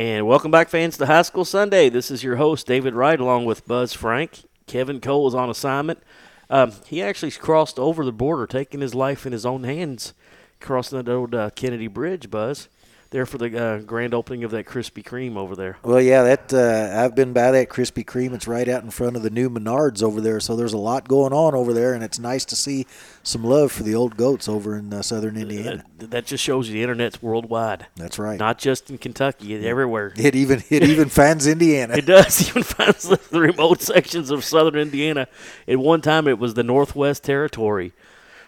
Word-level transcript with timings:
And 0.00 0.26
welcome 0.26 0.50
back, 0.50 0.70
fans, 0.70 0.96
to 0.96 1.04
High 1.04 1.20
School 1.20 1.44
Sunday. 1.44 1.90
This 1.90 2.10
is 2.10 2.24
your 2.24 2.36
host, 2.36 2.66
David 2.66 2.94
Wright, 2.94 3.20
along 3.20 3.44
with 3.44 3.68
Buzz 3.68 3.92
Frank. 3.92 4.44
Kevin 4.66 4.98
Cole 4.98 5.28
is 5.28 5.34
on 5.34 5.50
assignment. 5.50 6.02
Um, 6.48 6.72
he 6.86 7.02
actually 7.02 7.32
crossed 7.32 7.78
over 7.78 8.02
the 8.02 8.10
border, 8.10 8.46
taking 8.46 8.80
his 8.80 8.94
life 8.94 9.26
in 9.26 9.32
his 9.32 9.44
own 9.44 9.64
hands, 9.64 10.14
crossing 10.58 11.02
the 11.02 11.12
old 11.12 11.34
uh, 11.34 11.50
Kennedy 11.50 11.86
Bridge, 11.86 12.30
Buzz 12.30 12.70
there 13.10 13.26
for 13.26 13.38
the 13.38 13.60
uh, 13.60 13.78
grand 13.78 14.14
opening 14.14 14.44
of 14.44 14.52
that 14.52 14.66
Krispy 14.66 15.02
Kreme 15.02 15.36
over 15.36 15.56
there. 15.56 15.76
Well, 15.82 16.00
yeah, 16.00 16.22
that 16.22 16.54
uh, 16.54 17.02
I've 17.02 17.16
been 17.16 17.32
by 17.32 17.50
that 17.50 17.68
Krispy 17.68 18.04
Kreme. 18.04 18.32
It's 18.34 18.46
right 18.46 18.68
out 18.68 18.84
in 18.84 18.90
front 18.90 19.16
of 19.16 19.22
the 19.22 19.30
new 19.30 19.50
Menards 19.50 20.02
over 20.02 20.20
there, 20.20 20.38
so 20.38 20.54
there's 20.54 20.72
a 20.72 20.78
lot 20.78 21.08
going 21.08 21.32
on 21.32 21.54
over 21.54 21.72
there, 21.72 21.92
and 21.92 22.04
it's 22.04 22.20
nice 22.20 22.44
to 22.46 22.56
see 22.56 22.86
some 23.24 23.42
love 23.42 23.72
for 23.72 23.82
the 23.82 23.94
old 23.94 24.16
goats 24.16 24.48
over 24.48 24.76
in 24.76 24.94
uh, 24.94 25.02
southern 25.02 25.36
Indiana. 25.36 25.84
That, 25.98 26.10
that, 26.12 26.26
just 26.26 26.44
shows 26.44 26.68
you 26.68 26.74
the 26.74 26.82
internet's 26.82 27.20
worldwide. 27.20 27.86
That's 27.96 28.18
right. 28.18 28.38
Not 28.38 28.58
just 28.58 28.90
in 28.90 28.98
Kentucky, 28.98 29.54
it's 29.54 29.66
everywhere. 29.66 30.12
It 30.16 30.36
even 30.36 30.62
it 30.70 30.84
even 30.84 31.08
finds 31.08 31.48
Indiana. 31.48 31.96
It 31.96 32.06
does 32.06 32.48
even 32.48 32.62
finds 32.62 33.08
the, 33.08 33.20
the 33.30 33.40
remote 33.40 33.82
sections 33.82 34.30
of 34.30 34.44
southern 34.44 34.76
Indiana. 34.76 35.26
At 35.66 35.78
one 35.78 36.00
time, 36.00 36.28
it 36.28 36.38
was 36.38 36.54
the 36.54 36.62
Northwest 36.62 37.24
Territory. 37.24 37.92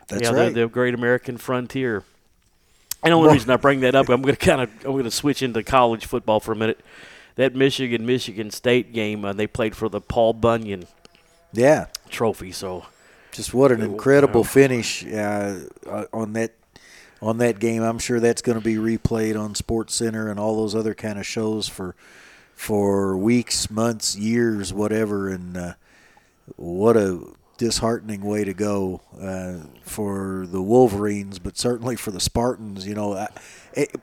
That's 0.07 0.31
right. 0.31 0.55
The, 0.55 0.63
the 0.63 0.69
Great 0.69 0.95
American 0.95 1.37
Frontier. 1.37 2.05
And 3.03 3.13
the 3.13 3.17
only 3.17 3.33
reason 3.33 3.51
I 3.51 3.57
bring 3.57 3.81
that 3.81 3.95
up, 3.95 4.09
I'm 4.09 4.23
going 4.23 4.37
to 4.37 4.45
kind 4.47 4.61
of 4.61 4.71
I'm 4.85 4.93
going 4.93 5.05
to 5.05 5.11
switch 5.11 5.43
into 5.43 5.63
college 5.63 6.07
football 6.07 6.41
for 6.41 6.53
a 6.53 6.57
minute. 6.57 6.81
That 7.37 7.55
Michigan 7.55 8.05
Michigan 8.05 8.51
State 8.51 8.93
game, 8.93 9.25
uh, 9.25 9.33
they 9.33 9.47
played 9.47 9.75
for 9.75 9.89
the 9.89 10.01
Paul 10.01 10.35
Bunyan, 10.35 10.85
yeah, 11.53 11.87
trophy. 12.11 12.53
So, 12.53 12.87
just 13.33 13.55
what 13.55 13.73
an 13.73 13.81
incredible 13.81 14.45
finish 14.45 15.05
uh, 15.07 15.61
uh, 15.87 16.05
on 16.13 16.35
that 16.35 16.53
on 17.23 17.39
that 17.39 17.59
game. 17.59 17.83
I'm 17.83 17.99
sure 17.99 18.21
that's 18.21 18.43
going 18.43 18.59
to 18.59 18.65
be 18.65 18.77
replayed 18.77 19.41
on 19.41 19.55
Sports 19.55 19.95
Center 19.95 20.29
and 20.29 20.39
all 20.39 20.57
those 20.57 20.75
other 20.75 20.95
kind 20.95 21.19
of 21.19 21.27
shows 21.27 21.69
for 21.69 21.95
for 22.55 23.17
weeks, 23.17 23.71
months, 23.71 24.17
years, 24.17 24.73
whatever. 24.73 25.29
And 25.29 25.57
uh, 25.57 25.75
what 26.57 26.97
a 26.97 27.21
disheartening 27.57 28.23
way 28.23 28.45
to 28.45 28.55
go 28.55 29.01
uh, 29.21 29.67
for 29.83 30.47
the 30.49 30.63
Wolverines, 30.63 31.39
but 31.39 31.57
certainly 31.57 31.97
for 31.97 32.11
the 32.11 32.21
Spartans. 32.21 32.87
You 32.87 32.95
know, 32.95 33.27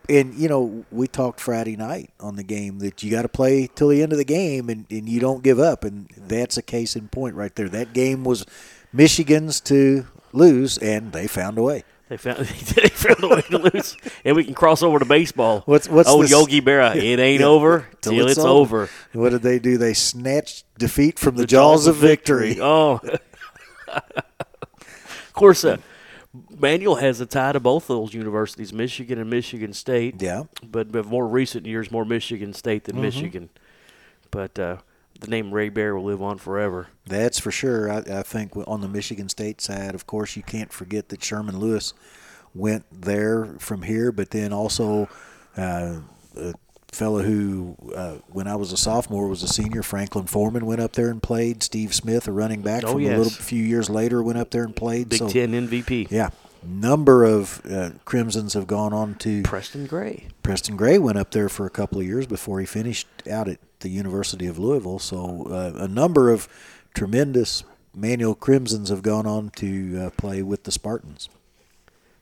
and 0.10 0.34
you 0.36 0.48
know 0.48 0.86
we 0.92 1.08
talked 1.08 1.40
Friday 1.40 1.76
night 1.76 2.12
on 2.20 2.36
the 2.36 2.44
game 2.44 2.80
that 2.80 3.04
you 3.04 3.12
got 3.12 3.24
to 3.24 3.30
play 3.30 3.70
till 3.74 3.90
the 3.90 4.02
end 4.02 4.12
of 4.12 4.18
the 4.18 4.26
game, 4.26 4.70
and, 4.70 4.86
and 4.90 5.08
you 5.08 5.20
don't 5.20 5.44
give 5.44 5.60
up, 5.60 5.84
and 5.84 6.10
that's 6.18 6.58
a 6.58 6.62
case 6.62 6.96
in 6.96 7.08
point 7.08 7.36
right 7.36 7.56
there. 7.56 7.70
That 7.70 7.94
game 7.94 8.24
was 8.24 8.46
Michigan's 8.94 9.60
to 9.62 10.08
lose, 10.34 10.78
and 10.78 11.12
they 11.12 11.28
found 11.28 11.58
a 11.58 11.64
way. 11.64 11.84
They 12.10 12.18
found 12.18 12.38
they 12.48 12.90
found 12.90 13.24
a 13.24 13.28
way 13.28 13.42
to 13.42 13.58
lose, 13.60 13.96
and 14.26 14.36
we 14.36 14.44
can 14.44 14.56
cross 14.56 14.82
over 14.82 14.98
to 14.98 15.06
baseball. 15.06 15.62
What's 15.66 15.88
what's 15.88 16.10
oh 16.10 16.24
this? 16.24 16.32
Yogi 16.32 16.60
Berra? 16.60 16.96
It 16.96 17.20
ain't 17.20 17.40
yeah. 17.42 17.46
over 17.46 17.88
till, 18.02 18.14
till 18.14 18.28
it's, 18.28 18.38
it's 18.38 18.46
over. 18.46 18.84
over. 18.84 18.90
What 19.14 19.30
did 19.30 19.44
they 19.44 19.60
do? 19.60 19.78
They 19.78 19.94
snatched 19.94 20.66
defeat 20.80 21.20
from 21.20 21.36
the, 21.36 21.44
the 21.44 21.48
jaws, 21.48 21.86
jaws, 21.86 21.88
of 21.88 21.98
victory. 21.98 22.50
victory. 22.50 22.64
Oh, 22.64 23.00
of 23.96 25.34
course, 25.34 25.64
uh, 25.64 25.78
Manual 26.58 26.96
has 26.96 27.20
a 27.22 27.26
tie 27.26 27.54
to 27.54 27.60
both 27.60 27.88
those 27.88 28.14
universities, 28.14 28.72
Michigan 28.72 29.20
and 29.20 29.30
Michigan 29.30 29.74
State. 29.74 30.22
Yeah. 30.22 30.44
But, 30.64 30.92
but 30.92 31.06
more 31.06 31.28
recent 31.28 31.66
years, 31.66 31.92
more 31.92 32.06
Michigan 32.06 32.54
State 32.54 32.86
than 32.86 32.96
mm-hmm. 32.96 33.04
Michigan. 33.04 33.50
But 34.32 34.60
uh, 34.60 34.78
the 35.20 35.28
name 35.28 35.52
Ray 35.52 35.70
Bear 35.70 35.96
will 35.96 36.04
live 36.04 36.22
on 36.22 36.38
forever. 36.38 36.88
That's 37.06 37.40
for 37.40 37.52
sure. 37.52 37.92
I, 37.92 37.98
I, 37.98 38.24
think 38.24 38.52
on 38.56 38.82
the 38.82 38.88
Michigan 38.88 39.30
State 39.30 39.62
side, 39.62 39.96
of 39.96 40.06
course, 40.06 40.36
you 40.36 40.44
can't 40.44 40.72
forget 40.72 41.10
that 41.10 41.24
Sherman 41.24 41.60
Lewis 41.60 41.94
went 42.54 42.86
there 42.92 43.56
from 43.60 43.84
here, 43.84 44.12
but 44.12 44.32
then 44.32 44.54
also 44.54 45.10
uh, 45.58 45.98
fellow 46.92 47.22
who, 47.22 47.76
uh, 47.96 48.16
when 48.28 48.48
I 48.48 48.56
was 48.56 48.72
a 48.72 48.78
sophomore, 48.78 49.28
was 49.28 49.44
a 49.44 49.48
senior. 49.48 49.84
Franklin 49.84 50.26
Foreman 50.26 50.66
went 50.66 50.82
up 50.82 50.94
there 50.94 51.10
and 51.10 51.22
played. 51.22 51.64
Steve 51.64 51.94
Smith, 51.94 52.28
a 52.28 52.32
running 52.32 52.62
back 52.62 52.84
oh, 52.84 52.94
from 52.94 53.02
yes. 53.02 53.14
a 53.14 53.18
little 53.18 53.32
few 53.32 53.64
years 53.64 53.90
later, 53.90 54.22
went 54.22 54.38
up 54.38 54.52
there 54.52 54.64
and 54.64 54.76
played. 54.76 55.10
Big 55.10 55.20
so, 55.20 55.30
Ten 55.30 55.52
MVP. 55.52 56.10
Yeah, 56.12 56.30
number 56.64 57.24
of 57.24 57.62
uh, 57.66 57.92
Crimsons 58.06 58.54
have 58.54 58.68
gone 58.68 58.94
on 58.94 59.16
to 59.16 59.44
Preston 59.44 59.86
Gray. 59.86 60.28
Preston 60.44 60.78
Gray 60.78 60.98
went 60.98 61.18
up 61.18 61.32
there 61.32 61.50
for 61.50 61.66
a 61.66 61.70
couple 61.70 62.00
of 62.00 62.06
years 62.06 62.26
before 62.26 62.60
he 62.60 62.66
finished 62.66 63.08
out 63.30 63.48
at 63.48 63.60
the 63.80 63.90
University 63.90 64.48
of 64.48 64.60
Louisville. 64.60 65.00
So 65.00 65.48
uh, 65.50 65.84
a 65.84 65.88
number 65.88 66.32
of 66.32 66.48
tremendous 66.94 67.64
Manual 67.96 68.36
Crimsons 68.36 68.90
have 68.90 69.02
gone 69.02 69.26
on 69.26 69.50
to 69.52 69.98
uh, 69.98 70.10
play 70.12 70.42
with 70.42 70.64
the 70.64 70.72
Spartans. 70.72 71.30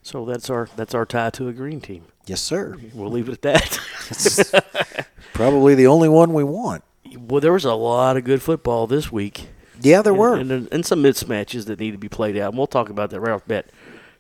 So 0.01 0.25
that's 0.25 0.49
our 0.49 0.69
that's 0.75 0.93
our 0.93 1.05
tie 1.05 1.31
to 1.31 1.49
a 1.49 1.53
green 1.53 1.81
team. 1.81 2.05
Yes, 2.27 2.41
sir. 2.41 2.77
We'll 2.93 3.09
leave 3.09 3.29
it 3.29 3.33
at 3.33 3.41
that. 3.41 5.07
probably 5.33 5.75
the 5.75 5.87
only 5.87 6.09
one 6.09 6.33
we 6.33 6.43
want. 6.43 6.83
Well, 7.17 7.39
there 7.39 7.53
was 7.53 7.65
a 7.65 7.73
lot 7.73 8.17
of 8.17 8.25
good 8.25 8.41
football 8.41 8.85
this 8.85 9.11
week. 9.11 9.47
Yeah, 9.81 10.01
there 10.01 10.11
and, 10.11 10.19
were. 10.19 10.35
And, 10.35 10.51
and, 10.71 10.85
some 10.85 11.01
mismatches 11.01 11.65
that 11.65 11.79
need 11.79 11.91
to 11.91 11.97
be 11.97 12.09
played 12.09 12.37
out. 12.37 12.49
And 12.49 12.57
we'll 12.57 12.67
talk 12.67 12.89
about 12.89 13.11
that 13.11 13.21
right 13.21 13.31
off 13.31 13.43
the 13.43 13.49
bat. 13.49 13.69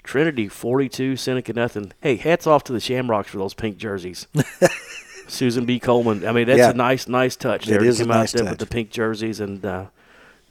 Trinity 0.03 0.47
42, 0.47 1.17
Seneca 1.17 1.51
nothing. 1.51 1.91
Hey, 1.99 2.15
hats 2.15 2.47
off 2.47 2.63
to 2.65 2.73
the 2.73 2.79
Shamrocks 2.79 3.29
for 3.29 3.39
those 3.39 3.53
pink 3.53 3.77
jerseys. 3.77 4.27
Susan 5.27 5.65
B. 5.65 5.79
Coleman. 5.79 6.25
I 6.25 6.31
mean, 6.31 6.47
that's 6.47 6.59
yeah. 6.59 6.69
a 6.69 6.73
nice, 6.73 7.09
nice 7.09 7.35
touch 7.35 7.65
there. 7.65 7.81
It 7.81 7.87
is 7.87 7.99
come 7.99 8.11
a 8.11 8.13
nice 8.13 8.33
out 8.33 8.39
touch. 8.39 8.49
with 8.51 8.59
the 8.59 8.65
pink 8.65 8.89
jerseys, 8.89 9.41
and 9.41 9.65
uh, 9.65 9.87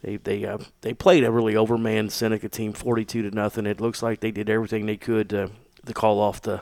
they 0.03 0.17
they 0.17 0.45
uh, 0.45 0.59
they 0.83 0.93
played 0.93 1.25
a 1.25 1.31
really 1.31 1.55
overmanned 1.55 2.11
Seneca 2.11 2.51
team, 2.51 2.75
42 2.75 3.23
to 3.23 3.35
nothing. 3.35 3.65
It 3.65 3.81
looks 3.81 4.03
like 4.03 4.21
they 4.21 4.31
did 4.31 4.51
everything 4.51 4.85
they 4.85 4.99
could 4.99 5.31
to, 5.31 5.51
to 5.87 5.95
call 5.95 6.21
off 6.21 6.43
the 6.43 6.61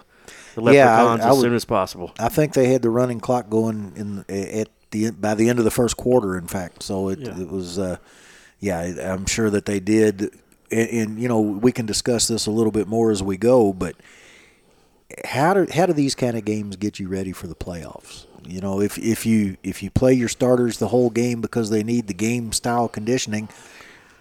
the 0.55 0.61
leprechauns 0.61 1.21
yeah, 1.21 1.27
I, 1.27 1.29
I 1.29 1.31
as 1.31 1.37
would, 1.37 1.43
soon 1.43 1.55
as 1.55 1.65
possible. 1.65 2.13
I 2.19 2.29
think 2.29 2.55
they 2.55 2.69
had 2.69 2.83
the 2.83 2.91
running 2.91 3.21
clock 3.21 3.51
going 3.51 3.93
in 3.97 4.25
at 4.29 4.69
the 4.91 5.11
by 5.11 5.35
the 5.35 5.49
end 5.49 5.59
of 5.59 5.65
the 5.65 5.71
first 5.71 5.97
quarter. 5.97 6.37
In 6.37 6.47
fact, 6.47 6.83
so 6.83 7.09
it, 7.09 7.21
yeah. 7.21 7.41
it 7.41 7.51
was. 7.51 7.79
Uh, 7.79 7.99
yeah, 8.65 9.13
I'm 9.13 9.27
sure 9.27 9.51
that 9.51 9.67
they 9.67 9.79
did. 9.79 10.31
And, 10.71 10.89
and, 10.89 11.21
you 11.21 11.29
know, 11.29 11.41
we 11.41 11.71
can 11.71 11.85
discuss 11.85 12.29
this 12.29 12.47
a 12.47 12.51
little 12.51 12.73
bit 12.73 12.89
more 12.89 13.11
as 13.11 13.23
we 13.23 13.37
go. 13.37 13.75
But 13.75 13.95
how 15.27 15.55
do 15.55 15.67
how 15.73 15.87
do 15.87 15.93
these 15.93 16.15
kind 16.15 16.37
of 16.37 16.45
games 16.45 16.77
get 16.77 16.99
you 16.99 17.09
ready 17.09 17.33
for 17.33 17.47
the 17.47 17.55
playoffs? 17.55 18.27
You 18.47 18.61
know, 18.61 18.81
if 18.81 18.99
if 18.99 19.27
you 19.27 19.59
if 19.63 19.83
you 19.83 19.91
play 19.91 20.15
your 20.15 20.29
starters 20.29 20.79
the 20.79 20.89
whole 20.89 21.11
game 21.11 21.41
because 21.41 21.71
they 21.71 21.83
need 21.83 22.07
the 22.07 22.15
game 22.15 22.53
style 22.53 22.89
conditioning. 22.89 23.49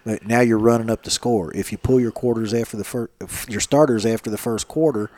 But 0.04 0.26
now 0.26 0.40
you're 0.40 0.58
running 0.58 0.90
up 0.90 1.02
the 1.02 1.10
score. 1.10 1.50
If 1.56 1.72
you 1.72 1.78
pull 1.78 1.98
your 1.98 2.12
quarters 2.12 2.52
after 2.52 2.76
the 2.76 2.84
first, 2.84 3.10
your 3.48 3.62
starters 3.62 4.04
after 4.04 4.28
the 4.28 4.36
first 4.36 4.68
quarter, 4.68 5.10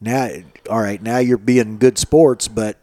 now, 0.00 0.30
all 0.70 0.80
right, 0.80 1.02
now 1.02 1.18
you're 1.18 1.38
being 1.38 1.78
good 1.78 1.98
sports, 1.98 2.48
but 2.48 2.78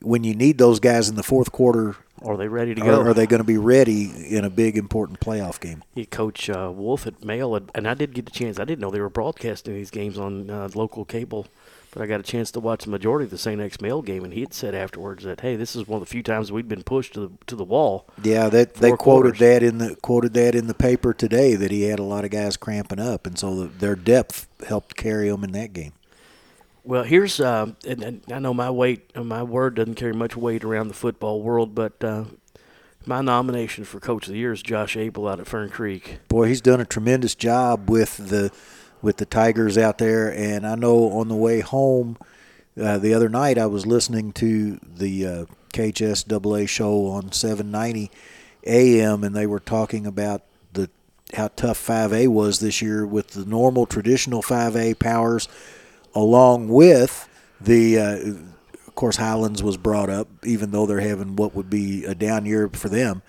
when 0.00 0.24
you 0.24 0.34
need 0.34 0.58
those 0.58 0.80
guys 0.80 1.08
in 1.08 1.16
the 1.16 1.22
fourth 1.22 1.52
quarter, 1.52 1.96
are 2.24 2.36
they 2.36 2.48
ready 2.48 2.74
to 2.74 2.80
go? 2.80 3.00
Are, 3.00 3.14
they 3.14 3.26
going 3.26 3.40
to 3.40 3.44
be 3.44 3.58
ready 3.58 4.34
in 4.34 4.44
a 4.44 4.50
big 4.50 4.76
important 4.76 5.18
playoff 5.20 5.58
game? 5.60 5.82
Yeah, 5.94 6.04
Coach 6.04 6.48
uh, 6.48 6.70
Wolfe 6.72 7.06
at 7.06 7.24
Male, 7.24 7.56
and 7.74 7.88
I 7.88 7.94
did 7.94 8.14
get 8.14 8.26
the 8.26 8.30
chance. 8.30 8.60
I 8.60 8.64
didn't 8.64 8.80
know 8.80 8.90
they 8.90 9.00
were 9.00 9.10
broadcasting 9.10 9.74
these 9.74 9.90
games 9.90 10.18
on 10.18 10.48
uh, 10.48 10.68
local 10.74 11.04
cable, 11.04 11.48
but 11.90 12.00
I 12.00 12.06
got 12.06 12.20
a 12.20 12.22
chance 12.22 12.52
to 12.52 12.60
watch 12.60 12.84
the 12.84 12.90
majority 12.90 13.24
of 13.24 13.30
the 13.30 13.38
St. 13.38 13.60
X 13.60 13.80
Male 13.80 14.02
game, 14.02 14.24
and 14.24 14.32
he 14.32 14.40
had 14.40 14.54
said 14.54 14.74
afterwards 14.74 15.24
that, 15.24 15.40
"Hey, 15.40 15.56
this 15.56 15.74
is 15.74 15.88
one 15.88 16.00
of 16.00 16.06
the 16.06 16.10
few 16.10 16.22
times 16.22 16.52
we'd 16.52 16.68
been 16.68 16.84
pushed 16.84 17.14
to 17.14 17.20
the 17.20 17.30
to 17.46 17.56
the 17.56 17.64
wall." 17.64 18.06
Yeah, 18.22 18.48
that 18.50 18.74
they 18.74 18.92
quoted 18.92 19.36
that 19.38 19.62
in 19.64 19.78
the 19.78 19.96
quoted 19.96 20.32
that 20.34 20.54
in 20.54 20.68
the 20.68 20.74
paper 20.74 21.12
today 21.12 21.54
that 21.56 21.72
he 21.72 21.82
had 21.82 21.98
a 21.98 22.04
lot 22.04 22.24
of 22.24 22.30
guys 22.30 22.56
cramping 22.56 23.00
up, 23.00 23.26
and 23.26 23.36
so 23.36 23.54
the, 23.54 23.66
their 23.66 23.96
depth 23.96 24.46
helped 24.66 24.96
carry 24.96 25.28
them 25.28 25.42
in 25.42 25.52
that 25.52 25.72
game. 25.72 25.92
Well, 26.84 27.04
here's 27.04 27.38
uh, 27.38 27.72
and, 27.86 28.02
and, 28.02 28.22
I 28.32 28.40
know 28.40 28.52
my 28.52 28.70
weight, 28.70 29.16
my 29.16 29.42
word 29.42 29.76
doesn't 29.76 29.94
carry 29.94 30.12
much 30.12 30.36
weight 30.36 30.64
around 30.64 30.88
the 30.88 30.94
football 30.94 31.40
world, 31.40 31.74
but 31.74 32.02
uh, 32.02 32.24
my 33.06 33.20
nomination 33.20 33.84
for 33.84 34.00
Coach 34.00 34.26
of 34.26 34.32
the 34.32 34.38
Year 34.38 34.52
is 34.52 34.62
Josh 34.62 34.96
Abel 34.96 35.28
out 35.28 35.38
at 35.38 35.46
Fern 35.46 35.70
Creek. 35.70 36.18
Boy, 36.28 36.48
he's 36.48 36.60
done 36.60 36.80
a 36.80 36.84
tremendous 36.84 37.34
job 37.34 37.88
with 37.88 38.16
the 38.16 38.50
with 39.00 39.18
the 39.18 39.26
Tigers 39.26 39.78
out 39.78 39.98
there, 39.98 40.32
and 40.32 40.66
I 40.66 40.74
know 40.74 41.10
on 41.12 41.28
the 41.28 41.36
way 41.36 41.60
home 41.60 42.16
uh, 42.80 42.98
the 42.98 43.14
other 43.14 43.28
night 43.28 43.58
I 43.58 43.66
was 43.66 43.86
listening 43.86 44.32
to 44.34 44.80
the 44.82 45.26
uh, 45.26 45.44
KHSAA 45.72 46.68
show 46.68 47.06
on 47.06 47.32
790 47.32 48.10
AM, 48.66 49.24
and 49.24 49.36
they 49.36 49.46
were 49.46 49.60
talking 49.60 50.06
about 50.06 50.42
the 50.72 50.90
how 51.34 51.48
tough 51.54 51.84
5A 51.84 52.28
was 52.28 52.58
this 52.58 52.82
year 52.82 53.06
with 53.06 53.28
the 53.28 53.44
normal 53.44 53.86
traditional 53.86 54.42
5A 54.42 54.98
powers 54.98 55.48
along 56.14 56.68
with 56.68 57.28
the, 57.60 57.98
uh, 57.98 58.16
of 58.86 58.94
course, 58.94 59.16
Highlands 59.16 59.62
was 59.62 59.76
brought 59.76 60.10
up, 60.10 60.28
even 60.44 60.70
though 60.70 60.86
they're 60.86 61.00
having 61.00 61.36
what 61.36 61.54
would 61.54 61.70
be 61.70 62.04
a 62.04 62.14
down 62.14 62.46
year 62.46 62.68
for 62.68 62.88
them. 62.88 63.22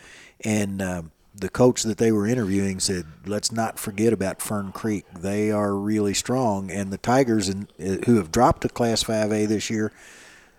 And 0.43 0.81
uh, 0.81 1.03
the 1.35 1.49
coach 1.49 1.83
that 1.83 1.97
they 1.97 2.11
were 2.11 2.27
interviewing 2.27 2.79
said, 2.79 3.05
let's 3.25 3.51
not 3.51 3.79
forget 3.79 4.13
about 4.13 4.41
Fern 4.41 4.71
Creek. 4.71 5.05
They 5.17 5.51
are 5.51 5.73
really 5.75 6.13
strong. 6.13 6.69
And 6.69 6.91
the 6.91 6.97
Tigers, 6.97 7.49
in, 7.49 7.67
uh, 7.79 8.05
who 8.05 8.17
have 8.17 8.31
dropped 8.31 8.61
to 8.61 8.69
Class 8.69 9.03
5A 9.03 9.47
this 9.47 9.69
year, 9.69 9.91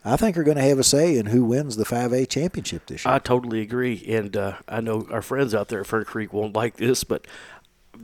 I 0.04 0.16
think 0.16 0.36
are 0.36 0.44
going 0.44 0.58
to 0.58 0.62
have 0.62 0.78
a 0.78 0.84
say 0.84 1.16
in 1.16 1.26
who 1.26 1.44
wins 1.44 1.76
the 1.76 1.84
5A 1.84 2.28
championship 2.28 2.86
this 2.86 3.04
year. 3.04 3.14
I 3.14 3.18
totally 3.18 3.60
agree. 3.60 4.04
And 4.06 4.36
uh, 4.36 4.56
I 4.68 4.80
know 4.80 5.06
our 5.10 5.22
friends 5.22 5.54
out 5.54 5.68
there 5.68 5.80
at 5.80 5.86
Fern 5.86 6.04
Creek 6.04 6.32
won't 6.32 6.54
like 6.54 6.76
this, 6.76 7.04
but 7.04 7.26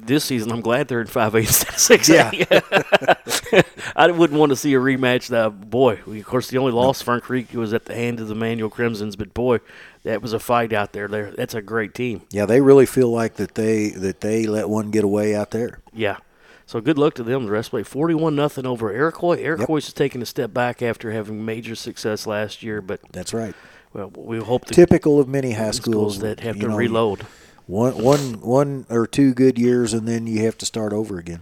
this 0.07 0.25
season, 0.25 0.51
I'm 0.53 0.61
glad 0.61 0.89
they're 0.89 1.01
in 1.01 1.07
5A 1.07 1.47
instead 1.47 1.69
of 1.75 1.79
6A. 1.79 2.47
I 3.97 4.11
wouldn't 4.11 4.39
want 4.39 4.51
to 4.51 4.57
see 4.57 4.75
a 4.75 4.79
rematch. 4.79 5.29
That 5.29 5.71
boy, 5.71 6.01
we, 6.07 6.21
of 6.21 6.27
course, 6.27 6.49
the 6.49 6.59
only 6.59 6.73
loss 6.73 7.03
Fern 7.03 7.21
Creek 7.21 7.53
was 7.53 7.73
at 7.73 7.85
the 7.87 7.95
hand 7.95 8.21
of 8.21 8.29
the 8.29 8.35
Manual 8.35 8.71
Crimsons, 8.71 9.17
but 9.17 9.35
boy, 9.35 9.59
that 10.05 10.23
was 10.23 10.33
a 10.33 10.39
fight 10.39 10.73
out 10.73 10.93
there. 10.93 11.09
There, 11.09 11.31
that's 11.33 11.55
a 11.55 11.63
great 11.63 11.95
team. 11.95 12.23
Yeah, 12.31 12.47
they 12.47 12.61
really 12.61 12.87
feel 12.87 13.11
like 13.11 13.35
that 13.35 13.55
they 13.55 13.91
that 13.91 14.21
they 14.21 14.47
let 14.47 14.69
one 14.69 14.91
get 14.91 15.05
away 15.05 15.35
out 15.35 15.51
there. 15.51 15.81
Yeah. 15.93 16.19
So 16.67 16.81
good 16.81 16.99
luck 16.99 17.15
to 17.15 17.25
them. 17.25 17.47
The 17.47 17.53
rest 17.53 17.71
play 17.71 17.83
forty-one 17.83 18.37
nothing 18.37 18.65
over 18.67 18.93
Iroquois. 18.93 19.39
Iroquois 19.39 19.77
Yep. 19.79 19.89
is 19.89 19.93
taking 19.93 20.23
a 20.23 20.27
step 20.27 20.55
back 20.55 20.83
after 20.83 21.11
having 21.11 21.45
major 21.45 21.75
success 21.75 22.27
last 22.29 22.63
year, 22.63 22.81
but 22.81 23.01
That's 23.13 23.35
right. 23.35 23.55
well, 23.93 24.11
we 24.17 24.39
hope 24.39 24.67
Typical 24.67 25.19
of 25.19 25.27
many 25.29 25.53
high 25.53 25.73
schools, 25.73 26.15
schools 26.15 26.19
that 26.21 26.41
have 26.41 26.61
to 26.61 26.69
know, 26.69 26.77
reload. 26.77 27.27
One, 27.71 28.03
one, 28.03 28.41
one 28.41 28.87
or 28.91 29.07
two 29.07 29.33
good 29.33 29.57
years, 29.57 29.95
and 29.95 30.09
then 30.09 30.27
you 30.27 30.43
have 30.45 30.59
to 30.59 30.67
start 30.67 30.93
over 30.93 31.19
again. 31.19 31.41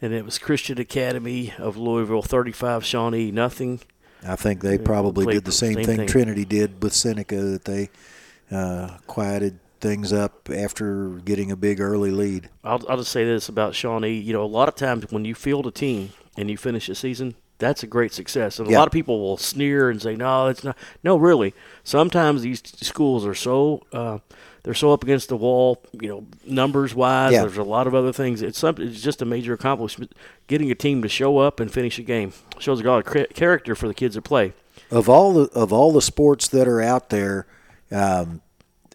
And 0.00 0.12
it 0.12 0.24
was 0.24 0.38
Christian 0.38 0.78
Academy 0.78 1.52
of 1.58 1.76
Louisville, 1.76 2.22
thirty-five. 2.22 2.84
Shawnee 2.84 3.32
nothing. 3.32 3.80
I 4.24 4.36
think 4.36 4.62
they 4.62 4.78
probably 4.78 5.26
did 5.34 5.44
the 5.44 5.50
same, 5.50 5.74
same 5.74 5.84
thing, 5.84 5.96
thing. 5.98 6.06
Trinity 6.06 6.44
did 6.44 6.80
with 6.80 6.92
Seneca 6.92 7.40
that 7.40 7.64
they 7.64 7.90
uh, 8.52 8.98
quieted 9.08 9.58
things 9.80 10.12
up 10.12 10.48
after 10.48 11.08
getting 11.24 11.50
a 11.50 11.56
big 11.56 11.80
early 11.80 12.12
lead. 12.12 12.50
I'll, 12.62 12.84
I'll 12.88 12.96
just 12.98 13.10
say 13.10 13.24
this 13.24 13.48
about 13.48 13.74
Shawnee. 13.74 14.14
You 14.14 14.32
know, 14.32 14.44
a 14.44 14.46
lot 14.46 14.68
of 14.68 14.76
times 14.76 15.10
when 15.10 15.24
you 15.24 15.34
field 15.34 15.66
a 15.66 15.72
team 15.72 16.10
and 16.36 16.48
you 16.48 16.56
finish 16.56 16.88
a 16.88 16.94
season, 16.94 17.34
that's 17.58 17.82
a 17.82 17.88
great 17.88 18.12
success. 18.12 18.60
And 18.60 18.68
a 18.68 18.70
Yeah. 18.70 18.78
lot 18.78 18.86
of 18.86 18.92
people 18.92 19.20
will 19.20 19.36
sneer 19.36 19.90
and 19.90 20.00
say, 20.00 20.14
"No, 20.14 20.46
it's 20.46 20.62
not." 20.62 20.78
No, 21.02 21.16
really. 21.16 21.52
Sometimes 21.82 22.42
these 22.42 22.62
schools 22.80 23.26
are 23.26 23.34
so 23.34 23.82
uh, 23.92 24.18
they're 24.62 24.74
so 24.74 24.92
up 24.92 25.02
against 25.02 25.28
the 25.28 25.36
wall. 25.36 25.82
You 25.92 26.08
know, 26.08 26.26
numbers 26.46 26.94
wise. 26.94 27.32
Yeah. 27.32 27.42
There's 27.42 27.58
a 27.58 27.62
lot 27.62 27.86
of 27.86 27.94
other 27.94 28.12
things. 28.12 28.42
It's 28.42 28.58
something. 28.58 28.86
It's 28.86 29.00
just 29.02 29.22
a 29.22 29.24
major 29.24 29.52
accomplishment. 29.52 30.14
Getting 30.46 30.70
a 30.70 30.74
team 30.74 31.02
to 31.02 31.08
show 31.08 31.38
up 31.38 31.60
and 31.60 31.72
finish 31.72 31.98
a 31.98 32.02
game 32.02 32.32
shows 32.58 32.80
a 32.80 32.84
lot 32.84 33.06
of 33.06 33.34
character 33.34 33.74
for 33.74 33.88
the 33.88 33.94
kids 33.94 34.14
that 34.14 34.22
play. 34.22 34.52
Of 34.90 35.08
all 35.08 35.32
the 35.32 35.50
of 35.50 35.72
all 35.72 35.92
the 35.92 36.02
sports 36.02 36.48
that 36.48 36.66
are 36.66 36.80
out 36.80 37.10
there, 37.10 37.46
um, 37.90 38.42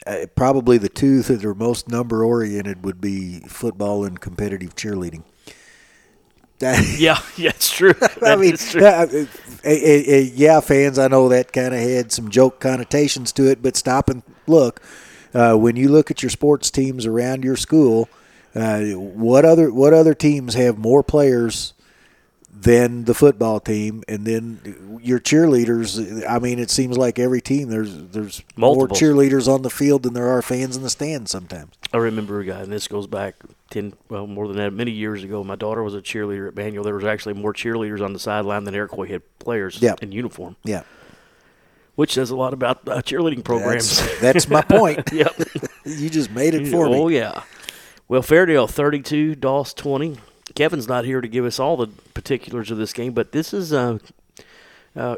uh, 0.05 0.25
probably 0.35 0.77
the 0.77 0.89
two 0.89 1.21
that 1.23 1.45
are 1.45 1.55
most 1.55 1.87
number 1.87 2.23
oriented 2.23 2.83
would 2.83 2.99
be 2.99 3.39
football 3.41 4.03
and 4.05 4.19
competitive 4.19 4.75
cheerleading. 4.75 5.23
Yeah, 6.97 7.21
yeah, 7.35 7.49
it's 7.49 7.69
true. 7.69 7.93
I 8.21 8.37
mean, 8.37 8.55
true. 8.55 8.85
uh, 8.85 9.05
uh, 9.11 9.69
uh, 9.69 9.71
yeah, 9.73 10.61
fans. 10.61 10.97
I 10.97 11.09
know 11.09 11.27
that 11.27 11.51
kind 11.51 11.73
of 11.73 11.79
had 11.81 12.13
some 12.13 12.29
joke 12.29 12.61
connotations 12.61 13.33
to 13.33 13.49
it, 13.49 13.61
but 13.61 13.75
stop 13.75 14.07
and 14.09 14.23
look. 14.47 14.81
Uh, 15.33 15.55
when 15.55 15.75
you 15.75 15.89
look 15.89 16.11
at 16.11 16.21
your 16.21 16.29
sports 16.29 16.69
teams 16.69 17.05
around 17.05 17.43
your 17.43 17.55
school, 17.55 18.07
uh, 18.55 18.81
what 18.91 19.45
other 19.45 19.71
what 19.73 19.93
other 19.93 20.13
teams 20.13 20.53
have 20.53 20.77
more 20.77 21.01
players 21.03 21.73
than 22.55 23.05
the 23.05 23.13
football 23.15 23.59
team, 23.59 24.03
and 24.07 24.25
then 24.25 24.99
your 25.01 25.19
cheerleaders? 25.19 26.23
I 26.29 26.37
mean, 26.39 26.59
it 26.59 26.69
seems 26.69 26.97
like 26.97 27.17
every 27.17 27.41
team 27.41 27.69
there's 27.69 27.95
there's 28.09 28.43
more 28.55 28.87
cheerleaders 28.87 29.51
on 29.51 29.63
the 29.63 29.69
field 29.71 30.03
than 30.03 30.13
there 30.13 30.27
are 30.29 30.41
fans 30.41 30.77
in 30.77 30.83
the 30.83 30.89
stands. 30.89 31.31
Sometimes. 31.31 31.73
I 31.91 31.97
remember 31.97 32.39
a 32.39 32.45
guy, 32.45 32.61
and 32.61 32.71
this 32.71 32.87
goes 32.87 33.07
back 33.07 33.35
ten, 33.71 33.93
well, 34.09 34.27
more 34.27 34.47
than 34.47 34.57
that, 34.57 34.71
many 34.71 34.91
years 34.91 35.23
ago. 35.23 35.43
My 35.43 35.55
daughter 35.55 35.81
was 35.81 35.95
a 35.95 36.01
cheerleader 36.01 36.47
at 36.47 36.55
Manual. 36.55 36.83
There 36.83 36.95
was 36.95 37.05
actually 37.05 37.33
more 37.33 37.53
cheerleaders 37.53 38.03
on 38.05 38.13
the 38.13 38.19
sideline 38.19 38.65
than 38.65 38.75
Iroquois 38.75 39.07
had 39.07 39.21
players 39.39 39.79
Yeah. 39.81 39.95
in 40.01 40.11
uniform, 40.11 40.55
Yeah, 40.63 40.83
which 41.95 42.13
says 42.13 42.29
a 42.29 42.35
lot 42.35 42.53
about 42.53 42.87
uh, 42.87 43.01
cheerleading 43.01 43.43
programs. 43.43 43.99
that's, 43.99 44.21
that's 44.21 44.49
my 44.49 44.61
point. 44.61 45.09
yep. 45.13 45.33
you 45.85 46.09
just 46.09 46.31
made 46.31 46.53
it 46.53 46.67
for 46.67 46.87
oh 46.87 46.91
me. 46.91 46.99
Oh, 46.99 47.07
yeah. 47.07 47.43
Well, 48.07 48.21
Fairdale 48.21 48.69
thirty-two, 48.69 49.35
Doss 49.35 49.73
twenty. 49.73 50.17
Kevin's 50.55 50.87
not 50.87 51.05
here 51.05 51.21
to 51.21 51.27
give 51.27 51.45
us 51.45 51.59
all 51.59 51.77
the 51.77 51.87
particulars 52.13 52.69
of 52.69 52.77
this 52.77 52.93
game, 52.93 53.13
but 53.13 53.31
this 53.31 53.53
is 53.53 53.71
a, 53.71 53.99
a, 54.95 55.17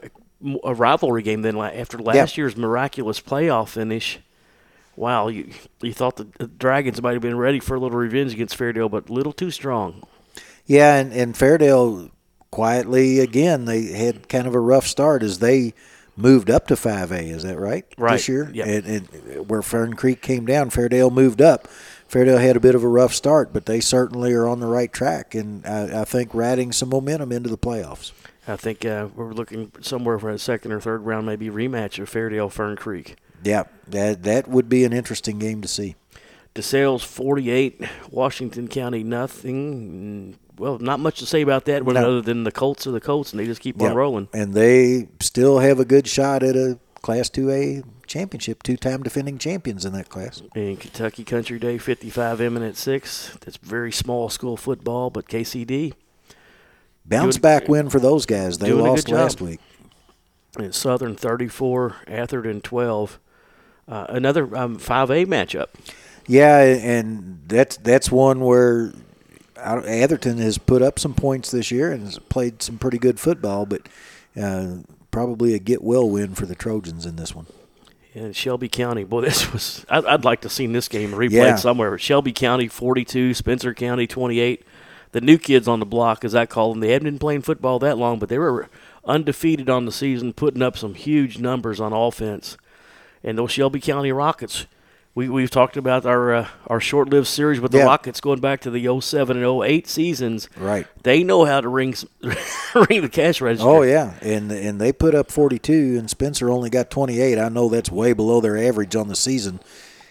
a 0.64 0.74
rivalry 0.74 1.24
game. 1.24 1.42
Then 1.42 1.58
after 1.58 1.98
last 1.98 2.38
year's 2.38 2.56
miraculous 2.56 3.20
playoff 3.20 3.70
finish, 3.70 4.20
wow, 4.96 5.28
you 5.28 5.52
you 5.82 5.94
thought 5.94 6.18
the, 6.18 6.48
Dragons 6.48 7.02
might 7.02 7.14
have 7.14 7.22
been 7.22 7.38
ready 7.38 7.60
for 7.60 7.76
a 7.76 7.80
little 7.80 7.98
revenge 7.98 8.34
against 8.34 8.58
Fairdale, 8.58 8.90
but 8.90 9.10
a 9.10 9.14
little 9.14 9.34
too 9.34 9.52
strong. 9.52 10.04
Yeah, 10.66 10.96
and, 10.96 11.12
and 11.14 11.36
Fairdale 11.36 12.12
quietly 12.52 13.20
again 13.20 13.66
they 13.66 13.84
had 13.88 14.30
kind 14.30 14.48
of 14.48 14.56
a 14.56 14.60
rough 14.60 14.88
start 14.88 15.22
as 15.22 15.40
they 15.40 15.74
moved 16.16 16.50
up 16.50 16.68
to 16.68 16.76
5A. 16.76 17.32
Is 17.32 17.44
that 17.44 17.58
right? 17.60 17.86
Right, 17.98 18.14
This 18.14 18.28
year, 18.28 18.50
yeah. 18.54 18.66
and, 18.66 18.86
and 18.86 19.50
where 19.50 19.62
Fern 19.62 19.94
Creek 19.96 20.22
came 20.22 20.46
down, 20.46 20.70
Fairdale 20.70 21.12
moved 21.12 21.42
up. 21.42 21.68
Fairdale 22.10 22.40
had 22.40 22.56
a 22.56 22.60
bit 22.60 22.76
of 22.76 22.84
a 22.84 22.88
rough 22.88 23.14
start, 23.14 23.52
but 23.52 23.66
they 23.66 23.80
certainly 23.80 24.32
are 24.34 24.48
on 24.48 24.60
the 24.60 24.68
right 24.68 24.92
track, 24.94 25.34
and 25.36 25.66
I, 25.66 26.02
I 26.02 26.06
think 26.06 26.34
riding 26.34 26.72
some 26.72 26.90
momentum 26.90 27.32
into 27.32 27.50
the 27.50 27.58
playoffs. 27.58 28.12
I 28.48 28.56
think 28.56 28.86
uh, 28.86 29.08
we're 29.16 29.34
looking 29.34 29.72
somewhere 29.82 30.20
for 30.20 30.30
a 30.30 30.38
second 30.38 30.72
or 30.72 30.80
third 30.80 31.06
round, 31.06 31.26
maybe 31.26 31.50
rematch 31.50 31.98
of 31.98 32.10
Fairdale 32.12 32.52
Fern 32.52 32.76
Creek. 32.76 33.16
Yeah, 33.44 33.64
that 33.88 34.24
that 34.24 34.48
would 34.48 34.70
be 34.70 34.84
an 34.84 34.94
interesting 34.94 35.40
game 35.40 35.62
to 35.62 35.68
see. 35.68 35.96
DeSales 36.54 37.04
48, 37.04 37.82
Washington 38.12 38.68
County 38.68 39.04
nothing. 39.04 40.38
Well, 40.58 40.80
not 40.80 41.00
much 41.00 41.20
to 41.20 41.26
say 41.26 41.42
about 41.42 41.66
that 41.66 41.86
No. 41.86 41.92
other 42.00 42.22
than 42.22 42.44
the 42.44 42.52
Colts 42.52 42.88
are 42.88 42.92
the 42.92 43.02
Colts 43.02 43.32
and 43.32 43.40
they 43.40 43.46
just 43.46 43.62
keep 43.62 43.80
Yeah. 43.82 43.90
on 43.90 43.96
rolling. 43.96 44.28
and 44.34 44.54
they 44.54 45.08
still 45.20 45.60
have 45.60 45.80
a 45.80 45.86
good 45.86 46.08
shot 46.08 46.44
at 46.44 46.56
a 46.56 46.78
Class 47.02 47.30
2A 47.30 47.84
championship, 48.08 48.64
two-time 48.64 49.04
defending 49.04 49.38
champions 49.38 49.86
in 49.86 49.94
that 49.94 50.10
class. 50.10 50.42
In 50.56 50.78
Kentucky 50.78 51.24
Country 51.24 51.60
Day 51.60 51.78
55 51.78 52.40
Eminence 52.42 52.80
6. 52.80 53.32
That's 53.42 53.58
very 53.58 53.92
small 53.92 54.30
school 54.30 54.58
football, 54.58 55.10
but 55.10 55.28
KCD 55.28 55.94
Bounce 57.06 57.36
Doing- 57.36 57.42
back 57.42 57.68
win 57.70 57.90
for 57.90 58.00
those 58.00 58.26
guys. 58.26 58.58
They 58.58 58.68
doing 58.68 58.80
a 58.80 58.84
good 58.84 58.90
lost 58.90 59.10
last 59.10 59.42
week. 59.42 59.60
and 60.58 60.74
Southern 60.74 61.16
34, 61.16 61.98
Atherton 62.08 62.62
12. 62.62 63.20
Uh, 63.88 64.06
another 64.10 64.56
um, 64.58 64.78
5A 64.80 65.26
matchup. 65.28 65.68
Yeah, 66.28 66.58
and 66.62 67.42
that's 67.48 67.78
that's 67.78 68.12
one 68.12 68.40
where 68.40 68.94
Atherton 69.58 70.38
has 70.40 70.58
put 70.58 70.82
up 70.82 71.00
some 71.00 71.14
points 71.14 71.52
this 71.52 71.72
year 71.72 71.92
and 71.92 72.04
has 72.04 72.20
played 72.20 72.62
some 72.62 72.78
pretty 72.78 72.98
good 72.98 73.20
football, 73.20 73.66
but 73.66 73.88
uh, 74.40 74.78
probably 75.12 75.54
a 75.54 75.60
get 75.60 75.84
well 75.84 76.10
win 76.10 76.36
for 76.36 76.46
the 76.46 76.56
Trojans 76.56 77.06
in 77.06 77.16
this 77.16 77.34
one. 77.34 77.48
in 78.14 78.34
Shelby 78.34 78.70
County. 78.70 79.04
Boy, 79.04 79.22
this 79.26 79.52
was. 79.54 79.86
I'd, 79.90 80.06
I'd 80.06 80.26
like 80.26 80.42
to 80.42 80.50
seen 80.50 80.74
this 80.74 80.88
game 80.88 81.12
replayed 81.12 81.32
Yeah. 81.32 81.56
somewhere. 81.56 81.98
Shelby 81.98 82.34
County 82.34 82.68
42, 82.68 83.34
Spencer 83.34 83.74
County 83.74 84.08
28. 84.08 84.64
The 85.12 85.22
new 85.22 85.38
kids 85.38 85.68
on 85.68 85.80
the 85.80 85.86
block, 85.86 86.26
as 86.26 86.36
I 86.36 86.46
call 86.46 86.72
them, 86.72 86.82
they 86.82 86.92
hadn't 86.92 87.06
been 87.06 87.20
playing 87.20 87.44
football 87.44 87.80
that 87.80 87.98
long, 87.98 88.20
but 88.20 88.28
they 88.28 88.38
were 88.38 88.68
undefeated 89.06 89.70
on 89.70 89.86
the 89.86 89.92
season, 89.94 90.34
putting 90.34 90.62
up 90.62 90.76
some 90.78 90.94
huge 90.94 91.38
numbers 91.40 91.80
on 91.80 91.94
offense. 91.94 92.58
And 93.24 93.38
those 93.38 93.52
Shelby 93.52 93.80
County 93.80 94.12
Rockets. 94.12 94.66
We, 95.16 95.30
we've 95.30 95.50
talked 95.50 95.78
about 95.78 96.06
our 96.06 96.34
uh, 96.34 96.48
our 96.68 96.82
short-lived 96.82 97.28
series 97.28 97.62
with 97.62 97.72
the 97.72 97.78
Yeah. 97.80 97.86
Rockets 97.86 98.20
going 98.20 98.42
back 98.42 98.60
to 98.62 98.70
the 98.70 99.00
07 99.02 99.38
and 99.42 99.64
08 99.64 99.88
seasons. 99.88 100.50
Right. 100.58 100.86
They 101.04 101.24
know 101.24 101.46
how 101.46 101.62
to 101.62 101.70
ring 101.70 101.96
ring 102.22 103.02
the 103.02 103.10
cash 103.10 103.40
register. 103.40 103.66
Oh 103.68 103.82
yeah, 103.82 104.16
and 104.22 104.52
and 104.52 104.80
they 104.82 104.92
put 104.92 105.16
up 105.16 105.32
42, 105.32 105.96
and 105.98 106.10
Spencer 106.10 106.50
only 106.50 106.70
got 106.70 106.90
28. 106.90 107.40
I 107.40 107.48
know 107.48 107.70
that's 107.70 107.90
way 107.90 108.12
below 108.12 108.42
their 108.42 108.58
average 108.58 108.94
on 108.98 109.08
the 109.08 109.16
season, 109.16 109.62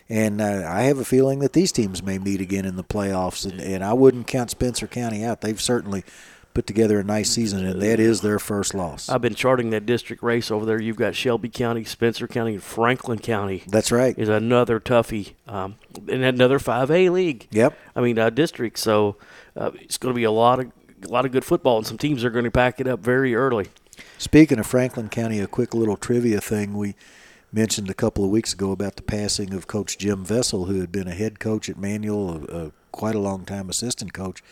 and 0.09 0.41
uh, 0.41 0.65
I 0.67 0.85
have 0.85 0.99
a 0.99 1.05
feeling 1.05 1.41
that 1.41 1.53
these 1.53 1.71
teams 1.71 2.03
may 2.03 2.19
meet 2.19 2.41
again 2.41 2.65
in 2.65 2.77
the 2.77 2.85
playoffs. 2.85 3.45
And, 3.49 3.61
and 3.61 3.85
I 3.85 3.93
wouldn't 3.93 4.27
count 4.27 4.51
Spencer 4.51 4.87
County 4.87 5.23
out. 5.23 5.43
They've 5.43 5.61
certainly 5.61 6.03
put 6.55 6.67
together 6.67 7.01
a 7.01 7.05
nice 7.05 7.31
season, 7.31 7.67
and 7.67 7.83
that 7.83 8.01
is 8.01 8.21
their 8.21 8.39
first 8.39 8.75
loss. 8.75 9.09
I've 9.09 9.21
been 9.21 9.35
charting 9.35 9.71
that 9.71 9.85
district 9.85 10.23
race 10.23 10.51
over 10.51 10.65
there. 10.65 10.81
You've 10.81 10.97
got 10.97 11.15
Shelby 11.15 11.49
County, 11.49 11.85
Spencer 11.85 12.29
County, 12.29 12.55
and 12.55 12.63
Franklin 12.63 13.19
County 13.19 13.65
That's 13.67 13.91
right. 13.93 14.17
is 14.17 14.29
another 14.29 14.81
toughie 14.81 15.33
um, 15.49 15.75
in 16.09 16.23
another 16.23 16.59
5A 16.59 17.11
league. 17.11 17.49
Yep. 17.51 17.77
I 17.95 18.01
mean, 18.01 18.19
uh, 18.19 18.31
district. 18.31 18.79
So 18.79 19.17
uh, 19.57 19.73
it's 19.75 19.99
going 19.99 20.15
to 20.15 20.17
be 20.17 20.25
a 20.25 20.31
lot 20.31 20.61
of 20.61 20.73
a 21.05 21.09
lot 21.09 21.27
of 21.27 21.33
good 21.33 21.45
football, 21.45 21.77
and 21.77 21.87
some 21.87 21.99
teams 21.99 22.25
are 22.25 22.31
going 22.31 22.47
to 22.47 22.51
pack 22.51 22.81
it 22.81 22.87
up 22.87 23.01
very 23.01 23.35
early. 23.35 23.69
Speaking 24.17 24.59
of 24.59 24.67
Franklin 24.67 25.11
County, 25.11 25.39
a 25.39 25.47
quick 25.47 25.75
little 25.75 25.97
trivia 25.97 26.41
thing 26.41 26.75
we 26.75 26.95
mentioned 27.53 27.91
a 27.91 27.95
couple 27.95 28.25
of 28.25 28.31
weeks 28.31 28.53
ago 28.53 28.73
about 28.73 28.97
the 28.97 29.03
passing 29.03 29.53
of 29.55 29.67
Coach 29.67 29.99
Jim 29.99 30.25
Vessel, 30.25 30.65
who 30.65 30.81
had 30.81 30.91
been 30.91 31.07
a 31.07 31.15
head 31.15 31.39
coach 31.39 31.69
at 31.69 31.77
Manual, 31.77 32.31
a, 32.31 32.67
a, 32.67 32.73
quite 32.91 33.15
a 33.15 33.21
long 33.21 33.45
time 33.45 33.69
assistant 33.69 34.13
coach, 34.13 34.43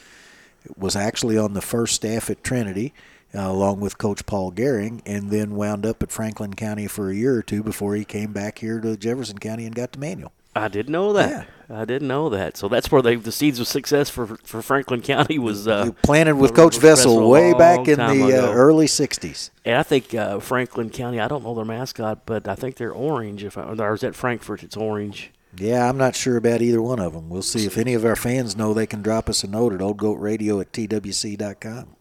was 0.76 0.96
actually 0.96 1.38
on 1.38 1.54
the 1.54 1.62
first 1.62 1.94
staff 1.94 2.30
at 2.30 2.42
Trinity. 2.44 2.92
Uh, 3.34 3.50
along 3.50 3.80
with 3.80 3.96
Coach 3.96 4.26
Paul 4.26 4.52
Gehring, 4.52 5.00
and 5.06 5.30
then 5.30 5.56
wound 5.56 5.86
up 5.86 6.02
at 6.02 6.12
Franklin 6.12 6.52
County 6.52 6.86
for 6.86 7.08
a 7.08 7.14
year 7.14 7.34
or 7.34 7.42
two 7.42 7.62
before 7.62 7.94
he 7.94 8.04
came 8.04 8.30
back 8.34 8.58
here 8.58 8.78
to 8.78 8.94
Jefferson 8.94 9.38
County 9.38 9.64
and 9.64 9.74
got 9.74 9.90
to 9.92 9.98
Manual. 9.98 10.32
I 10.54 10.68
didn't 10.68 10.92
know 10.92 11.14
that. 11.14 11.46
I 11.70 11.86
didn't 11.86 12.08
know 12.08 12.28
that. 12.28 12.58
So 12.58 12.68
that's 12.68 12.92
where 12.92 13.00
they 13.00 13.14
the 13.16 13.32
seeds 13.32 13.58
of 13.58 13.66
success 13.66 14.10
for 14.10 14.26
for 14.44 14.60
Franklin 14.60 15.00
County 15.00 15.38
was. 15.38 15.66
Uh, 15.66 15.92
Planted 16.02 16.34
with 16.34 16.50
with 16.50 16.54
Coach 16.54 16.76
Vessel 16.76 17.14
Vessel 17.14 17.30
way 17.30 17.54
back 17.54 17.88
in 17.88 17.98
the 17.98 18.38
uh, 18.38 18.52
early 18.52 18.84
'60s. 18.86 19.48
and 19.64 19.76
I 19.76 19.82
think 19.82 20.12
uh, 20.14 20.38
Franklin 20.38 20.90
County. 20.90 21.18
I 21.18 21.28
don't 21.28 21.42
know 21.42 21.54
their 21.54 21.64
mascot, 21.64 22.26
but 22.26 22.46
I 22.46 22.54
think 22.54 22.76
they're 22.76 22.92
orange. 22.92 23.44
If 23.44 23.56
I, 23.56 23.62
or 23.62 23.94
is 23.94 24.02
that 24.02 24.14
Frankfort? 24.14 24.62
It's 24.62 24.76
orange. 24.76 25.32
Yeah, 25.56 25.88
I'm 25.88 25.98
not 25.98 26.16
sure 26.16 26.36
about 26.36 26.62
either 26.62 26.80
one 26.80 26.98
of 26.98 27.12
them. 27.12 27.28
We'll 27.28 27.42
see 27.42 27.66
if 27.66 27.76
any 27.76 27.92
of 27.94 28.04
our 28.04 28.16
fans 28.16 28.56
know 28.56 28.72
they 28.72 28.86
can 28.86 29.02
drop 29.02 29.28
us 29.28 29.44
a 29.44 29.46
note 29.48 29.74
at 29.74 29.80
oldgoatradio 29.80 30.60
at 30.60 30.72
twc.com. 30.72 31.96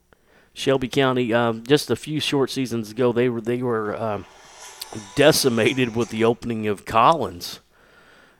Shelby 0.53 0.87
County, 0.87 1.33
um, 1.33 1.63
just 1.63 1.89
a 1.89 1.95
few 1.95 2.19
short 2.19 2.49
seasons 2.49 2.91
ago, 2.91 3.11
they 3.11 3.29
were 3.29 3.41
they 3.41 3.61
were 3.61 3.95
um, 3.95 4.25
decimated 5.15 5.95
with 5.95 6.09
the 6.09 6.23
opening 6.23 6.67
of 6.67 6.85
Collins, 6.85 7.61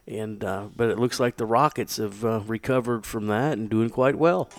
and 0.07 0.43
uh, 0.43 0.67
but 0.75 0.89
it 0.89 0.99
looks 0.99 1.19
like 1.19 1.37
the 1.37 1.45
Rockets 1.45 1.97
have 1.97 2.23
uh, 2.25 2.41
recovered 2.41 3.05
from 3.05 3.27
that 3.27 3.57
and 3.57 3.69
doing 3.69 3.89
quite 3.89 4.15
well. 4.17 4.49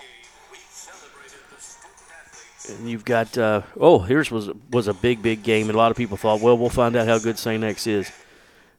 And 2.71 2.89
you've 2.89 3.05
got 3.05 3.37
uh, 3.37 3.63
oh, 3.79 4.01
here's 4.01 4.31
was 4.31 4.51
was 4.71 4.89
a 4.89 4.95
big 4.95 5.23
big 5.23 5.43
game, 5.43 5.69
and 5.69 5.75
a 5.75 5.79
lot 5.79 5.91
of 5.91 5.97
people 5.97 6.17
thought, 6.17 6.41
well, 6.41 6.57
we'll 6.57 6.71
find 6.71 6.97
out 6.97 7.07
how 7.07 7.19
good 7.19 7.39
Saint 7.39 7.65
X 7.65 7.87
is. 7.87 8.11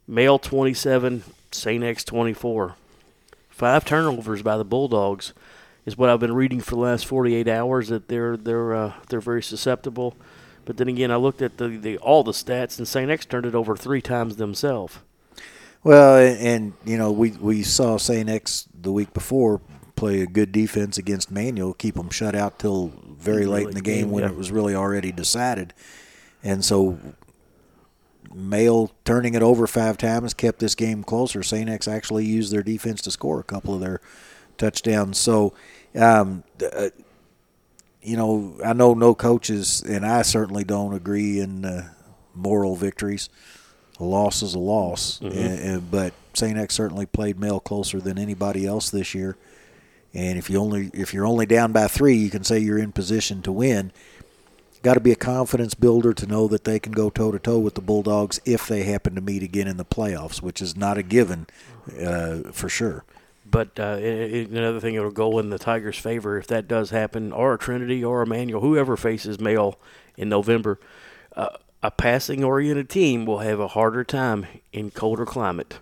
Male 0.08 0.38
27, 0.40 1.24
Saint 1.54 1.84
X 1.84 2.04
24. 2.04 2.76
Five 3.50 3.86
turnovers 3.86 4.42
by 4.42 4.58
the 4.58 4.66
Bulldogs 4.66 5.34
is 5.86 5.98
what 5.98 6.10
I've 6.10 6.20
been 6.20 6.34
reading 6.34 6.60
for 6.60 6.72
the 6.72 6.82
last 6.82 7.06
48 7.06 7.48
hours. 7.48 7.90
That 7.90 8.08
they're 8.08 8.38
they're 8.38 8.74
uh, 8.74 8.94
they're 9.10 9.22
very 9.22 9.44
susceptible. 9.44 10.16
But 10.66 10.78
then 10.78 10.88
again, 10.88 11.12
I 11.12 11.18
looked 11.18 11.42
at 11.42 11.58
the, 11.58 11.68
the 11.70 11.98
all 11.98 12.24
the 12.24 12.32
stats, 12.32 12.78
and 12.78 12.88
Saint 12.88 13.12
X 13.12 13.26
turned 13.26 13.46
it 13.46 13.56
over 13.56 13.76
three 13.76 14.02
times 14.02 14.38
themselves. 14.38 15.00
Well, 15.84 16.18
and 16.18 16.74
you 16.86 16.98
know 16.98 17.12
we 17.12 17.32
we 17.32 17.64
saw 17.64 17.98
Saint 17.98 18.30
X 18.30 18.68
the 18.74 18.92
week 18.92 19.14
before 19.14 19.62
play 19.96 20.22
a 20.22 20.26
good 20.26 20.52
defense 20.52 20.98
against 20.98 21.30
Manual, 21.30 21.74
keep 21.74 21.96
them 21.96 22.10
shut 22.10 22.36
out 22.36 22.60
till 22.60 22.92
very 23.20 23.46
late 23.46 23.68
in 23.68 23.76
the 23.76 23.82
game 23.82 24.10
when 24.10 24.24
it 24.24 24.36
was 24.36 24.52
really 24.52 24.74
already 24.74 25.12
decided, 25.12 25.74
and 26.42 26.64
so 26.64 26.98
Male 28.34 28.92
turning 29.06 29.36
it 29.36 29.42
over 29.42 29.68
five 29.68 29.98
times 29.98 30.34
kept 30.34 30.60
this 30.60 30.76
game 30.76 31.04
closer. 31.04 31.44
Saint 31.44 31.70
X 31.70 31.88
actually 31.88 32.26
used 32.26 32.52
their 32.52 32.64
defense 32.64 33.02
to 33.04 33.12
score 33.12 33.40
a 33.40 33.44
couple 33.44 33.74
of 33.74 33.82
their 33.82 34.02
touchdowns. 34.58 35.18
So, 35.18 35.54
um, 35.96 36.44
uh, 36.62 36.90
you 38.02 38.18
know, 38.18 38.56
I 38.64 38.74
know 38.74 38.94
no 38.94 39.16
coaches, 39.16 39.82
and 39.82 40.06
I 40.06 40.24
certainly 40.24 40.64
don't 40.64 40.94
agree 40.94 41.40
in 41.40 41.66
uh, 41.66 41.90
moral 42.34 42.76
victories. 42.76 43.30
A 44.00 44.04
loss 44.04 44.42
is 44.42 44.56
a 44.56 44.60
loss, 44.60 45.22
and, 45.22 45.34
and, 45.34 45.92
but 45.92 46.14
Saint 46.34 46.58
X 46.58 46.74
certainly 46.74 47.06
played 47.06 47.40
Male 47.40 47.60
closer 47.60 48.02
than 48.02 48.18
anybody 48.18 48.66
else 48.66 48.90
this 48.90 49.14
year. 49.14 49.38
And 50.14 50.38
if 50.38 50.50
you 50.50 50.60
only 50.60 50.92
if 50.94 51.14
you're 51.14 51.26
only 51.26 51.46
down 51.46 51.72
by 51.72 51.88
three, 51.88 52.16
you 52.16 52.30
can 52.30 52.44
say 52.44 52.60
you're 52.60 52.78
in 52.78 52.92
position 52.92 53.42
to 53.44 53.52
win. 53.52 53.92
Got 54.84 54.96
to 54.96 55.00
be 55.00 55.14
a 55.14 55.16
confidence 55.16 55.74
builder 55.76 56.14
to 56.14 56.28
know 56.28 56.50
that 56.50 56.66
they 56.66 56.78
can 56.78 56.92
go 56.92 57.10
toe 57.10 57.32
to 57.32 57.40
toe 57.40 57.58
with 57.58 57.76
the 57.76 57.82
Bulldogs 57.82 58.42
if 58.44 58.68
they 58.68 58.84
happen 58.84 59.16
to 59.16 59.22
meet 59.22 59.42
again 59.42 59.66
in 59.66 59.78
the 59.78 59.86
playoffs, 59.86 60.42
which 60.42 60.62
is 60.62 60.76
not 60.76 60.98
a 60.98 61.04
given 61.04 61.48
uh, 62.06 62.52
for 62.52 62.68
sure. 62.68 63.06
But 63.50 63.80
uh, 63.80 63.98
it, 64.00 64.34
it, 64.34 64.50
another 64.50 64.82
thing, 64.82 64.96
it'll 64.96 65.12
go 65.12 65.40
in 65.40 65.52
the 65.52 65.58
Tigers' 65.58 65.98
favor 65.98 66.38
if 66.38 66.48
that 66.48 66.68
does 66.68 66.90
happen, 66.90 67.32
or 67.32 67.54
a 67.54 67.58
Trinity 67.58 68.04
or 68.04 68.22
a 68.22 68.28
Manual, 68.28 68.60
whoever 68.60 68.98
faces 68.98 69.40
Male 69.40 69.80
in 70.18 70.28
November. 70.28 70.80
Uh, 71.34 71.50
a 71.82 71.90
passing 71.90 72.44
oriented 72.44 72.90
team 72.90 73.26
will 73.26 73.40
have 73.40 73.62
a 73.62 73.70
harder 73.70 74.04
time 74.04 74.48
in 74.74 74.92
colder 74.92 75.26
climate. 75.26 75.80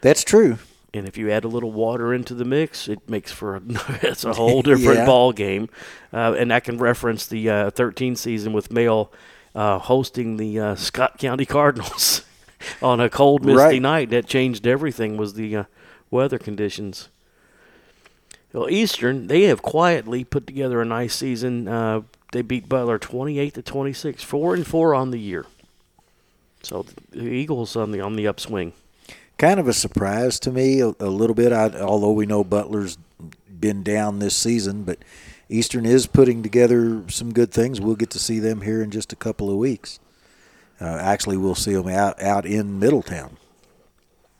That's 0.00 0.24
true. 0.24 0.58
And 0.94 1.08
if 1.08 1.16
you 1.16 1.30
add 1.30 1.44
a 1.44 1.48
little 1.48 1.72
water 1.72 2.12
into 2.12 2.34
the 2.34 2.44
mix, 2.44 2.86
it 2.86 3.08
makes 3.08 3.32
for 3.32 3.56
a, 3.56 3.62
it's 4.02 4.24
a 4.24 4.32
whole 4.34 4.60
different 4.62 4.98
Yeah. 5.00 5.06
ball 5.06 5.32
game. 5.32 5.68
Uh, 6.12 6.34
and 6.38 6.52
I 6.52 6.60
can 6.60 6.76
reference 6.78 7.26
the 7.26 7.48
uh, 7.48 7.70
13 7.70 8.14
season 8.16 8.52
with 8.52 8.70
Male 8.70 9.10
uh, 9.54 9.78
hosting 9.78 10.36
the 10.36 10.58
uh, 10.60 10.74
Scott 10.74 11.18
County 11.18 11.46
Cardinals 11.56 12.22
on 12.82 13.00
a 13.00 13.08
cold, 13.08 13.44
misty 13.44 13.56
Right. 13.58 13.82
night. 13.82 14.10
That 14.10 14.26
changed 14.26 14.66
everything. 14.66 15.16
Was 15.16 15.34
the 15.34 15.56
uh, 15.56 15.64
weather 16.10 16.38
conditions. 16.38 17.08
Well, 18.52 18.68
Eastern 18.68 19.28
they 19.28 19.44
have 19.44 19.62
quietly 19.62 20.24
put 20.24 20.46
together 20.46 20.82
a 20.82 20.84
nice 20.84 21.14
season. 21.14 21.68
Uh, 21.68 22.02
they 22.32 22.42
beat 22.42 22.68
Butler 22.68 22.98
28 22.98 23.54
to 23.54 23.62
26, 23.62 24.22
four 24.22 24.54
and 24.54 24.66
four 24.66 24.94
on 24.94 25.10
the 25.10 25.18
year. 25.18 25.46
So 26.62 26.84
the 27.10 27.24
Eagles 27.24 27.76
on 27.76 27.92
the 27.92 28.00
on 28.02 28.16
the 28.16 28.26
upswing. 28.26 28.74
Kind 29.42 29.58
of 29.58 29.66
a 29.66 29.72
surprise 29.72 30.38
to 30.38 30.52
me 30.52 30.80
a, 30.80 30.94
a 31.00 31.10
little 31.10 31.34
bit. 31.34 31.52
I, 31.52 31.68
although 31.80 32.12
we 32.12 32.26
know 32.26 32.44
Butler's 32.44 32.96
been 33.48 33.82
down 33.82 34.20
this 34.20 34.36
season, 34.36 34.84
but 34.84 34.98
Eastern 35.48 35.84
is 35.84 36.06
putting 36.06 36.44
together 36.44 37.02
some 37.08 37.32
good 37.32 37.50
things. 37.50 37.80
We'll 37.80 37.96
get 37.96 38.10
to 38.10 38.20
see 38.20 38.38
them 38.38 38.60
here 38.60 38.80
in 38.80 38.92
just 38.92 39.12
a 39.12 39.16
couple 39.16 39.50
of 39.50 39.56
weeks. 39.56 39.98
Uh, 40.80 40.96
actually, 41.00 41.36
we'll 41.36 41.56
see 41.56 41.74
them 41.74 41.88
out 41.88 42.22
out 42.22 42.46
in 42.46 42.78
Middletown. 42.78 43.36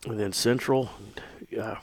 And 0.07 0.21
then 0.21 0.33
Central 0.33 0.91
uh, 1.61 1.77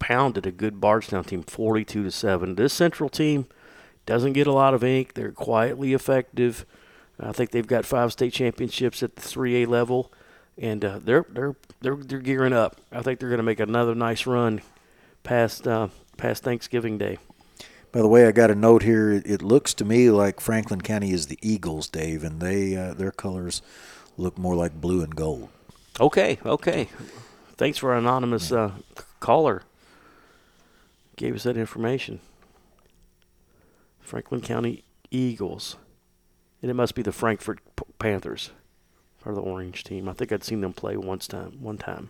pounded 0.00 0.44
a 0.44 0.50
good 0.50 0.80
Bardstown 0.80 1.22
team, 1.22 1.44
forty-two 1.44 2.02
to 2.02 2.10
seven. 2.10 2.56
This 2.56 2.72
Central 2.72 3.08
team 3.08 3.46
doesn't 4.06 4.32
get 4.32 4.48
a 4.48 4.52
lot 4.52 4.74
of 4.74 4.82
ink. 4.82 5.14
They're 5.14 5.30
quietly 5.30 5.92
effective. 5.92 6.66
I 7.20 7.30
think 7.30 7.52
they've 7.52 7.66
got 7.66 7.84
five 7.84 8.10
state 8.10 8.32
championships 8.32 9.04
at 9.04 9.14
the 9.14 9.22
three 9.22 9.62
A 9.62 9.66
level, 9.68 10.12
and 10.58 10.84
uh, 10.84 11.00
they're 11.02 11.26
they're 11.28 11.56
they're 11.80 11.96
they're 11.96 12.18
gearing 12.18 12.52
up. 12.52 12.80
I 12.92 13.02
think 13.02 13.20
they're 13.20 13.28
going 13.28 13.38
to 13.38 13.44
make 13.44 13.60
another 13.60 13.94
nice 13.94 14.26
run 14.26 14.62
past 15.22 15.66
uh, 15.66 15.88
past 16.16 16.42
Thanksgiving 16.42 16.98
Day. 16.98 17.18
By 17.92 18.00
the 18.00 18.08
way, 18.08 18.26
I 18.26 18.32
got 18.32 18.50
a 18.50 18.54
note 18.54 18.82
here. 18.82 19.10
It, 19.10 19.26
it 19.26 19.42
looks 19.42 19.72
to 19.74 19.84
me 19.84 20.10
like 20.10 20.40
Franklin 20.40 20.80
County 20.80 21.12
is 21.12 21.26
the 21.26 21.38
Eagles, 21.42 21.88
Dave, 21.88 22.24
and 22.24 22.40
they 22.40 22.76
uh, 22.76 22.94
their 22.94 23.12
colors 23.12 23.62
look 24.16 24.38
more 24.38 24.54
like 24.54 24.80
blue 24.80 25.02
and 25.02 25.14
gold. 25.14 25.48
Okay, 26.00 26.38
okay. 26.44 26.88
Thanks 27.56 27.78
for 27.78 27.92
our 27.92 27.98
anonymous 27.98 28.52
uh, 28.52 28.72
caller. 29.20 29.62
Gave 31.16 31.34
us 31.34 31.44
that 31.44 31.56
information. 31.56 32.20
Franklin 34.00 34.42
County 34.42 34.84
Eagles. 35.10 35.76
And 36.60 36.70
it 36.70 36.74
must 36.74 36.94
be 36.94 37.02
the 37.02 37.12
Frankfort 37.12 37.60
Panthers 37.98 38.50
or 39.26 39.34
the 39.34 39.40
orange 39.42 39.84
team. 39.84 40.08
I 40.08 40.12
think 40.14 40.32
I'd 40.32 40.44
seen 40.44 40.60
them 40.62 40.72
play 40.72 40.96
once 40.96 41.26
time 41.26 41.58
one 41.60 41.76
time. 41.78 42.08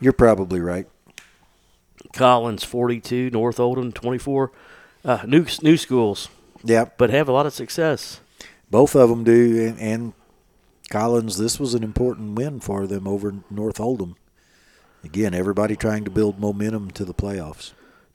You're 0.00 0.12
probably 0.14 0.60
right. 0.60 0.86
Collins 2.12 2.64
42, 2.64 3.30
North 3.30 3.58
Oldham 3.60 3.92
24. 3.92 4.52
Uh, 5.04 5.18
new 5.26 5.46
new 5.62 5.76
schools, 5.76 6.28
Yeah, 6.64 6.86
but 6.96 7.10
have 7.10 7.28
a 7.28 7.32
lot 7.32 7.46
of 7.46 7.52
success. 7.52 8.20
both 8.70 8.94
of 8.96 9.08
them 9.08 9.22
do. 9.24 9.66
And, 9.68 9.78
and 9.78 10.12
Collins, 10.90 11.38
this 11.38 11.58
was 11.60 11.74
an 11.74 11.82
important 11.84 12.34
win 12.36 12.60
for 12.60 12.86
them 12.86 13.06
over 13.06 13.34
North 13.50 13.78
Oldham. 13.80 14.16
Again, 15.04 15.34
everybody 15.34 15.76
trying 15.76 16.04
to 16.04 16.10
build 16.10 16.40
momentum 16.40 16.90
to 16.92 17.04
the 17.04 17.14
playoffs. 17.14 17.72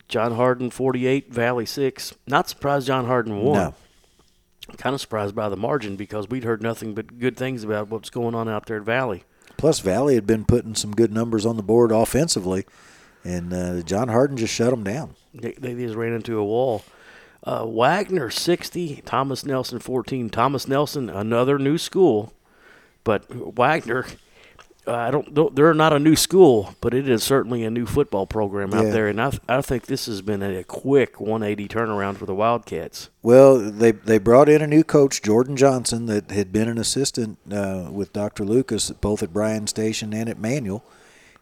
John 0.09 0.35
Hardin 0.35 0.69
48, 0.69 1.31
Valley 1.33 1.65
6. 1.65 2.13
Not 2.27 2.49
surprised 2.49 2.87
John 2.87 3.05
Hardin 3.05 3.39
won. 3.41 3.55
No. 3.57 3.73
Kind 4.77 4.93
of 4.93 5.01
surprised 5.01 5.35
by 5.35 5.49
the 5.49 5.57
margin 5.57 5.95
because 5.95 6.29
we'd 6.29 6.43
heard 6.43 6.61
nothing 6.61 6.93
but 6.93 7.19
good 7.19 7.35
things 7.35 7.63
about 7.63 7.89
what's 7.89 8.09
going 8.09 8.35
on 8.35 8.47
out 8.47 8.67
there 8.67 8.77
at 8.77 8.83
Valley. 8.83 9.23
Plus, 9.57 9.79
Valley 9.79 10.15
had 10.15 10.25
been 10.25 10.45
putting 10.45 10.75
some 10.75 10.91
good 10.93 11.11
numbers 11.11 11.45
on 11.45 11.57
the 11.57 11.63
board 11.63 11.91
offensively, 11.91 12.65
and 13.23 13.53
uh, 13.53 13.81
John 13.81 14.07
Hardin 14.07 14.37
just 14.37 14.53
shut 14.53 14.71
them 14.71 14.83
down. 14.83 15.15
They, 15.33 15.51
they 15.53 15.73
just 15.73 15.95
ran 15.95 16.13
into 16.13 16.37
a 16.37 16.43
wall. 16.43 16.83
Uh, 17.43 17.63
Waggener 17.63 18.31
60, 18.31 19.01
Thomas 19.05 19.45
Nelson 19.45 19.79
14. 19.79 20.29
Thomas 20.29 20.67
Nelson, 20.67 21.09
another 21.09 21.57
new 21.57 21.77
school, 21.77 22.33
but 23.03 23.27
Waggener, 23.29 24.15
uh, 24.87 24.93
I 24.95 25.11
don't. 25.11 25.55
They're 25.55 25.73
not 25.73 25.93
a 25.93 25.99
new 25.99 26.15
school, 26.15 26.73
but 26.81 26.93
it 26.93 27.07
is 27.07 27.23
certainly 27.23 27.63
a 27.63 27.69
new 27.69 27.85
football 27.85 28.25
program 28.25 28.73
out 28.73 28.85
Yeah. 28.85 28.91
there, 28.91 29.07
and 29.07 29.21
I 29.21 29.31
I 29.47 29.61
think 29.61 29.85
this 29.85 30.07
has 30.07 30.21
been 30.21 30.41
a 30.41 30.63
quick 30.63 31.19
180 31.21 31.67
turnaround 31.67 32.17
for 32.17 32.25
the 32.25 32.33
Wildcats. 32.35 33.09
Well, 33.21 33.57
they 33.59 33.91
they 33.91 34.17
brought 34.17 34.49
in 34.49 34.61
a 34.61 34.67
new 34.67 34.83
coach, 34.83 35.21
Jordan 35.21 35.55
Johnson, 35.55 36.07
that 36.07 36.31
had 36.31 36.51
been 36.51 36.67
an 36.67 36.77
assistant 36.79 37.37
uh, 37.51 37.89
with 37.91 38.11
Dr. 38.13 38.43
Lucas 38.43 38.89
both 38.89 39.21
at 39.21 39.31
Bryan 39.31 39.67
Station 39.67 40.13
and 40.13 40.27
at 40.27 40.39
Manual, 40.39 40.83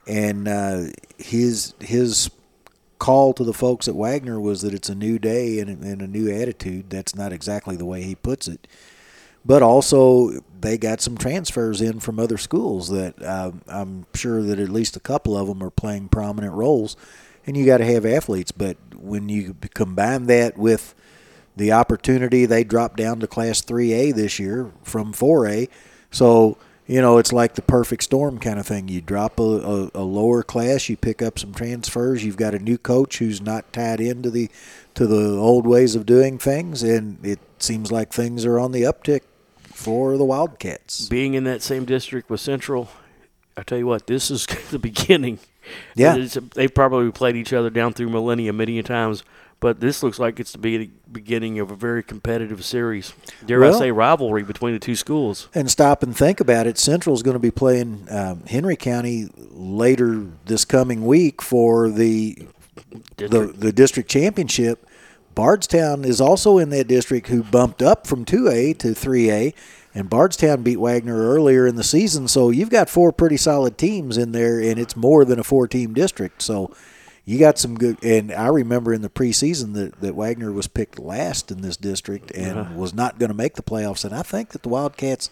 and 0.05 0.47
uh, 0.47 0.81
his 1.17 1.73
his 1.79 2.29
call 2.99 3.31
to 3.33 3.45
the 3.45 3.53
folks 3.53 3.87
at 3.87 3.93
Waggener 3.95 4.41
was 4.41 4.61
that 4.61 4.73
it's 4.73 4.89
a 4.89 4.95
new 4.95 5.17
day 5.17 5.59
and, 5.59 5.69
and 5.85 6.01
a 6.01 6.07
new 6.07 6.29
attitude. 6.29 6.89
That's 6.89 7.15
not 7.15 7.31
exactly 7.31 7.77
the 7.77 7.85
way 7.85 8.03
he 8.03 8.13
puts 8.15 8.45
it, 8.49 8.67
but 9.49 9.63
also 9.63 10.29
they 10.61 10.77
got 10.77 11.01
some 11.01 11.17
transfers 11.17 11.81
in 11.81 11.99
from 11.99 12.19
other 12.19 12.37
schools 12.37 12.89
that 12.89 13.19
um, 13.25 13.61
I'm 13.67 14.05
sure 14.13 14.43
that 14.43 14.59
at 14.59 14.69
least 14.69 14.95
a 14.95 14.99
couple 14.99 15.35
of 15.35 15.47
them 15.47 15.63
are 15.63 15.71
playing 15.71 16.09
prominent 16.09 16.53
roles, 16.53 16.95
and 17.47 17.57
you 17.57 17.65
got 17.65 17.79
to 17.79 17.85
have 17.85 18.05
athletes. 18.05 18.51
But 18.51 18.77
when 18.95 19.27
you 19.27 19.55
combine 19.73 20.27
that 20.27 20.55
with 20.55 20.93
the 21.57 21.71
opportunity 21.71 22.45
they 22.45 22.63
dropped 22.63 22.97
down 22.97 23.19
to 23.19 23.27
class 23.27 23.61
3A 23.63 24.13
this 24.13 24.37
year 24.37 24.71
from 24.83 25.13
4A. 25.13 25.67
So, 26.11 26.57
you 26.85 27.01
know, 27.01 27.17
it's 27.17 27.33
like 27.33 27.55
the 27.55 27.63
perfect 27.63 28.03
storm 28.03 28.37
kind 28.37 28.59
of 28.59 28.67
thing. 28.67 28.87
You 28.87 29.01
drop 29.01 29.39
a, 29.39 29.43
a, 29.43 29.91
a 29.95 30.03
lower 30.03 30.43
class, 30.43 30.89
you 30.89 30.95
pick 30.95 31.23
up 31.23 31.39
some 31.39 31.53
transfers, 31.55 32.23
you've 32.23 32.37
got 32.37 32.53
a 32.53 32.59
new 32.59 32.77
coach 32.77 33.17
who's 33.17 33.41
not 33.41 33.73
tied 33.73 33.99
into 33.99 34.29
the 34.29 34.49
to 34.93 35.07
the 35.07 35.31
old 35.31 35.65
ways 35.65 35.95
of 35.95 36.05
doing 36.05 36.37
things 36.37 36.83
and 36.83 37.17
it 37.25 37.39
seems 37.57 37.91
like 37.91 38.13
things 38.13 38.45
are 38.45 38.59
on 38.59 38.71
the 38.71 38.83
uptick 38.83 39.21
for 39.79 40.17
the 40.17 40.25
Wildcats. 40.25 41.07
Being 41.07 41.33
in 41.33 41.45
that 41.45 41.61
same 41.61 41.85
district 41.85 42.29
with 42.29 42.41
Central, 42.41 42.89
I 43.55 43.63
tell 43.63 43.77
you 43.77 43.87
what, 43.87 44.07
this 44.07 44.29
is 44.29 44.45
the 44.71 44.79
beginning 44.79 45.39
Yeah. 45.95 46.17
They've 46.55 46.73
probably 46.73 47.11
played 47.11 47.35
each 47.35 47.53
other 47.53 47.69
down 47.69 47.93
through 47.93 48.09
millennia 48.09 48.51
many 48.51 48.81
times, 48.83 49.23
but 49.59 49.79
this 49.79 50.03
looks 50.03 50.19
like 50.19 50.39
it's 50.39 50.51
the 50.51 50.57
be- 50.57 50.91
beginning 51.11 51.59
of 51.59 51.71
a 51.71 51.75
very 51.75 52.03
competitive 52.03 52.65
series. 52.65 53.13
Dare 53.45 53.63
I 53.63 53.71
say 53.71 53.91
rivalry 53.91 54.43
between 54.43 54.73
the 54.73 54.79
two 54.79 54.95
schools? 54.95 55.47
And 55.53 55.69
stop 55.69 56.03
and 56.03 56.15
think 56.15 56.39
about 56.39 56.67
it. 56.67 56.77
Central 56.77 57.15
is 57.15 57.23
going 57.23 57.35
to 57.35 57.39
be 57.39 57.51
playing 57.51 58.07
um, 58.09 58.43
Henry 58.47 58.75
County 58.75 59.29
later 59.37 60.25
this 60.45 60.65
coming 60.65 61.05
week 61.05 61.41
for 61.41 61.89
the 61.89 62.37
the, 63.17 63.53
the 63.55 63.71
district 63.71 64.09
championship. 64.09 64.85
Bardstown 65.39 66.03
is 66.03 66.19
also 66.19 66.57
in 66.57 66.69
that 66.71 66.89
district 66.89 67.29
who 67.29 67.43
bumped 67.43 67.81
up 67.81 68.05
from 68.05 68.25
2A 68.25 68.77
to 68.79 68.89
3A, 68.89 69.53
and 69.95 70.09
Bardstown 70.09 70.63
beat 70.63 70.79
Waggener 70.79 71.15
earlier 71.15 71.65
in 71.65 71.77
the 71.77 71.83
season. 71.85 72.27
So 72.27 72.49
you've 72.49 72.69
got 72.69 72.89
four 72.89 73.13
pretty 73.13 73.37
solid 73.37 73.77
teams 73.77 74.17
in 74.17 74.33
there, 74.33 74.59
and 74.59 74.77
it's 74.77 74.97
more 74.97 75.23
than 75.23 75.39
a 75.39 75.43
four 75.45 75.65
team 75.65 75.93
district. 75.93 76.41
So 76.41 76.75
you 77.23 77.39
got 77.39 77.57
some 77.57 77.75
good. 77.75 78.03
And 78.03 78.33
I 78.33 78.47
remember 78.47 78.93
in 78.93 79.01
the 79.01 79.09
preseason 79.09 79.75
that, 79.75 80.01
that 80.01 80.13
Waggener 80.13 80.53
was 80.53 80.67
picked 80.67 80.99
last 80.99 81.51
in 81.51 81.61
this 81.61 81.77
district 81.77 82.31
and 82.31 82.75
was 82.75 82.93
not 82.93 83.17
going 83.17 83.29
to 83.29 83.33
make 83.33 83.55
the 83.55 83.63
playoffs. 83.63 84.03
And 84.03 84.13
I 84.13 84.23
think 84.23 84.49
that 84.49 84.63
the 84.63 84.69
Wildcats. 84.69 85.29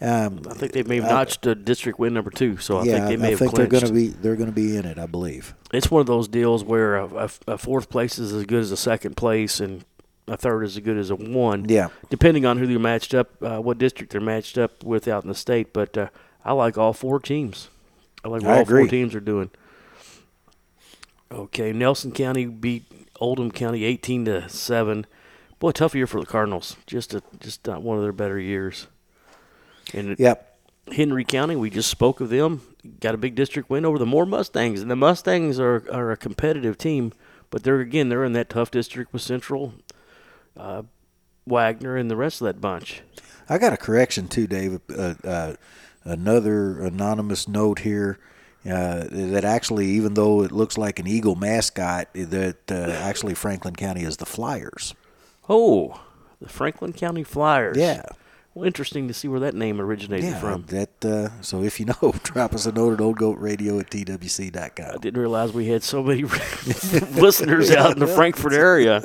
Um, 0.00 0.42
I 0.48 0.54
think 0.54 0.72
they 0.72 0.84
may 0.84 0.96
have 0.96 1.10
notched 1.10 1.44
a 1.46 1.56
district 1.56 1.98
win 1.98 2.14
number 2.14 2.30
two, 2.30 2.56
so 2.58 2.78
I 2.78 2.84
yeah, 2.84 2.92
think 2.92 3.06
they 3.08 3.16
may 3.16 3.26
I 3.26 3.30
have 3.30 3.38
think 3.40 3.54
they're 3.56 3.66
going 3.66 3.84
to 3.86 3.92
be 3.92 4.08
they're 4.08 4.36
going 4.36 4.48
to 4.48 4.54
be 4.54 4.76
in 4.76 4.84
it. 4.84 4.96
I 4.98 5.06
believe. 5.06 5.54
it's 5.72 5.90
one 5.90 6.00
of 6.00 6.06
those 6.06 6.28
deals 6.28 6.62
where 6.62 6.96
a, 6.96 7.06
a, 7.06 7.30
a 7.48 7.58
fourth 7.58 7.90
place 7.90 8.18
is 8.18 8.32
as 8.32 8.44
good 8.46 8.60
as 8.60 8.70
a 8.70 8.76
second 8.76 9.16
place, 9.16 9.58
and 9.58 9.84
a 10.28 10.36
third 10.36 10.62
is 10.62 10.76
as 10.76 10.82
good 10.84 10.96
as 10.98 11.10
a 11.10 11.16
one. 11.16 11.68
Yeah. 11.68 11.88
depending 12.10 12.46
on 12.46 12.58
who 12.58 12.66
they're 12.68 12.78
matched 12.78 13.12
up, 13.12 13.42
uh, 13.42 13.58
what 13.58 13.78
district 13.78 14.12
they're 14.12 14.20
matched 14.20 14.56
up 14.56 14.84
with 14.84 15.08
out 15.08 15.24
in 15.24 15.28
the 15.28 15.34
state. 15.34 15.72
But 15.72 15.98
uh, 15.98 16.08
I 16.44 16.52
like 16.52 16.78
all 16.78 16.92
four 16.92 17.18
teams. 17.18 17.68
I 18.24 18.28
like 18.28 18.42
what 18.42 18.52
I 18.52 18.58
all 18.58 18.64
four 18.66 18.86
teams 18.86 19.14
are 19.16 19.20
doing. 19.20 19.50
Okay, 21.30 21.72
Nelson 21.72 22.12
County 22.12 22.46
beat 22.46 22.84
Oldham 23.20 23.50
County 23.50 23.84
eighteen 23.84 24.24
to 24.26 24.48
seven. 24.48 25.06
Boy, 25.58 25.72
tough 25.72 25.94
year 25.94 26.06
for 26.06 26.20
the 26.20 26.26
Cardinals. 26.26 26.76
Just 26.86 27.14
a, 27.14 27.22
just 27.40 27.66
not 27.66 27.82
one 27.82 27.96
of 27.96 28.02
their 28.04 28.12
better 28.12 28.38
years. 28.38 28.86
And 29.94 30.18
Yep. 30.18 30.44
Henry 30.92 31.24
County, 31.24 31.54
we 31.56 31.70
just 31.70 31.90
spoke 31.90 32.20
of 32.20 32.30
them. 32.30 32.62
Got 33.00 33.14
a 33.14 33.18
big 33.18 33.34
district 33.34 33.68
win 33.68 33.84
over 33.84 33.98
the 33.98 34.06
Moore 34.06 34.24
Mustangs, 34.26 34.80
and 34.80 34.90
the 34.90 34.96
Mustangs 34.96 35.60
are 35.60 35.84
are 35.92 36.10
a 36.10 36.16
competitive 36.16 36.78
team, 36.78 37.12
but 37.50 37.62
they're 37.62 37.80
again 37.80 38.08
they're 38.08 38.24
in 38.24 38.32
that 38.32 38.48
tough 38.48 38.70
district 38.70 39.12
with 39.12 39.20
Central, 39.20 39.74
uh, 40.56 40.82
Waggener, 41.48 42.00
and 42.00 42.10
the 42.10 42.16
rest 42.16 42.40
of 42.40 42.46
that 42.46 42.60
bunch. 42.60 43.02
I 43.48 43.58
got 43.58 43.72
a 43.72 43.76
correction 43.76 44.28
too, 44.28 44.46
Dave. 44.46 44.80
Uh, 44.90 45.14
uh, 45.24 45.54
another 46.04 46.80
anonymous 46.82 47.46
note 47.48 47.80
here 47.80 48.18
uh, 48.64 49.04
that 49.10 49.44
actually, 49.44 49.86
even 49.88 50.14
though 50.14 50.42
it 50.42 50.52
looks 50.52 50.78
like 50.78 50.98
an 50.98 51.06
eagle 51.06 51.34
mascot, 51.34 52.08
that 52.14 52.70
uh, 52.70 52.74
actually 52.74 53.34
Franklin 53.34 53.74
County 53.76 54.02
is 54.04 54.16
the 54.16 54.26
Flyers. 54.26 54.94
Oh, 55.48 56.00
the 56.40 56.48
Franklin 56.48 56.92
County 56.92 57.24
Flyers. 57.24 57.76
Yeah, 57.76 58.02
interesting 58.64 59.08
to 59.08 59.14
see 59.14 59.28
where 59.28 59.40
that 59.40 59.54
name 59.54 59.80
originated 59.80 60.30
yeah. 60.30 60.40
from. 60.40 60.64
That 60.66 61.04
uh, 61.04 61.40
so 61.40 61.62
if 61.62 61.78
you 61.80 61.86
know, 61.86 62.14
drop 62.22 62.54
us 62.54 62.66
a 62.66 62.72
note 62.72 62.94
at 62.94 62.98
oldgoatradio 63.00 63.80
at 63.80 63.90
twc.com. 63.90 64.90
I 64.94 64.96
didn't 64.98 65.20
realize 65.20 65.52
we 65.52 65.66
had 65.68 65.82
so 65.82 66.02
many 66.02 66.22
listeners 67.14 67.70
out 67.70 67.92
in 67.92 67.98
the 67.98 68.06
Frankfort 68.14 68.52
area. 68.52 69.02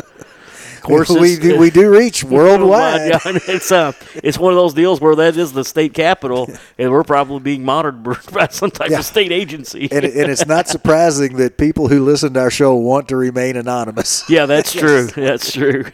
Of 0.78 0.88
course, 0.88 1.10
we 1.10 1.38
do, 1.38 1.58
we 1.58 1.70
do 1.70 1.90
reach 1.90 2.26
worldwide. 2.26 3.10
Yeah, 3.10 3.20
it's 3.24 3.72
uh, 3.72 3.94
it's 4.16 4.38
one 4.38 4.52
of 4.52 4.58
those 4.58 4.74
deals 4.74 5.00
where 5.00 5.16
that 5.16 5.38
is 5.38 5.54
the 5.54 5.64
state 5.64 5.94
capital, 5.94 6.50
and 6.78 6.92
we're 6.92 7.06
probably 7.06 7.40
being 7.40 7.64
monitored 7.64 8.04
by 8.34 8.48
some 8.50 8.70
type 8.70 8.90
Yeah. 8.90 9.00
of 9.00 9.06
state 9.06 9.32
agency. 9.32 9.88
And, 9.90 10.04
and 10.04 10.30
it's 10.30 10.46
not 10.46 10.68
surprising 10.68 11.38
that 11.38 11.58
people 11.58 11.88
who 11.88 12.04
listen 12.04 12.34
to 12.34 12.42
our 12.42 12.52
show 12.52 12.76
want 12.76 13.08
to 13.08 13.16
remain 13.16 13.56
anonymous. 13.56 14.30
yeah, 14.30 14.46
that's 14.46 14.74
true. 14.74 15.08
That's 15.08 15.54
true. 15.54 15.86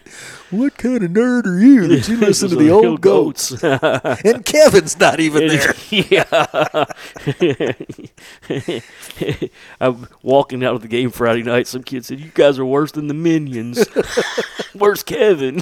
What 0.52 0.78
kind 0.78 1.04
of 1.04 1.12
nerd 1.12 1.46
are 1.46 1.60
you 1.60 1.88
that 1.88 2.08
you 2.08 2.18
listen 2.22 2.50
to 2.50 2.56
the 2.56 2.72
old 2.72 3.02
goats? 3.02 3.52
And 3.62 4.44
Kevin's 4.46 5.00
not 5.00 5.20
even 5.20 5.48
there. 5.48 5.74
yeah. 5.90 6.86
I'm 9.80 10.08
walking 10.24 10.64
out 10.64 10.76
of 10.76 10.82
the 10.82 10.88
game 10.88 11.12
Friday 11.12 11.44
night. 11.44 11.68
Some 11.68 11.84
kid 11.84 12.04
said, 12.06 12.20
"You 12.20 12.32
guys 12.34 12.58
are 12.58 12.66
worse 12.66 12.92
than 12.92 13.08
the 13.08 13.14
Minions." 13.14 13.86
Where's 14.74 15.04
Kevin? 15.04 15.62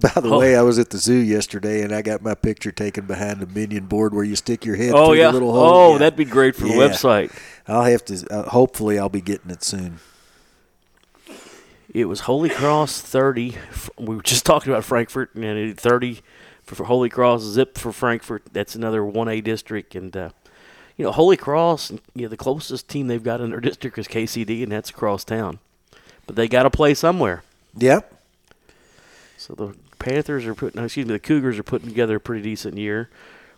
By 0.00 0.12
the 0.20 0.34
way, 0.34 0.56
I 0.56 0.62
was 0.62 0.78
at 0.78 0.88
the 0.90 0.96
zoo 0.98 1.12
yesterday 1.18 1.82
and 1.82 1.94
I 1.94 2.00
got 2.00 2.22
my 2.22 2.34
picture 2.34 2.72
taken 2.72 3.04
behind 3.06 3.40
the 3.40 3.46
minion 3.46 3.84
board 3.84 4.14
where 4.14 4.24
you 4.24 4.34
stick 4.34 4.64
your 4.64 4.76
head 4.76 4.92
Oh 4.94 5.08
through 5.08 5.16
yeah. 5.18 5.26
the 5.26 5.32
little 5.34 5.52
hole. 5.52 5.62
Oh, 5.62 5.92
Yeah. 5.92 5.98
that'd 5.98 6.16
be 6.16 6.24
great 6.24 6.56
for 6.56 6.62
the 6.64 6.70
website. 6.72 7.36
I'll 7.68 7.82
have 7.84 8.04
to. 8.06 8.26
Uh, 8.30 8.48
hopefully, 8.48 8.98
I'll 8.98 9.10
be 9.10 9.20
getting 9.20 9.50
it 9.50 9.62
soon. 9.62 10.00
It 11.92 12.04
was 12.04 12.20
Holy 12.20 12.50
Cross 12.50 13.00
30. 13.00 13.56
We 13.98 14.14
were 14.14 14.22
just 14.22 14.46
talking 14.46 14.72
about 14.72 14.84
Frankfort, 14.84 15.34
and 15.34 15.44
it 15.44 15.78
30 15.78 16.20
for, 16.62 16.84
Holy 16.84 17.08
Cross, 17.08 17.42
Zip 17.42 17.76
for 17.76 17.90
Frankfort. 17.90 18.44
That's 18.52 18.76
another 18.76 19.00
1A 19.00 19.42
district. 19.42 19.96
And, 19.96 20.16
uh, 20.16 20.30
you 20.96 21.04
know, 21.04 21.10
Holy 21.10 21.36
Cross, 21.36 21.90
you 22.14 22.22
know, 22.22 22.28
the 22.28 22.36
closest 22.36 22.88
team 22.88 23.08
they've 23.08 23.22
got 23.22 23.40
in 23.40 23.50
their 23.50 23.60
district 23.60 23.98
is 23.98 24.06
KCD, 24.06 24.62
and 24.62 24.70
that's 24.70 24.90
across 24.90 25.24
town. 25.24 25.58
But 26.26 26.36
they 26.36 26.46
got 26.46 26.62
to 26.62 26.70
play 26.70 26.94
somewhere. 26.94 27.42
Yep. 27.76 28.14
So 29.36 29.54
the 29.54 29.74
Panthers 29.98 30.46
are 30.46 30.54
putting, 30.54 30.82
excuse 30.82 31.06
me, 31.06 31.12
the 31.12 31.18
Cougars 31.18 31.58
are 31.58 31.64
putting 31.64 31.88
together 31.88 32.16
a 32.16 32.20
pretty 32.20 32.42
decent 32.42 32.78
year. 32.78 33.10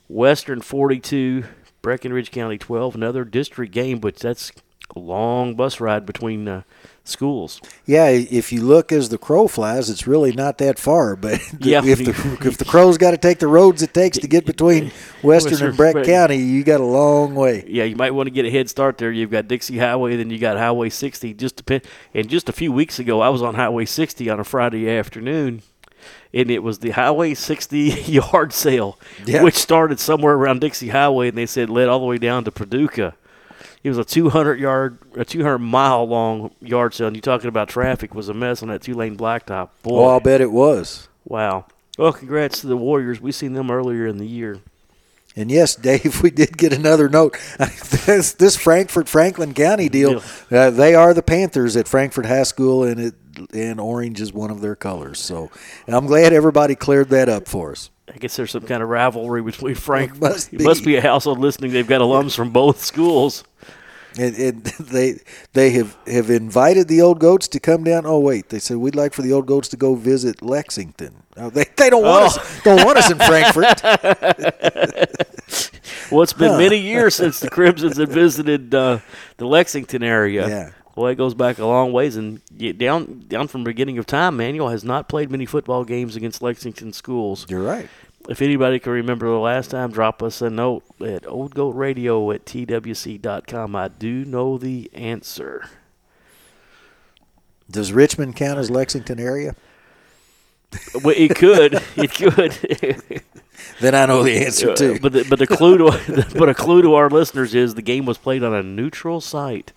Western 0.08 0.62
42, 0.62 1.44
Breckinridge 1.82 2.30
County 2.30 2.56
12, 2.56 2.94
another 2.94 3.24
district 3.24 3.72
game, 3.72 3.98
but 3.98 4.16
that's 4.16 4.52
long 4.94 5.54
bus 5.54 5.80
ride 5.80 6.04
between 6.04 6.46
uh, 6.46 6.62
schools. 7.04 7.60
Yeah. 7.86 8.08
If 8.08 8.52
you 8.52 8.62
look 8.62 8.92
as 8.92 9.08
the 9.08 9.16
crow 9.18 9.48
flies, 9.48 9.88
it's 9.88 10.06
really 10.06 10.32
not 10.32 10.58
that 10.58 10.78
far. 10.78 11.16
But 11.22 11.40
Yeah. 11.60 11.82
if 11.84 11.98
the 11.98 12.38
if 12.46 12.58
the 12.58 12.64
crow's 12.64 12.98
got 12.98 13.12
to 13.12 13.16
take 13.16 13.38
the 13.38 13.46
roads 13.48 13.82
it 13.82 13.94
takes 13.94 14.18
to 14.18 14.28
get 14.28 14.44
between 14.44 14.90
Western 15.22 15.52
Western- 15.52 15.68
and 15.68 15.76
Breck. 15.76 16.04
County, 16.04 16.36
you 16.36 16.62
got 16.64 16.80
a 16.80 16.84
long 16.84 17.34
way. 17.34 17.64
yeah, 17.66 17.84
you 17.84 17.96
might 17.96 18.10
want 18.12 18.26
to 18.26 18.30
get 18.30 18.44
a 18.44 18.50
head 18.50 18.68
start 18.68 18.98
there. 18.98 19.10
You've 19.10 19.30
got 19.30 19.48
Dixie 19.48 19.78
Highway, 19.78 20.16
then 20.16 20.30
you 20.30 20.38
got 20.38 20.56
Highway 20.58 20.90
60. 20.90 21.34
Just 21.34 21.56
depend. 21.56 21.82
And 22.14 22.28
just 22.28 22.48
a 22.48 22.52
few 22.52 22.70
weeks 22.72 22.98
ago, 22.98 23.20
I 23.22 23.30
was 23.30 23.40
on 23.42 23.54
Highway 23.54 23.84
60 23.86 24.28
on 24.28 24.38
a 24.40 24.44
Friday 24.44 24.90
afternoon, 24.90 25.62
and 26.34 26.50
it 26.50 26.62
was 26.62 26.80
the 26.80 26.90
Highway 26.90 27.32
60 27.34 27.78
yard 28.06 28.52
sale, 28.52 28.98
Yeah. 29.24 29.42
which 29.42 29.54
started 29.54 29.98
somewhere 30.00 30.34
around 30.34 30.60
Dixie 30.60 30.88
Highway, 30.90 31.28
and 31.28 31.38
they 31.38 31.46
said 31.46 31.70
led 31.70 31.88
all 31.88 32.00
the 32.00 32.06
way 32.06 32.18
down 32.18 32.44
to 32.44 32.50
Paducah. 32.52 33.14
It 33.84 33.88
was 33.88 33.98
a 33.98 34.04
200 34.04 34.60
yard, 34.60 34.98
a 35.16 35.24
200 35.24 35.58
mile 35.58 36.04
long 36.06 36.52
yard 36.60 36.94
sale. 36.94 37.08
And 37.08 37.16
you're 37.16 37.20
talking 37.20 37.48
about 37.48 37.68
traffic 37.68 38.14
was 38.14 38.28
a 38.28 38.34
mess 38.34 38.62
on 38.62 38.68
that 38.68 38.82
two 38.82 38.94
lane 38.94 39.16
blacktop. 39.16 39.70
Boy, 39.82 40.04
Oh, 40.04 40.08
I'll 40.08 40.20
bet 40.20 40.40
it 40.40 40.52
was. 40.52 41.08
wow. 41.24 41.66
Well, 41.98 42.12
congrats 42.14 42.62
to 42.62 42.68
the 42.68 42.76
Warriors. 42.76 43.20
We 43.20 43.32
seen 43.32 43.52
them 43.52 43.70
earlier 43.70 44.06
in 44.06 44.16
the 44.16 44.26
year. 44.26 44.60
And 45.36 45.50
yes, 45.50 45.74
Dave, 45.88 46.22
we 46.22 46.30
did 46.30 46.56
get 46.56 46.72
another 46.72 47.08
note. 47.08 47.36
this, 48.06 48.32
this 48.32 48.56
Frankfort 48.56 49.08
Franklin 49.08 49.52
County 49.52 49.88
deal, 49.90 50.22
uh, 50.50 50.70
they 50.70 50.94
are 50.94 51.12
the 51.12 51.22
Panthers 51.22 51.76
at 51.76 51.86
Frankfort 51.88 52.26
High 52.26 52.44
School, 52.44 52.84
and 52.84 52.98
it 53.00 53.14
and 53.54 53.80
orange 53.80 54.20
is 54.20 54.30
one 54.32 54.50
of 54.50 54.60
their 54.60 54.76
colors. 54.76 55.18
So 55.18 55.50
I'm 55.88 56.06
glad 56.06 56.32
everybody 56.34 56.74
cleared 56.74 57.08
that 57.10 57.28
up 57.30 57.48
for 57.48 57.72
us. 57.72 57.90
I 58.14 58.18
guess 58.18 58.36
there's 58.36 58.50
some 58.50 58.62
kind 58.66 58.82
of 58.82 58.88
rivalry 58.88 59.42
between 59.42 59.74
Frank. 59.74 60.16
It 60.16 60.20
must 60.20 60.52
it 60.52 60.60
must 60.62 60.80
be. 60.82 60.92
be 60.92 60.96
a 60.96 61.00
household 61.00 61.38
listening. 61.38 61.72
They've 61.72 61.86
got 61.86 62.00
alums 62.00 62.34
from 62.36 62.50
both 62.50 62.82
schools. 62.84 63.44
And, 64.18 64.36
and 64.36 64.62
they 64.80 65.18
they 65.54 65.70
have, 65.70 65.96
have 66.06 66.28
invited 66.28 66.86
the 66.88 67.00
old 67.00 67.18
goats 67.18 67.48
to 67.48 67.58
come 67.60 67.82
down. 67.84 68.04
Oh 68.04 68.18
wait, 68.18 68.50
they 68.50 68.58
said 68.58 68.76
we'd 68.76 68.94
like 68.94 69.14
for 69.14 69.22
the 69.22 69.32
old 69.32 69.46
goats 69.46 69.68
to 69.68 69.78
go 69.78 69.94
visit 69.94 70.42
Lexington. 70.42 71.22
Oh, 71.38 71.48
they, 71.48 71.64
they 71.78 71.88
don't 71.88 72.02
want 72.04 72.22
Oh. 72.24 72.26
us 72.26 72.62
don't 72.62 72.84
want 72.84 72.98
us 72.98 73.10
in 73.10 73.18
Frankfort. 73.18 73.82
Well, 76.10 76.22
it's 76.22 76.34
been 76.34 76.50
Huh. 76.52 76.58
many 76.58 76.76
years 76.76 77.14
since 77.14 77.40
the 77.40 77.48
Crimsons 77.48 77.96
have 77.96 78.10
visited 78.10 78.74
uh, 78.74 78.98
the 79.38 79.46
Lexington 79.46 80.02
area. 80.02 80.46
Yeah. 80.46 80.70
Well, 80.94 81.06
it 81.06 81.14
goes 81.16 81.34
back 81.34 81.58
a 81.58 81.64
long 81.64 81.92
ways, 81.92 82.16
and 82.16 82.40
down 82.78 83.24
down 83.28 83.48
from 83.48 83.64
beginning 83.64 83.98
of 83.98 84.06
time, 84.06 84.36
Manual 84.36 84.68
has 84.68 84.84
not 84.84 85.08
played 85.08 85.30
many 85.30 85.46
football 85.46 85.84
games 85.84 86.16
against 86.16 86.42
Lexington 86.42 86.92
schools. 86.92 87.46
You're 87.48 87.62
right. 87.62 87.88
If 88.28 88.40
anybody 88.40 88.78
can 88.78 88.92
remember 88.92 89.26
the 89.26 89.38
last 89.38 89.70
time, 89.70 89.90
drop 89.90 90.22
us 90.22 90.40
a 90.42 90.50
note 90.50 90.84
at 91.00 91.22
oldgoatradio 91.22 92.34
at 92.34 92.44
twc.com. 92.44 93.74
I 93.74 93.88
do 93.88 94.24
know 94.24 94.58
the 94.58 94.90
answer. 94.92 95.68
Does 97.70 97.92
Richmond 97.92 98.36
count 98.36 98.58
as 98.58 98.70
Lexington 98.70 99.18
area? 99.18 99.56
Well, 101.02 101.14
it 101.16 101.34
could. 101.34 101.82
it 101.96 102.14
could. 102.14 103.22
Then 103.80 103.94
I 103.94 104.06
know 104.06 104.22
the 104.22 104.44
answer 104.44 104.74
too. 104.74 104.98
but 105.00 105.12
the, 105.12 105.24
but 105.28 105.38
the 105.38 105.46
clue 105.46 105.78
to 105.78 106.26
but 106.38 106.48
a 106.48 106.54
clue 106.54 106.82
to 106.82 106.94
our 106.94 107.08
listeners 107.08 107.54
is 107.54 107.74
the 107.74 107.82
game 107.82 108.06
was 108.06 108.18
played 108.18 108.42
on 108.42 108.54
a 108.54 108.62
neutral 108.62 109.20
site. 109.20 109.72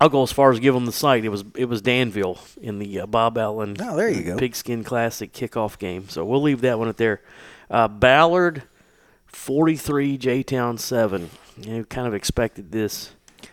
I'll 0.00 0.08
go 0.08 0.22
as 0.22 0.30
far 0.32 0.52
as 0.52 0.60
give 0.60 0.74
them 0.74 0.86
the 0.86 0.92
site. 0.92 1.24
It 1.24 1.28
was 1.28 1.44
it 1.56 1.64
was 1.66 1.82
Danville 1.82 2.38
in 2.60 2.78
the 2.78 3.00
uh, 3.00 3.06
Bob 3.06 3.36
Allen 3.36 3.76
Oh, 3.80 3.96
there 3.96 4.08
you 4.08 4.22
go. 4.22 4.36
Pigskin 4.36 4.84
Classic 4.84 5.32
kickoff 5.32 5.78
game. 5.78 6.08
So 6.08 6.24
we'll 6.24 6.42
leave 6.42 6.60
that 6.60 6.78
one 6.78 6.88
at 6.88 6.96
there. 6.96 7.20
Uh, 7.70 7.88
Ballard 7.88 8.62
43, 9.26 10.16
J 10.18 10.42
Town 10.42 10.78
7. 10.78 11.30
You 11.60 11.78
know, 11.78 11.84
kind 11.84 12.06
of 12.06 12.14
expected 12.14 12.70
this. 12.70 13.10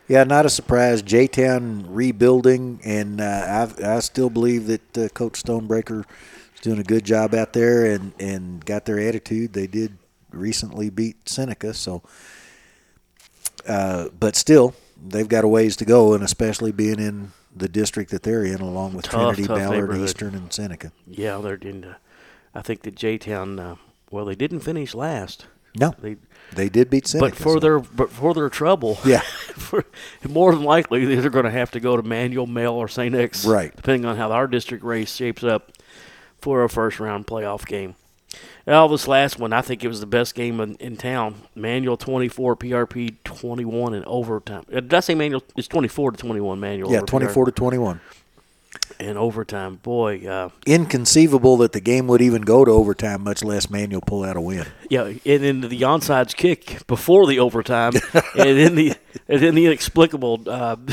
Yeah, 0.08 0.24
not 0.24 0.46
a 0.46 0.50
surprise. 0.50 1.02
J 1.02 1.28
Town 1.28 1.86
rebuilding, 1.90 2.80
and 2.84 3.20
uh, 3.20 3.68
I, 3.80 3.96
I 3.96 4.00
still 4.00 4.30
believe 4.30 4.68
that 4.68 4.98
uh, 4.98 5.08
Coach 5.10 5.44
Stonebreaker 5.44 6.06
is 6.54 6.62
doing 6.62 6.80
a 6.80 6.84
good 6.84 7.04
job 7.04 7.34
out 7.34 7.54
there 7.54 7.86
and, 7.86 8.14
and 8.20 8.64
got 8.64 8.86
their 8.86 9.00
attitude. 9.00 9.54
They 9.54 9.68
did 9.68 9.98
recently 10.32 10.90
beat 10.90 11.28
Seneca, 11.28 11.74
so. 11.74 12.04
Uh, 13.68 14.10
but 14.20 14.36
still, 14.36 14.76
they've 15.04 15.28
got 15.28 15.44
a 15.44 15.48
ways 15.48 15.76
to 15.78 15.86
go, 15.86 16.14
and 16.14 16.24
especially 16.24 16.72
being 16.72 17.00
in 17.00 17.32
the 17.56 17.70
district 17.70 18.12
that 18.12 18.24
they're 18.24 18.44
in, 18.44 18.60
along 18.62 18.94
with 18.94 19.06
Tough, 19.06 19.36
Trinity, 19.36 19.46
tough 19.46 19.58
Ballard. 19.58 19.98
Eastern, 19.98 20.36
and 20.36 20.52
Seneca. 20.52 20.92
Yeah, 21.08 21.38
they're 21.40 21.56
in. 21.56 21.84
Uh, 21.86 21.94
I 22.54 22.62
think 22.62 22.82
the 22.84 22.92
J 22.92 23.18
Town. 23.18 23.60
Uh, 23.60 23.76
well, 24.12 24.26
they 24.26 24.36
didn't 24.36 24.60
finish 24.62 24.94
last. 24.94 25.48
No, 25.78 25.94
They, 26.00 26.16
they 26.54 26.70
did 26.70 26.90
beat 26.90 27.06
Seneca. 27.06 27.32
but 27.32 27.38
for 27.38 27.54
so- 27.56 27.60
their 27.60 27.80
but 27.80 28.10
for 28.10 28.34
their 28.34 28.48
trouble, 28.50 28.98
Yeah. 29.04 29.20
for, 29.56 29.84
more 30.28 30.54
than 30.54 30.64
likely 30.64 31.04
they're 31.16 31.30
going 31.30 31.44
to 31.44 31.52
have 31.52 31.72
to 31.72 31.82
go 31.82 31.98
to 31.98 32.04
Manual, 32.04 32.48
Male, 32.48 32.72
or 32.74 32.88
St. 32.88 33.14
X, 33.14 33.46
Right. 33.46 33.76
Depending 33.76 34.06
on 34.06 34.16
how 34.16 34.32
our 34.32 34.48
district 34.48 34.86
race 34.86 35.14
shapes 35.14 35.44
up 35.44 35.74
for 36.40 36.64
a 36.64 36.70
first 36.70 37.02
round 37.02 37.28
playoff 37.28 37.66
game. 37.66 37.96
Now, 38.68 38.88
this 38.88 39.08
last 39.08 39.38
one, 39.40 39.54
I 39.54 39.62
think 39.62 39.84
it 39.84 39.88
was 39.88 40.00
the 40.00 40.08
best 40.08 40.34
game 40.34 40.60
in, 40.60 40.76
in 40.76 40.98
town. 40.98 41.36
Manual 41.54 41.98
24, 41.98 42.56
PRP 42.56 43.16
21 43.24 43.94
in 43.94 44.04
overtime. 44.06 44.66
Uh, 44.72 44.80
Did 44.80 44.94
I 44.94 45.00
say 45.02 45.14
Manual? 45.16 45.44
It's 45.56 45.68
24 45.68 46.14
to 46.14 46.18
21 46.18 46.60
Manual. 46.60 46.90
yeah, 46.92 46.98
over 46.98 47.06
twenty-four 47.06 47.46
to 47.46 47.52
twenty-one. 47.52 47.98
PRP 47.98 48.02
in 49.00 49.18
overtime. 49.18 49.76
Boy, 49.78 50.26
uh, 50.28 50.50
Inconceivable 50.66 51.58
that 51.58 51.72
the 51.74 51.80
game 51.80 52.08
would 52.08 52.22
even 52.22 52.42
go 52.42 52.66
to 52.66 52.72
overtime, 52.72 53.24
much 53.24 53.44
less 53.44 53.70
Manual 53.70 54.02
pull 54.02 54.24
out 54.24 54.36
a 54.36 54.42
win. 54.42 54.66
Yeah, 54.90 55.06
and 55.06 55.20
then 55.44 55.62
the 55.62 55.82
onside 55.82 56.36
kick 56.36 56.86
before 56.88 57.26
the 57.28 57.40
overtime, 57.40 57.94
and 58.14 58.58
then 58.58 58.76
the 58.76 58.94
and 59.30 59.42
then 59.42 59.56
the 59.56 59.66
inexplicable 59.66 60.42
uh, 60.48 60.76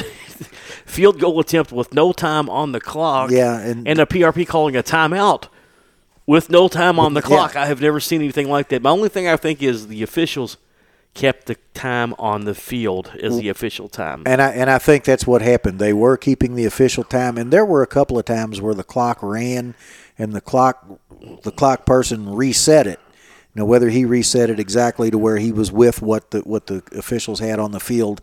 field 0.87 1.19
goal 1.21 1.41
attempt 1.41 1.73
with 1.73 1.93
no 1.95 2.13
time 2.13 2.49
on 2.49 2.73
the 2.73 2.81
clock. 2.81 3.31
Yeah, 3.31 3.59
and- 3.61 3.87
and 3.89 3.99
a 3.99 4.07
PRP 4.07 4.47
calling 4.47 4.77
a 4.77 4.83
timeout 4.83 5.49
with 6.27 6.51
no 6.51 6.69
time 6.69 6.99
on 6.99 7.15
the 7.15 7.21
Yeah. 7.21 7.27
clock. 7.27 7.57
I 7.57 7.67
have 7.67 7.81
never 7.81 8.01
seen 8.01 8.21
anything 8.21 8.49
like 8.49 8.69
that. 8.69 8.83
My 8.83 8.91
only 8.91 9.09
thing 9.09 9.27
I 9.29 9.37
think 9.37 9.63
is 9.63 9.89
the 9.89 10.03
officials 10.03 10.57
kept 11.15 11.47
the 11.47 11.57
time 11.75 12.15
on 12.19 12.45
the 12.47 12.55
field 12.55 13.13
as 13.23 13.37
the 13.37 13.49
official 13.51 13.87
time. 13.89 14.23
And 14.25 14.41
I 14.41 14.49
and 14.51 14.71
I 14.71 14.79
think 14.79 15.05
that's 15.05 15.27
what 15.27 15.43
happened. 15.43 15.79
They 15.79 15.93
were 15.93 16.17
keeping 16.17 16.55
the 16.55 16.65
official 16.65 17.05
time, 17.05 17.37
and 17.37 17.53
there 17.53 17.67
were 17.67 17.83
a 17.83 17.87
couple 17.87 18.19
of 18.19 18.25
times 18.25 18.61
where 18.61 18.75
the 18.75 18.85
clock 18.85 19.19
ran, 19.23 19.75
and 20.19 20.33
the 20.33 20.41
clock 20.41 20.87
the 21.43 21.51
clock 21.53 21.85
person 21.85 22.35
reset 22.35 22.87
it. 22.87 22.99
Now, 23.55 23.67
whether 23.67 23.91
he 23.91 24.07
reset 24.07 24.49
it 24.49 24.59
exactly 24.59 25.11
to 25.11 25.19
where 25.19 25.37
he 25.37 25.53
was 25.53 25.71
with 25.71 26.01
what 26.01 26.31
the 26.31 26.41
what 26.41 26.67
the 26.69 26.83
officials 26.97 27.41
had 27.41 27.59
on 27.59 27.73
the 27.73 27.81
field, 27.81 28.23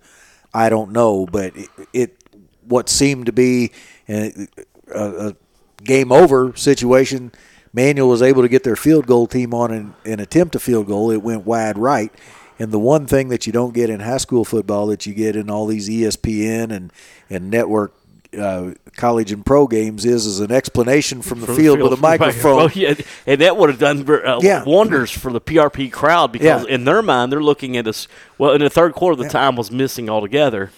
I 0.51 0.69
don't 0.69 0.91
know. 0.91 1.27
But 1.31 1.55
it, 1.55 1.69
it 1.93 2.23
what 2.67 2.89
seemed 2.89 3.27
to 3.27 3.31
be 3.31 3.71
a, 4.07 4.47
a 4.93 5.35
game 5.83 6.11
over 6.11 6.53
situation. 6.55 7.31
Manual 7.73 8.09
was 8.09 8.21
able 8.21 8.41
to 8.41 8.47
get 8.49 8.63
their 8.63 8.75
field 8.75 9.05
goal 9.07 9.27
team 9.27 9.53
on 9.53 9.71
and, 9.71 9.93
and 10.05 10.19
attempt 10.19 10.55
a 10.55 10.59
field 10.59 10.87
goal. 10.87 11.11
It 11.11 11.21
went 11.21 11.45
wide 11.45 11.77
right. 11.77 12.11
And 12.57 12.71
the 12.71 12.79
one 12.79 13.05
thing 13.05 13.29
that 13.29 13.45
you 13.47 13.53
don't 13.53 13.73
get 13.73 13.89
in 13.89 13.99
high 14.01 14.17
school 14.17 14.43
football 14.43 14.87
that 14.87 15.05
you 15.05 15.13
get 15.13 15.35
in 15.35 15.49
all 15.49 15.65
these 15.65 15.87
ESPN 15.89 16.71
and 16.71 16.91
and 17.29 17.49
network 17.49 17.93
uh, 18.37 18.71
college 18.95 19.31
and 19.31 19.43
pro 19.45 19.65
games 19.65 20.05
is 20.05 20.25
is 20.25 20.39
an 20.39 20.51
explanation 20.51 21.21
from 21.21 21.39
the 21.39 21.47
From 21.47 21.55
field, 21.55 21.79
with 21.79 21.93
a 21.93 21.97
microphone. 21.97 22.55
Well, 22.57 22.71
yeah, 22.73 22.93
and 23.25 23.41
that 23.41 23.55
would 23.57 23.69
have 23.69 23.79
done 23.79 24.07
uh, 24.09 24.39
Yeah. 24.41 24.63
wonders 24.65 25.09
for 25.09 25.31
the 25.31 25.41
PRP 25.41 25.91
crowd 25.91 26.31
because 26.31 26.65
Yeah. 26.67 26.73
in 26.75 26.83
their 26.83 27.01
mind 27.01 27.31
they're 27.31 27.41
looking 27.41 27.77
at 27.77 27.87
us. 27.87 28.07
Well, 28.37 28.51
in 28.51 28.61
the 28.61 28.69
third 28.69 28.93
quarter, 28.93 29.15
the 29.23 29.29
time 29.29 29.55
was 29.55 29.71
missing 29.71 30.09
altogether, 30.09 30.69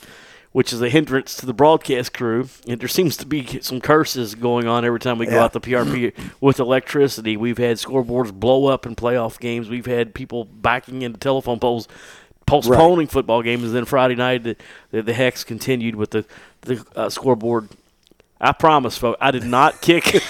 which 0.51 0.73
is 0.73 0.81
a 0.81 0.89
hindrance 0.89 1.35
to 1.37 1.45
the 1.45 1.53
broadcast 1.53 2.13
crew. 2.13 2.47
And 2.67 2.79
there 2.81 2.87
seems 2.87 3.15
to 3.17 3.25
be 3.25 3.59
some 3.61 3.79
curses 3.81 4.35
going 4.35 4.67
on 4.67 4.83
every 4.85 4.99
time 4.99 5.17
we 5.17 5.25
go 5.25 5.35
Yeah. 5.35 5.43
out 5.45 5.53
the 5.53 5.61
PRP 5.61 6.13
with 6.41 6.59
electricity. 6.59 7.37
We've 7.37 7.57
had 7.57 7.77
scoreboards 7.77 8.33
blow 8.33 8.65
up 8.67 8.85
in 8.85 8.95
playoff 8.95 9.39
games. 9.39 9.69
We've 9.69 9.85
had 9.85 10.13
people 10.13 10.45
backing 10.45 11.01
into 11.01 11.19
telephone 11.19 11.59
poles. 11.59 11.87
Postponing 12.47 13.07
football 13.07 13.43
games, 13.43 13.63
and 13.63 13.73
then 13.73 13.85
Friday 13.85 14.15
night 14.15 14.43
the, 14.43 14.57
the, 14.89 15.01
the 15.01 15.13
hex 15.13 15.45
continued 15.45 15.95
with 15.95 16.09
the 16.09 16.25
the 16.61 16.83
uh, 16.97 17.07
scoreboard 17.09 17.69
I 18.41 18.51
promise, 18.51 18.97
folks, 18.97 19.17
I 19.21 19.31
did 19.31 19.45
not 19.45 19.79
kick. 19.81 20.03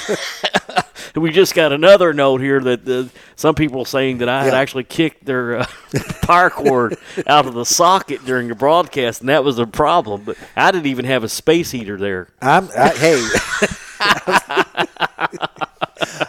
we 1.15 1.31
just 1.31 1.53
got 1.55 1.73
another 1.73 2.13
note 2.13 2.41
here 2.41 2.59
that 2.59 2.87
uh, 2.87 3.05
some 3.35 3.55
people 3.55 3.85
saying 3.85 4.19
that 4.19 4.29
I 4.29 4.43
had 4.43 4.53
actually 4.53 4.83
kicked 4.83 5.25
their 5.25 5.59
uh, 5.59 5.65
power 6.21 6.49
cord 6.49 6.97
out 7.27 7.45
of 7.45 7.53
the 7.53 7.65
socket 7.65 8.23
during 8.25 8.47
the 8.47 8.55
broadcast, 8.55 9.21
and 9.21 9.29
that 9.29 9.43
was 9.43 9.59
a 9.59 9.67
problem. 9.67 10.23
But 10.23 10.37
I 10.55 10.71
didn't 10.71 10.87
even 10.87 11.05
have 11.05 11.23
a 11.23 11.29
space 11.29 11.71
heater 11.71 11.97
there. 11.97 12.29
I'm 12.41 12.69
I, 12.77 12.89
hey. 12.89 13.27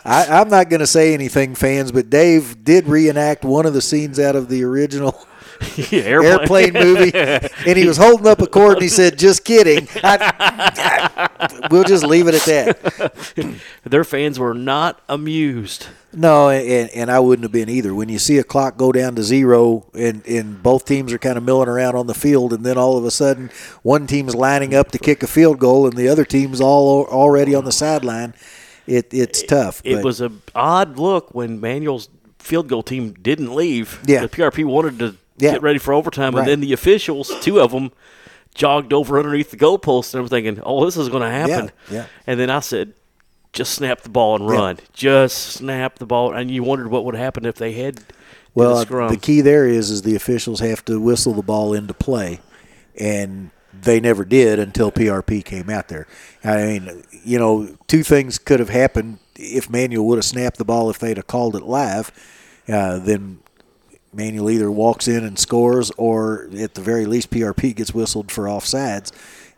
I, 0.05 0.27
I'm 0.41 0.49
not 0.49 0.69
going 0.69 0.81
to 0.81 0.87
say 0.87 1.15
anything, 1.15 1.55
fans, 1.55 1.93
but 1.93 2.11
Dave 2.11 2.65
did 2.65 2.87
reenact 2.87 3.45
one 3.45 3.67
of 3.67 3.75
the 3.75 3.81
scenes 3.81 4.19
out 4.19 4.37
of 4.37 4.49
the 4.49 4.63
original 4.65 5.27
airplane 5.93 6.73
movie, 6.73 7.13
and 7.15 7.77
he 7.79 7.87
was 7.87 7.97
holding 7.97 8.27
up 8.27 8.41
a 8.41 8.47
cord, 8.47 8.75
and 8.75 8.83
he 8.83 8.89
said, 8.89 9.19
"Just 9.19 9.45
kidding." 9.45 9.89
I, 10.03 10.33
I- 10.39 11.69
we'll 11.71 11.85
just 11.85 12.05
leave 12.05 12.27
it 12.29 12.35
at 12.35 12.43
that. 12.43 13.59
Their 13.85 14.05
fans 14.05 14.39
were 14.39 14.55
not 14.55 15.01
amused. 15.09 15.87
No, 16.15 16.51
and, 16.51 16.91
and 16.91 17.11
I 17.11 17.21
wouldn't 17.21 17.45
have 17.45 17.53
been 17.53 17.71
either. 17.71 17.95
When 17.95 18.09
you 18.11 18.19
see 18.19 18.37
a 18.39 18.45
clock 18.45 18.77
go 18.77 18.93
down 18.93 19.15
to 19.15 19.23
zero, 19.23 19.87
and, 19.95 20.27
and 20.27 20.63
both 20.63 20.85
teams 20.85 21.13
are 21.13 21.19
kind 21.19 21.39
of 21.39 21.43
milling 21.45 21.69
around 21.69 21.95
on 21.97 22.07
the 22.07 22.15
field, 22.15 22.53
and 22.53 22.65
then 22.65 22.77
all 22.77 22.99
of 22.99 23.05
a 23.05 23.11
sudden 23.11 23.51
one 23.83 24.07
team's 24.07 24.35
lining 24.35 24.75
up 24.75 24.91
to 24.93 24.99
kick 24.99 25.23
a 25.23 25.27
field 25.27 25.59
goal, 25.59 25.87
and 25.87 25.97
the 25.97 26.09
other 26.09 26.25
team's 26.25 26.61
all 26.61 27.07
already 27.07 27.55
on 27.55 27.65
the 27.65 27.73
sideline. 27.73 28.35
It 28.87 29.15
it's 29.15 29.43
tough. 29.43 29.81
It 29.85 29.97
but- 29.97 30.05
was 30.05 30.21
a 30.21 30.31
odd 30.55 30.99
look 30.99 31.35
when 31.35 31.61
Manual's 31.61 32.09
field 32.39 32.69
goal 32.69 32.83
team 32.83 33.13
didn't 33.15 33.55
leave. 33.55 34.01
Yeah. 34.07 34.21
The 34.23 34.29
PRP 34.29 34.65
wanted 34.67 34.99
to 34.99 35.17
Yeah. 35.39 35.53
get 35.53 35.63
ready 35.63 35.79
for 35.79 35.95
overtime, 35.95 36.35
Right. 36.35 36.41
and 36.43 36.49
then 36.49 36.61
the 36.61 36.73
officials, 36.73 37.33
two 37.41 37.61
of 37.61 37.73
them, 37.73 37.91
jogged 38.55 38.93
over 38.93 39.19
underneath 39.19 39.51
the 39.51 39.57
goalpost, 39.57 40.13
and 40.15 40.23
I'm 40.23 40.29
thinking, 40.29 40.61
"Oh, 40.65 40.85
this 40.85 40.97
is 40.97 41.09
going 41.09 41.23
to 41.23 41.31
happen." 41.31 41.71
yeah. 41.91 42.05
And 42.27 42.39
then 42.39 42.51
I 42.51 42.61
said, 42.61 42.93
"Just 43.53 43.73
snap 43.75 44.03
the 44.03 44.09
ball 44.11 44.37
and 44.37 44.45
Yeah. 44.49 44.55
run. 44.57 44.79
Just 44.93 45.39
snap 45.55 45.99
the 45.99 46.07
ball." 46.07 46.33
And 46.33 46.51
you 46.51 46.63
wondered 46.63 46.89
what 46.89 47.05
would 47.07 47.15
happen 47.15 47.47
if 47.47 47.55
they 47.57 47.73
had 47.73 48.01
Well, 48.55 48.83
scrum. 48.83 49.09
the 49.09 49.17
key 49.17 49.41
there 49.41 49.67
is 49.67 49.91
is 49.91 50.03
the 50.03 50.15
officials 50.15 50.61
have 50.61 50.85
to 50.85 51.01
whistle 51.01 51.33
the 51.33 51.43
ball 51.43 51.73
into 51.73 51.95
play, 51.95 52.41
and 52.99 53.51
they 53.73 54.01
never 54.01 54.25
did 54.27 54.59
until 54.59 54.91
PRP 54.91 55.43
came 55.43 55.71
out 55.71 55.89
there. 55.89 56.07
I 56.45 56.57
mean, 56.65 57.05
you 57.25 57.39
know, 57.39 57.69
two 57.89 58.03
things 58.03 58.39
could 58.39 58.61
have 58.61 58.69
happened 58.69 59.19
if 59.37 59.71
Manual 59.71 60.07
would 60.09 60.19
have 60.19 60.25
snapped 60.27 60.59
the 60.59 60.65
ball 60.65 60.91
if 60.91 60.99
they'd 60.99 61.17
have 61.17 61.27
called 61.27 61.57
it 61.57 61.63
live. 61.63 62.13
Uh, 62.69 62.99
then 62.99 63.39
Manual 64.15 64.51
either 64.51 64.71
walks 64.71 65.09
in 65.09 65.25
and 65.25 65.39
scores, 65.39 65.91
or 65.97 66.49
at 66.59 66.75
the 66.75 66.81
very 66.83 67.07
least, 67.07 67.31
PRP 67.31 67.75
gets 67.75 67.95
whistled 67.95 68.31
for 68.31 68.45
offsides. 68.45 69.11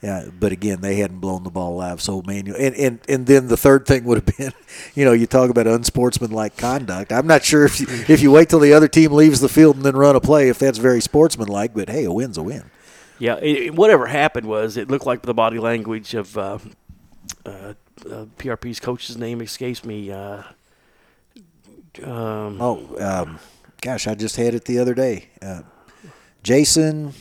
Uh, 0.03 0.31
but 0.39 0.53
again, 0.53 0.83
they 0.83 0.97
hadn't 0.97 1.19
blown 1.19 1.45
the 1.45 1.51
ball 1.51 1.77
live, 1.77 2.01
so 2.01 2.21
Manual. 2.27 2.57
And, 2.59 2.75
and 2.77 2.99
and 3.09 3.27
then 3.27 3.49
the 3.49 3.57
third 3.57 3.87
thing 3.87 4.05
would 4.05 4.19
have 4.27 4.37
been, 4.37 4.53
you 4.95 5.05
know, 5.05 5.13
you 5.13 5.27
talk 5.27 5.49
about 5.49 5.67
unsportsmanlike 5.67 6.57
conduct. 6.59 7.11
I'm 7.11 7.27
not 7.27 7.43
sure 7.43 7.65
if 7.65 7.81
you, 7.81 7.87
if 8.09 8.21
you 8.21 8.31
wait 8.31 8.51
till 8.51 8.59
the 8.61 8.75
other 8.75 8.87
team 8.89 9.13
leaves 9.13 9.41
the 9.41 9.49
field 9.49 9.77
and 9.77 9.85
then 9.85 9.97
run 9.97 10.15
a 10.15 10.21
play, 10.21 10.49
if 10.51 10.59
that's 10.59 10.77
very 10.79 11.01
sportsmanlike. 11.01 11.73
But 11.73 11.89
hey, 11.89 12.05
a 12.05 12.13
win's 12.13 12.37
a 12.37 12.43
win. 12.43 12.65
Yeah, 13.19 13.37
it, 13.37 13.57
it- 13.69 13.75
whatever 13.75 14.07
happened 14.07 14.47
was 14.47 14.77
it 14.77 14.89
looked 14.91 15.07
like 15.07 15.23
the 15.23 15.33
body 15.35 15.59
language 15.59 16.13
of 16.15 16.37
uh, 16.37 16.59
uh, 17.47 17.51
uh, 17.51 18.27
PRP's 18.37 18.81
coach's 18.81 19.17
name 19.17 19.41
escapes 19.41 19.85
me. 19.87 20.11
Uh, 20.13 20.43
um, 22.03 22.61
Oh, 22.61 22.97
um, 23.01 23.39
gosh, 23.85 24.07
I 24.07 24.15
just 24.15 24.37
had 24.37 24.55
it 24.55 24.65
the 24.65 24.79
other 24.79 24.95
day. 24.95 25.29
Uh, 25.43 25.61
Jason. 26.43 27.13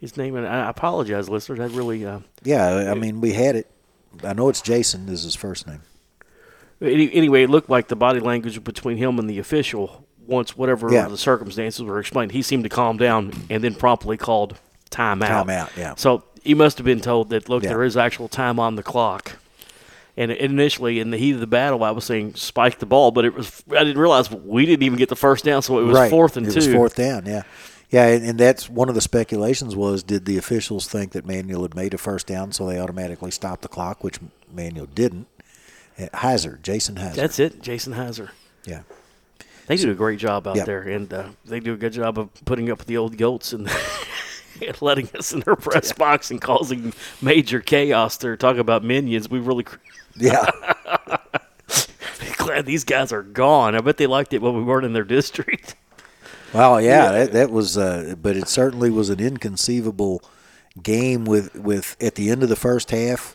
his 0.00 0.16
name, 0.18 0.36
and 0.36 0.46
I 0.46 0.68
apologize, 0.68 1.28
listeners. 1.30 1.58
I 1.60 1.66
really. 1.74 2.04
Uh, 2.04 2.20
Yeah, 2.42 2.90
I 2.90 2.94
mean 2.94 3.20
we 3.20 3.32
had 3.32 3.56
it. 3.56 3.70
I 4.22 4.34
know 4.34 4.48
it's 4.50 4.60
Jason 4.60 5.08
is 5.08 5.22
his 5.24 5.34
first 5.34 5.66
name. 5.66 5.80
any, 6.80 7.12
anyway, 7.14 7.42
it 7.44 7.50
looked 7.50 7.70
like 7.70 7.88
the 7.88 7.96
body 7.96 8.20
language 8.20 8.62
between 8.62 8.96
him 8.98 9.18
and 9.18 9.28
the 9.28 9.38
official. 9.38 10.06
Once 10.26 10.56
whatever 10.56 10.90
Yeah. 10.92 11.08
the 11.08 11.18
circumstances 11.18 11.82
were 11.82 11.98
explained, 11.98 12.32
he 12.32 12.42
seemed 12.42 12.64
to 12.64 12.70
calm 12.70 12.96
down 12.96 13.32
and 13.50 13.62
then 13.64 13.74
promptly 13.74 14.16
called 14.16 14.56
timeout. 14.90 15.44
Timeout, 15.46 15.76
yeah. 15.76 15.94
So 15.96 16.24
he 16.42 16.54
must 16.54 16.78
have 16.78 16.84
been 16.84 17.00
told 17.00 17.30
that 17.30 17.48
look, 17.48 17.62
Yeah. 17.62 17.70
there 17.70 17.82
is 17.82 17.96
actual 17.96 18.28
time 18.28 18.58
on 18.60 18.76
the 18.76 18.82
clock. 18.82 19.32
And 20.16 20.30
initially, 20.30 21.00
in 21.00 21.10
the 21.10 21.16
heat 21.16 21.34
of 21.34 21.40
the 21.40 21.46
battle, 21.46 21.82
I 21.82 21.90
was 21.90 22.04
saying 22.04 22.34
spike 22.36 22.78
the 22.78 22.86
ball, 22.86 23.10
but 23.10 23.24
it 23.24 23.34
was 23.34 23.64
I 23.70 23.82
didn't 23.82 23.98
realize 23.98 24.30
we 24.30 24.64
didn't 24.64 24.84
even 24.84 24.98
get 24.98 25.08
the 25.08 25.16
first 25.16 25.44
down, 25.44 25.62
so 25.62 25.78
it 25.80 25.82
was 25.84 25.96
right. 25.96 26.10
fourth 26.10 26.36
and 26.36 26.46
it 26.46 26.50
two. 26.50 26.56
was 26.56 26.68
fourth 26.68 26.94
down. 26.94 27.26
Yeah, 27.26 27.42
yeah, 27.90 28.06
and, 28.06 28.38
that's 28.38 28.68
one 28.68 28.88
of 28.88 28.94
the 28.94 29.00
speculations 29.00 29.74
was 29.74 30.02
did 30.02 30.24
the 30.24 30.36
officials 30.38 30.86
think 30.86 31.12
that 31.12 31.26
Manual 31.26 31.62
had 31.62 31.74
made 31.74 31.94
a 31.94 31.98
first 31.98 32.26
down, 32.26 32.52
so 32.52 32.66
they 32.66 32.78
automatically 32.78 33.30
stopped 33.30 33.62
the 33.62 33.68
clock, 33.68 34.04
which 34.04 34.18
Manual 34.52 34.86
didn't. 34.86 35.26
Uh, 35.98 36.06
Heiser, 36.14 36.60
Jason 36.62 36.96
Heiser. 36.96 37.14
That's 37.14 37.38
it, 37.38 37.62
Jason 37.62 37.94
Heiser. 37.94 38.30
yeah. 38.64 38.82
They 39.66 39.76
do 39.76 39.90
a 39.90 39.94
great 39.94 40.18
job 40.18 40.46
out 40.46 40.56
Yeah. 40.56 40.64
there, 40.64 40.82
and 40.82 41.12
uh, 41.12 41.28
they 41.44 41.58
do 41.58 41.72
a 41.72 41.76
good 41.76 41.92
job 41.92 42.18
of 42.18 42.28
putting 42.44 42.70
up 42.70 42.78
with 42.78 42.86
the 42.86 42.98
old 42.98 43.16
goats 43.16 43.52
and, 43.52 43.70
and 44.60 44.82
letting 44.82 45.08
us 45.16 45.32
in 45.32 45.40
their 45.40 45.56
press 45.56 45.92
box 45.92 46.30
and 46.30 46.40
causing 46.40 46.92
major 47.22 47.60
chaos. 47.60 48.16
There, 48.18 48.36
talk 48.36 48.58
about 48.58 48.84
minions. 48.84 49.30
We 49.30 49.38
really 49.38 49.64
Yeah, 50.16 50.48
glad 52.36 52.66
these 52.66 52.84
guys 52.84 53.12
are 53.12 53.22
gone. 53.22 53.74
I 53.74 53.80
bet 53.80 53.96
they 53.96 54.06
liked 54.06 54.32
it 54.32 54.42
when 54.42 54.54
we 54.56 54.62
weren't 54.62 54.84
in 54.86 54.92
their 54.92 55.04
district. 55.04 55.74
well, 56.52 56.80
yeah, 56.80 57.10
That, 57.12 57.32
that 57.32 57.50
was, 57.50 57.76
uh, 57.76 58.14
but 58.20 58.36
it 58.36 58.48
certainly 58.48 58.90
was 58.90 59.10
an 59.10 59.20
inconceivable 59.20 60.22
game. 60.82 61.24
With 61.24 61.54
with 61.56 61.96
at 62.00 62.14
the 62.14 62.30
end 62.30 62.42
of 62.42 62.48
the 62.48 62.56
first 62.56 62.90
half, 62.90 63.34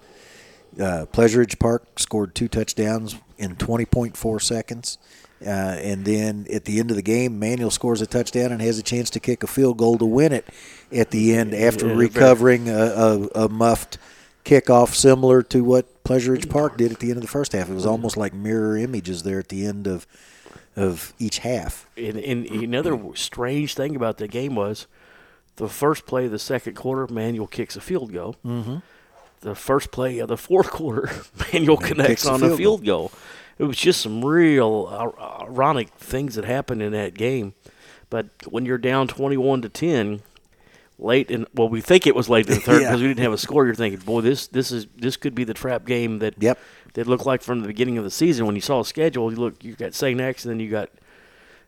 uh, 0.79 1.05
Pleasure 1.11 1.39
Ridge 1.39 1.59
Park 1.59 1.99
scored 1.99 2.35
two 2.35 2.47
touchdowns 2.47 3.15
in 3.37 3.55
twenty 3.55 3.85
point 3.85 4.15
four 4.15 4.39
seconds. 4.39 4.97
Uh, 5.41 5.49
and 5.49 6.03
then 6.03 6.45
at 6.53 6.65
the 6.65 6.79
end 6.81 6.89
of 6.91 6.97
the 6.97 7.01
game, 7.01 7.39
Manual 7.39 7.71
scores 7.71 8.01
a 8.01 8.05
touchdown 8.05 8.51
and 8.51 8.61
has 8.61 8.77
a 8.77 8.83
chance 8.83 9.09
to 9.09 9.21
kick 9.21 9.41
a 9.41 9.47
field 9.47 9.77
goal 9.77 9.97
to 9.97 10.03
win 10.05 10.33
it 10.33 10.45
at 10.91 11.11
the 11.11 11.33
end 11.33 11.53
after 11.53 11.87
Yeah, 11.87 11.93
recovering 11.95 12.67
a, 12.67 12.73
a, 12.73 13.27
a 13.45 13.49
muffed 13.49 13.97
kickoff 14.45 14.93
similar 14.93 15.41
to 15.43 15.63
what 15.63 16.03
Pleasure 16.03 16.31
Ridge 16.31 16.49
Park 16.49 16.77
did 16.77 16.91
at 16.91 16.99
the 16.99 17.09
end 17.09 17.17
of 17.17 17.21
the 17.21 17.27
first 17.27 17.53
half. 17.53 17.69
It 17.69 17.73
was 17.73 17.85
almost 17.85 18.17
like 18.17 18.33
mirror 18.33 18.77
images 18.77 19.23
there 19.23 19.39
at 19.39 19.49
the 19.49 19.65
end 19.65 19.87
of 19.87 20.07
of 20.75 21.13
each 21.19 21.39
half. 21.39 21.85
And, 21.97 22.17
and 22.17 22.45
another 22.47 22.97
strange 23.15 23.75
thing 23.75 23.95
about 23.95 24.17
the 24.17 24.27
game 24.27 24.55
was 24.55 24.87
the 25.57 25.67
first 25.67 26.05
play 26.05 26.25
of 26.25 26.31
the 26.31 26.39
second 26.39 26.75
quarter, 26.75 27.11
Manual 27.13 27.47
kicks 27.47 27.75
a 27.75 27.81
field 27.81 28.13
goal. 28.13 28.37
Mm-hmm. 28.45 28.77
The 29.41 29.55
first 29.55 29.91
play 29.91 30.19
of 30.19 30.29
the 30.29 30.37
fourth 30.37 30.71
quarter, 30.71 31.11
Manual 31.51 31.77
connects 31.77 32.25
on 32.25 32.41
a 32.41 32.47
field 32.47 32.57
field 32.57 32.85
goal. 32.85 33.11
It 33.57 33.65
was 33.65 33.77
just 33.77 33.99
some 34.01 34.23
real 34.23 34.87
ironic 35.41 35.89
things 35.89 36.35
that 36.35 36.45
happened 36.45 36.81
in 36.81 36.93
that 36.93 37.13
game. 37.13 37.53
But 38.09 38.27
when 38.47 38.65
you're 38.65 38.77
down 38.77 39.07
21 39.07 39.61
to 39.63 39.69
10, 39.69 40.21
late 40.99 41.31
in 41.31 41.47
well, 41.55 41.69
we 41.69 41.81
think 41.81 42.05
it 42.05 42.15
was 42.15 42.29
late 42.29 42.47
in 42.47 42.55
the 42.55 42.59
third 42.59 42.81
Yeah. 42.81 42.89
because 42.89 43.01
we 43.01 43.07
didn't 43.07 43.23
have 43.23 43.33
a 43.33 43.37
score. 43.37 43.65
You're 43.65 43.73
thinking, 43.75 43.99
boy, 44.01 44.21
this 44.21 44.47
this 44.47 44.71
is 44.71 44.87
this 44.97 45.17
could 45.17 45.33
be 45.33 45.43
the 45.43 45.53
trap 45.53 45.85
game 45.85 46.19
that 46.19 46.35
Yep. 46.41 46.59
that 46.93 47.07
looked 47.07 47.25
like 47.25 47.41
from 47.41 47.61
the 47.61 47.67
beginning 47.67 47.97
of 47.97 48.03
the 48.03 48.11
season. 48.11 48.45
When 48.45 48.55
you 48.55 48.61
saw 48.61 48.81
a 48.81 48.85
schedule, 48.85 49.31
you 49.31 49.37
look, 49.37 49.63
you 49.63 49.75
got 49.75 49.93
St. 49.93 50.19
X, 50.19 50.45
and 50.45 50.51
then 50.51 50.59
you 50.59 50.69
got 50.69 50.89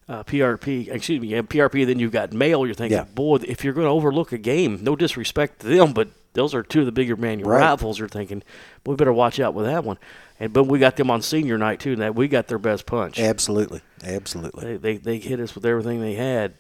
uh, 0.10 0.24
PRP. 0.24 0.90
Excuse 0.90 1.22
me, 1.22 1.30
yeah, 1.30 1.42
PRP. 1.42 1.86
Then 1.86 1.98
you've 2.00 2.12
got 2.12 2.34
Male. 2.34 2.66
You're 2.66 2.76
thinking, 2.76 2.98
Yeah. 2.98 3.06
boy, 3.06 3.38
if 3.48 3.64
you're 3.64 3.74
going 3.74 3.86
to 3.86 3.92
overlook 3.92 4.32
a 4.34 4.38
game, 4.38 4.80
no 4.82 4.96
disrespect 4.96 5.62
to 5.62 5.68
them, 5.68 5.94
but 5.94 6.10
those 6.34 6.54
are 6.54 6.64
two 6.64 6.82
of 6.82 6.86
the 6.86 6.92
bigger 6.92 7.16
manual 7.16 7.50
Right. 7.52 7.60
rivals. 7.60 8.00
You're 8.00 8.08
thinking, 8.10 8.42
we 8.86 8.96
better 8.96 9.14
watch 9.14 9.40
out 9.40 9.54
with 9.54 9.66
that 9.66 9.84
one. 9.84 9.98
And 10.40 10.52
but 10.52 10.64
we 10.64 10.80
got 10.80 10.96
them 10.98 11.12
on 11.12 11.22
senior 11.22 11.58
night 11.58 11.80
too. 11.80 11.94
And 11.94 12.02
that 12.02 12.16
we 12.16 12.28
got 12.28 12.48
their 12.48 12.58
best 12.58 12.86
punch. 12.88 13.20
Absolutely, 13.20 13.82
absolutely. 14.04 14.78
They, 14.78 14.78
they 14.78 14.98
they 14.98 15.18
hit 15.20 15.40
us 15.40 15.54
with 15.56 15.66
everything 15.66 16.02
they 16.02 16.16
had. 16.16 16.54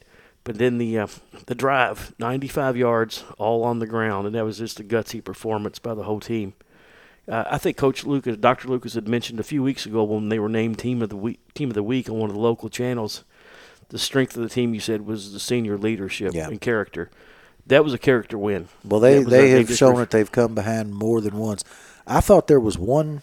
But 0.43 0.58
then 0.58 0.77
the 0.80 0.97
uh, 0.97 1.08
the 1.45 1.54
drive, 1.56 2.13
95 2.17 2.75
yards, 2.75 3.23
all 3.38 3.63
on 3.63 3.80
the 3.80 3.86
ground, 3.88 4.25
and 4.25 4.36
that 4.36 4.43
was 4.45 4.58
just 4.58 4.80
a 4.80 4.84
gutsy 4.84 5.23
performance 5.23 5.77
by 5.80 5.93
the 5.93 6.04
whole 6.04 6.19
team. 6.19 6.54
Uh, 7.27 7.43
I 7.49 7.58
think 7.60 7.77
Coach 7.77 8.04
Lucas, 8.06 8.38
Dr. 8.38 8.67
Lucas, 8.67 8.95
had 8.95 9.08
mentioned 9.08 9.39
a 9.39 9.43
few 9.43 9.62
weeks 9.62 9.86
ago 9.86 10.04
when 10.04 10.30
they 10.30 10.39
were 10.39 10.49
named 10.49 10.80
team 10.80 11.01
of 11.04 11.10
the 11.10 11.15
week, 11.15 11.39
team 11.54 11.69
of 11.69 11.75
the 11.75 11.84
week 11.84 12.10
on 12.10 12.17
one 12.17 12.30
of 12.32 12.36
the 12.36 12.41
local 12.41 12.69
channels. 12.69 13.23
The 13.89 13.99
strength 13.99 14.36
of 14.36 14.41
the 14.41 14.49
team, 14.49 14.73
you 14.73 14.80
said, 14.80 15.06
was 15.06 15.32
the 15.34 15.39
senior 15.39 15.77
leadership 15.77 16.34
Yeah. 16.34 16.47
and 16.47 16.60
character. 16.60 17.12
That 17.67 17.84
was 17.84 17.93
a 17.93 17.99
character 17.99 18.38
win. 18.38 18.69
Well, 18.84 18.99
they 18.99 19.23
they 19.23 19.51
have 19.51 19.71
shown 19.75 19.95
that 19.97 20.10
they've 20.10 20.32
come 20.32 20.56
behind 20.56 20.95
more 20.95 21.21
than 21.21 21.38
once. 21.38 21.63
I 22.08 22.19
thought 22.19 22.47
there 22.47 22.60
was 22.60 22.77
one 22.80 23.21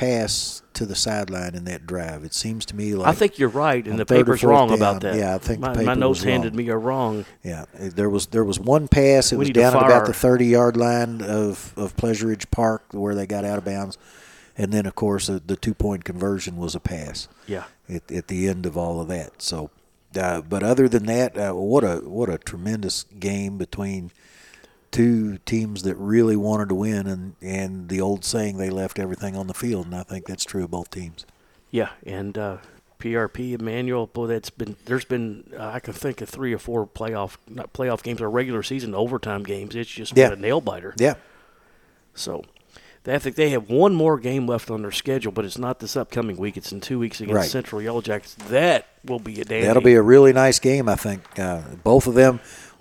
pass 0.00 0.62
to 0.72 0.86
the 0.86 0.94
sideline 0.94 1.54
in 1.54 1.64
that 1.64 1.86
drive. 1.86 2.24
It 2.24 2.32
seems 2.32 2.64
to 2.66 2.76
me 2.76 2.94
like 2.94 3.08
I 3.08 3.12
think 3.12 3.38
you're 3.38 3.48
right, 3.48 3.86
and 3.86 3.98
the 3.98 4.06
paper's 4.06 4.42
wrong 4.42 4.72
about 4.72 5.02
that. 5.02 5.16
yeah, 5.16 5.34
I 5.34 5.38
think 5.38 5.60
the 5.60 5.68
my, 5.68 5.74
paper 5.74 5.86
my 5.86 5.94
notes 5.94 6.22
handed 6.22 6.54
me 6.54 6.68
a 6.68 6.76
wrong. 6.76 7.24
yeah, 7.42 7.66
there 7.74 8.08
was 8.08 8.26
there 8.28 8.44
was 8.44 8.58
one 8.58 8.88
pass. 8.88 9.32
It 9.32 9.36
We 9.36 9.40
was 9.40 9.50
down 9.50 9.76
at 9.76 9.82
about 9.82 10.06
the 10.06 10.14
thirty 10.14 10.46
yard 10.46 10.76
line 10.76 11.20
of 11.22 11.74
of 11.76 11.96
Pleasure 11.96 12.28
Ridge 12.28 12.50
Park 12.50 12.84
where 12.92 13.14
they 13.14 13.26
got 13.26 13.44
out 13.44 13.58
of 13.58 13.64
bounds, 13.64 13.98
and 14.56 14.72
then 14.72 14.86
of 14.86 14.94
course 14.94 15.28
uh, 15.28 15.38
the 15.44 15.56
two 15.56 15.74
point 15.74 16.04
conversion 16.04 16.56
was 16.56 16.74
a 16.74 16.80
pass. 16.80 17.28
Yeah. 17.46 17.64
at, 17.88 18.10
at 18.10 18.28
the 18.28 18.48
end 18.48 18.66
of 18.66 18.76
all 18.76 19.00
of 19.00 19.08
that. 19.08 19.42
So, 19.42 19.70
uh, 20.18 20.40
but 20.40 20.62
other 20.62 20.88
than 20.88 21.06
that, 21.06 21.36
uh, 21.36 21.52
what 21.52 21.84
a 21.84 21.96
what 21.96 22.28
a 22.28 22.38
tremendous 22.38 23.04
game 23.18 23.58
between 23.58 24.12
two 24.90 25.38
teams 25.46 25.82
that 25.84 25.94
really 25.96 26.36
wanted 26.36 26.68
to 26.70 26.74
win, 26.74 27.06
and 27.06 27.34
and 27.42 27.88
the 27.88 28.00
old 28.00 28.24
saying 28.24 28.56
they 28.58 28.70
left 28.70 28.98
everything 28.98 29.36
on 29.36 29.46
the 29.46 29.54
field, 29.54 29.86
and 29.86 29.94
I 29.94 30.02
think 30.02 30.26
that's 30.26 30.44
true 30.44 30.64
of 30.64 30.70
both 30.70 30.90
teams. 30.90 31.24
Yeah, 31.70 31.90
and 32.04 32.36
uh, 32.36 32.56
PRP 32.98 33.58
Emmanuel, 33.60 34.06
boy, 34.08 34.26
that's 34.26 34.50
been 34.50 34.76
there's 34.86 35.04
been 35.04 35.44
uh, 35.58 35.70
I 35.74 35.80
can 35.80 35.94
think 35.94 36.20
of 36.20 36.28
three 36.28 36.52
or 36.52 36.58
four 36.58 36.86
playoff 36.86 37.36
not 37.48 37.72
playoff 37.72 38.02
games 38.02 38.20
or 38.20 38.28
regular 38.28 38.62
season 38.62 38.94
overtime 38.94 39.42
games. 39.44 39.74
It's 39.76 39.88
just 39.90 40.16
Yeah. 40.16 40.30
been 40.30 40.38
a 40.38 40.42
nail 40.42 40.60
biter. 40.60 40.94
Yeah, 40.98 41.14
So 42.14 42.42
they, 43.04 43.14
I 43.14 43.18
think 43.18 43.36
they 43.36 43.50
have 43.50 43.70
one 43.70 43.94
more 43.94 44.18
game 44.18 44.46
left 44.46 44.70
on 44.70 44.82
their 44.82 44.90
schedule, 44.90 45.32
but 45.32 45.44
it's 45.44 45.56
not 45.58 45.78
this 45.78 45.96
upcoming 45.96 46.36
week. 46.36 46.56
It's 46.56 46.72
in 46.72 46.80
two 46.80 46.98
weeks 46.98 47.20
against 47.20 47.36
Right. 47.36 47.48
Central 47.48 47.80
Yellow 47.80 48.00
Jackets. 48.02 48.34
That 48.48 48.88
will 49.04 49.20
be 49.20 49.40
a 49.40 49.44
damn. 49.44 49.62
that'll 49.64 49.82
be 49.82 49.94
a 49.94 50.02
really 50.02 50.32
nice 50.32 50.58
game. 50.58 50.88
I 50.88 50.96
think 50.96 51.38
uh, 51.38 51.62
both 51.84 52.06
of 52.06 52.14
them. 52.14 52.40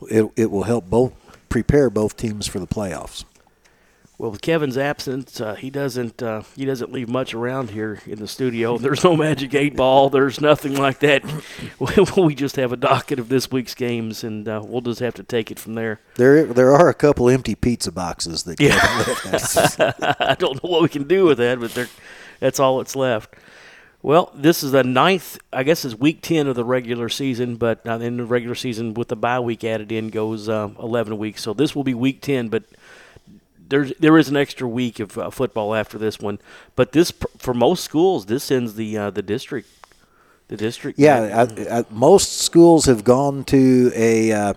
It 0.09 0.31
it 0.37 0.49
will 0.49 0.63
help 0.63 0.89
both 0.89 1.13
prepare 1.49 1.89
both 1.89 2.15
teams 2.15 2.47
for 2.47 2.59
the 2.59 2.67
playoffs. 2.67 3.25
Well, 4.17 4.31
with 4.31 4.41
Kevin's 4.41 4.77
absence, 4.77 5.39
uh, 5.39 5.55
he 5.55 5.69
doesn't 5.69 6.21
uh, 6.21 6.43
he 6.53 6.65
doesn't 6.65 6.91
leave 6.91 7.07
much 7.07 7.33
around 7.33 7.69
here 7.69 8.01
in 8.05 8.19
the 8.19 8.27
studio. 8.27 8.77
There's 8.79 9.01
no 9.01 9.15
magic 9.15 9.55
eight 9.55 9.77
ball. 9.77 10.09
There's 10.09 10.41
nothing 10.41 10.75
like 10.75 10.99
that. 10.99 11.23
we 12.17 12.35
just 12.35 12.57
have 12.57 12.73
a 12.73 12.77
docket 12.77 13.17
of 13.19 13.29
this 13.29 13.49
week's 13.49 13.73
games, 13.73 14.25
and 14.25 14.45
uh, 14.45 14.61
we'll 14.61 14.81
just 14.81 14.99
have 14.99 15.13
to 15.15 15.23
take 15.23 15.51
it 15.51 15.57
from 15.57 15.75
there. 15.75 16.01
There 16.15 16.43
there 16.43 16.73
are 16.73 16.89
a 16.89 16.93
couple 16.93 17.29
empty 17.29 17.55
pizza 17.55 17.93
boxes 17.93 18.43
that 18.43 18.59
Yeah. 18.59 18.77
Kevin 18.77 19.31
left. 19.31 19.79
I 20.21 20.35
don't 20.37 20.61
know 20.61 20.69
what 20.69 20.81
we 20.81 20.89
can 20.89 21.07
do 21.07 21.23
with 21.23 21.37
that, 21.37 21.61
but 21.61 21.73
there, 21.73 21.87
that's 22.41 22.59
all 22.59 22.79
that's 22.79 22.97
left. 22.97 23.33
Well, 24.01 24.31
this 24.33 24.63
is 24.63 24.71
the 24.71 24.83
ninth, 24.83 25.39
I 25.51 25.63
guess 25.63 25.83
it's 25.83 25.95
week 25.95 26.21
10 26.21 26.47
of 26.47 26.55
the 26.55 26.63
regular 26.63 27.09
season, 27.09 27.57
but 27.57 27.85
uh, 27.85 27.99
in 27.99 28.17
the 28.17 28.23
regular 28.23 28.55
season 28.55 28.93
with 28.93 29.09
the 29.09 29.17
bye 29.17 29.41
week 29.41 29.63
added 29.65 29.91
in 29.91 30.09
goes 30.09 30.47
um, 30.47 30.77
11 30.79 31.17
weeks. 31.17 31.41
So 31.41 31.53
this 31.53 31.75
will 31.75 31.83
be 31.83 31.93
week 31.93 32.21
10, 32.21 32.47
but 32.47 32.63
there's 33.69 33.93
there 33.99 34.17
is 34.17 34.29
an 34.29 34.35
extra 34.35 34.67
week 34.67 34.99
of 34.99 35.17
uh, 35.17 35.29
football 35.29 35.75
after 35.75 35.97
this 35.97 36.19
one. 36.19 36.39
But 36.75 36.91
this 36.91 37.13
for 37.37 37.53
most 37.53 37.83
schools, 37.83 38.25
this 38.25 38.51
ends 38.51 38.75
the 38.75 38.97
uh, 38.97 39.09
the 39.11 39.21
district 39.21 39.69
the 40.47 40.57
district. 40.57 40.99
Yeah, 40.99 41.45
I, 41.47 41.79
I, 41.79 41.85
most 41.91 42.39
schools 42.39 42.85
have 42.85 43.03
gone 43.03 43.43
to 43.45 43.91
a 43.95 44.31
uh, 44.31 44.53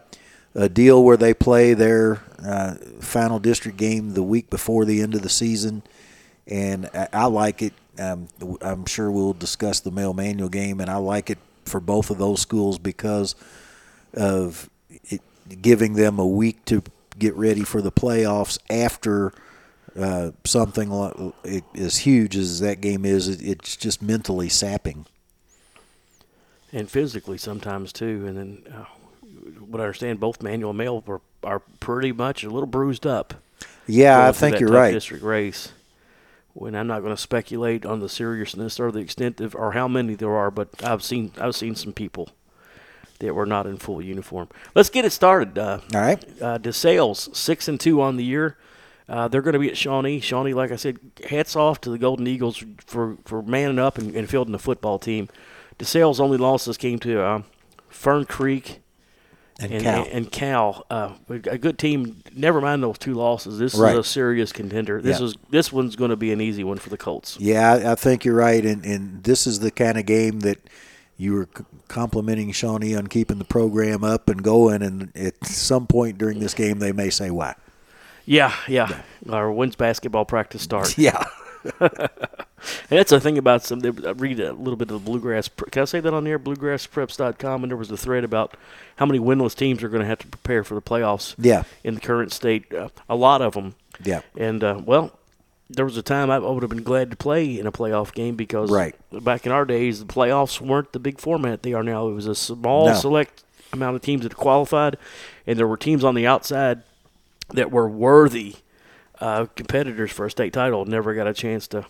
a 0.54 0.68
deal 0.68 1.04
where 1.04 1.16
they 1.16 1.34
play 1.34 1.74
their 1.74 2.22
uh, 2.44 2.74
final 3.00 3.38
district 3.38 3.76
game 3.76 4.14
the 4.14 4.22
week 4.22 4.50
before 4.50 4.84
the 4.84 5.02
end 5.02 5.14
of 5.14 5.22
the 5.22 5.28
season, 5.28 5.82
and 6.46 6.88
I, 6.94 7.08
I 7.12 7.26
like 7.26 7.62
it. 7.62 7.74
Um, 7.98 8.28
I'm 8.60 8.86
sure 8.86 9.10
we'll 9.10 9.34
discuss 9.34 9.80
the 9.80 9.90
male 9.90 10.14
manual 10.14 10.48
game, 10.48 10.80
and 10.80 10.88
I 10.90 10.96
like 10.96 11.28
it 11.30 11.38
for 11.64 11.80
both 11.80 12.10
of 12.10 12.18
those 12.18 12.40
schools 12.40 12.78
because 12.78 13.34
of 14.14 14.68
it 14.88 15.20
giving 15.60 15.94
them 15.94 16.18
a 16.18 16.26
week 16.26 16.64
to 16.66 16.82
get 17.18 17.34
ready 17.34 17.62
for 17.64 17.82
the 17.82 17.92
playoffs 17.92 18.58
after 18.70 19.32
uh, 19.98 20.30
something 20.44 20.90
like, 20.90 21.14
it, 21.44 21.64
as 21.74 21.98
huge 21.98 22.36
as 22.36 22.60
that 22.60 22.80
game 22.80 23.04
is. 23.04 23.28
It, 23.28 23.42
it's 23.42 23.76
just 23.76 24.00
mentally 24.00 24.48
sapping. 24.48 25.04
and 26.72 26.90
physically 26.90 27.38
sometimes 27.38 27.92
too. 27.92 28.24
And 28.26 28.36
then, 28.36 28.62
uh, 28.74 28.84
what 29.60 29.80
I 29.80 29.84
understand, 29.84 30.20
both 30.20 30.42
manual 30.42 30.70
and 30.70 30.78
male 30.78 31.04
are, 31.06 31.20
are 31.44 31.60
pretty 31.80 32.12
much 32.12 32.44
a 32.44 32.50
little 32.50 32.66
bruised 32.66 33.06
up. 33.06 33.34
Yeah, 33.86 34.28
I 34.28 34.32
think 34.32 34.60
you're 34.60 34.70
right. 34.70 34.92
District 34.92 35.22
race. 35.22 35.72
When 36.54 36.74
I'm 36.74 36.86
not 36.86 37.00
going 37.00 37.14
to 37.16 37.20
speculate 37.20 37.86
on 37.86 38.00
the 38.00 38.10
seriousness 38.10 38.78
or 38.78 38.92
the 38.92 38.98
extent 38.98 39.40
of 39.40 39.54
or 39.54 39.72
how 39.72 39.88
many 39.88 40.14
there 40.14 40.34
are, 40.36 40.50
but 40.50 40.68
I've 40.84 41.02
seen 41.02 41.32
I've 41.38 41.56
seen 41.56 41.74
some 41.74 41.94
people 41.94 42.28
that 43.20 43.34
were 43.34 43.46
not 43.46 43.66
in 43.66 43.78
full 43.78 44.02
uniform. 44.02 44.48
Let's 44.74 44.90
get 44.90 45.04
it 45.06 45.12
started. 45.12 45.56
Uh, 45.56 45.78
All 45.94 46.00
right. 46.00 46.22
uh, 46.42 46.58
DeSales 46.58 47.34
six 47.34 47.68
and 47.68 47.80
two 47.80 48.02
on 48.02 48.16
the 48.16 48.24
year. 48.24 48.58
Uh, 49.08 49.28
they're 49.28 49.42
going 49.42 49.54
to 49.54 49.58
be 49.58 49.68
at 49.68 49.76
Shawnee. 49.78 50.20
Shawnee, 50.20 50.54
like 50.54 50.70
I 50.70 50.76
said, 50.76 50.98
hats 51.28 51.56
off 51.56 51.80
to 51.82 51.90
the 51.90 51.98
Golden 51.98 52.26
Eagles 52.26 52.62
for, 52.84 53.16
for 53.24 53.42
manning 53.42 53.78
up 53.78 53.96
and, 53.98 54.14
and 54.14 54.28
fielding 54.28 54.52
the 54.52 54.58
football 54.58 54.98
team. 54.98 55.28
DeSales' 55.78 56.20
only 56.20 56.36
losses 56.36 56.76
came 56.76 56.98
to 57.00 57.20
uh, 57.20 57.42
Fern 57.88 58.26
Creek 58.26 58.81
And, 59.62 59.72
and 59.72 59.82
Cal. 59.82 60.06
and, 60.10 60.32
Cal. 60.32 60.86
Uh, 60.90 61.12
a 61.28 61.58
good 61.58 61.78
team. 61.78 62.22
Never 62.34 62.60
mind 62.60 62.82
those 62.82 62.98
two 62.98 63.14
losses. 63.14 63.58
This 63.58 63.74
Right. 63.74 63.92
is 63.94 63.98
a 64.00 64.04
serious 64.04 64.52
contender. 64.52 65.00
This 65.00 65.20
Yeah. 65.20 65.26
is 65.26 65.36
this 65.50 65.72
one's 65.72 65.96
going 65.96 66.10
to 66.10 66.16
be 66.16 66.32
an 66.32 66.40
easy 66.40 66.64
one 66.64 66.78
for 66.78 66.90
the 66.90 66.96
Colts. 66.98 67.36
yeah, 67.40 67.72
I, 67.72 67.92
I 67.92 67.94
think 67.94 68.24
you're 68.24 68.34
right, 68.34 68.64
and, 68.64 68.84
and 68.84 69.22
this 69.24 69.46
is 69.46 69.60
the 69.60 69.70
kind 69.70 69.98
of 69.98 70.06
game 70.06 70.40
that 70.40 70.58
you 71.16 71.34
were 71.34 71.48
complimenting 71.88 72.50
Shawnee 72.52 72.94
on 72.96 73.06
keeping 73.06 73.38
the 73.38 73.44
program 73.44 74.02
up 74.02 74.28
and 74.28 74.42
going, 74.42 74.82
and 74.82 75.12
at 75.16 75.44
some 75.46 75.86
point 75.86 76.18
during 76.18 76.40
this 76.40 76.54
game, 76.54 76.78
they 76.78 76.90
may 76.92 77.10
say 77.10 77.30
why. 77.30 77.54
Yeah, 78.24 78.52
yeah. 78.68 79.02
Or 79.28 79.52
when's 79.52 79.76
basketball 79.76 80.24
practice 80.24 80.62
start? 80.62 80.96
Yeah. 80.98 81.22
And 82.90 82.98
that's 82.98 83.10
the 83.10 83.20
thing 83.20 83.38
about 83.38 83.64
some. 83.64 83.80
I 83.84 84.10
read 84.10 84.38
a 84.40 84.52
little 84.52 84.76
bit 84.76 84.90
of 84.90 85.02
the 85.04 85.10
bluegrass. 85.10 85.48
Can 85.70 85.82
I 85.82 85.84
say 85.84 86.00
that 86.00 86.14
on 86.14 86.24
there? 86.24 86.38
Bluegrasspreps.com, 86.38 87.64
and 87.64 87.70
there 87.70 87.76
was 87.76 87.90
a 87.90 87.96
thread 87.96 88.24
about 88.24 88.56
how 88.96 89.06
many 89.06 89.18
winless 89.18 89.54
teams 89.54 89.82
are 89.82 89.88
going 89.88 90.02
to 90.02 90.06
have 90.06 90.18
to 90.20 90.26
prepare 90.28 90.64
for 90.64 90.74
the 90.74 90.82
playoffs. 90.82 91.34
Yeah. 91.38 91.64
In 91.84 91.94
the 91.94 92.00
current 92.00 92.32
state, 92.32 92.72
uh, 92.72 92.88
a 93.08 93.16
lot 93.16 93.42
of 93.42 93.54
them. 93.54 93.74
Yeah. 94.04 94.20
And 94.36 94.62
uh, 94.62 94.80
well, 94.84 95.18
there 95.70 95.84
was 95.84 95.96
a 95.96 96.02
time 96.02 96.30
I 96.30 96.38
would 96.38 96.62
have 96.62 96.70
been 96.70 96.82
glad 96.82 97.10
to 97.10 97.16
play 97.16 97.58
in 97.58 97.66
a 97.66 97.72
playoff 97.72 98.12
game 98.12 98.36
because 98.36 98.70
Right. 98.70 98.94
back 99.10 99.46
in 99.46 99.52
our 99.52 99.64
days, 99.64 100.00
the 100.00 100.06
playoffs 100.06 100.60
weren't 100.60 100.92
the 100.92 100.98
big 100.98 101.18
format 101.18 101.62
they 101.62 101.72
are 101.72 101.82
now. 101.82 102.08
It 102.08 102.12
was 102.12 102.26
a 102.26 102.34
small, 102.34 102.86
No. 102.88 102.94
select 102.94 103.42
amount 103.72 103.96
of 103.96 104.02
teams 104.02 104.22
that 104.22 104.36
qualified, 104.36 104.98
and 105.46 105.58
there 105.58 105.66
were 105.66 105.78
teams 105.78 106.04
on 106.04 106.14
the 106.14 106.26
outside 106.26 106.82
that 107.54 107.70
were 107.70 107.88
worthy 107.88 108.56
uh, 109.20 109.46
competitors 109.56 110.10
for 110.10 110.26
a 110.26 110.30
state 110.30 110.52
title. 110.52 110.84
Never 110.84 111.14
got 111.14 111.26
a 111.26 111.32
chance 111.32 111.66
to, 111.68 111.86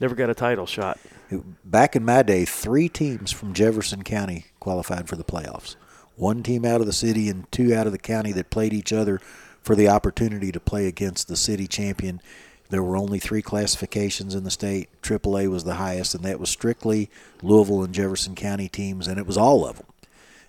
never 0.00 0.14
got 0.14 0.30
a 0.30 0.34
title 0.34 0.66
shot. 0.66 0.98
Back 1.64 1.96
in 1.96 2.04
my 2.04 2.22
day, 2.22 2.44
three 2.44 2.88
teams 2.88 3.32
from 3.32 3.54
Jefferson 3.54 4.02
County 4.02 4.46
qualified 4.60 5.08
for 5.08 5.16
the 5.16 5.24
playoffs. 5.24 5.76
One 6.16 6.42
team 6.42 6.64
out 6.64 6.80
of 6.80 6.86
the 6.86 6.92
city 6.92 7.28
and 7.28 7.50
two 7.50 7.74
out 7.74 7.86
of 7.86 7.92
the 7.92 7.98
county 7.98 8.32
that 8.32 8.50
played 8.50 8.72
each 8.72 8.92
other 8.92 9.20
for 9.62 9.74
the 9.74 9.88
opportunity 9.88 10.52
to 10.52 10.60
play 10.60 10.86
against 10.86 11.28
the 11.28 11.36
city 11.36 11.66
champion. 11.66 12.20
There 12.68 12.82
were 12.82 12.96
only 12.96 13.18
three 13.18 13.42
classifications 13.42 14.34
in 14.34 14.44
the 14.44 14.50
state. 14.50 14.88
AAA 15.02 15.48
was 15.48 15.64
the 15.64 15.74
highest, 15.74 16.14
and 16.14 16.24
that 16.24 16.40
was 16.40 16.50
strictly 16.50 17.10
Louisville 17.42 17.84
and 17.84 17.94
Jefferson 17.94 18.34
County 18.34 18.68
teams, 18.68 19.06
and 19.06 19.18
it 19.18 19.26
was 19.26 19.36
all 19.36 19.66
of 19.66 19.76
them. 19.76 19.86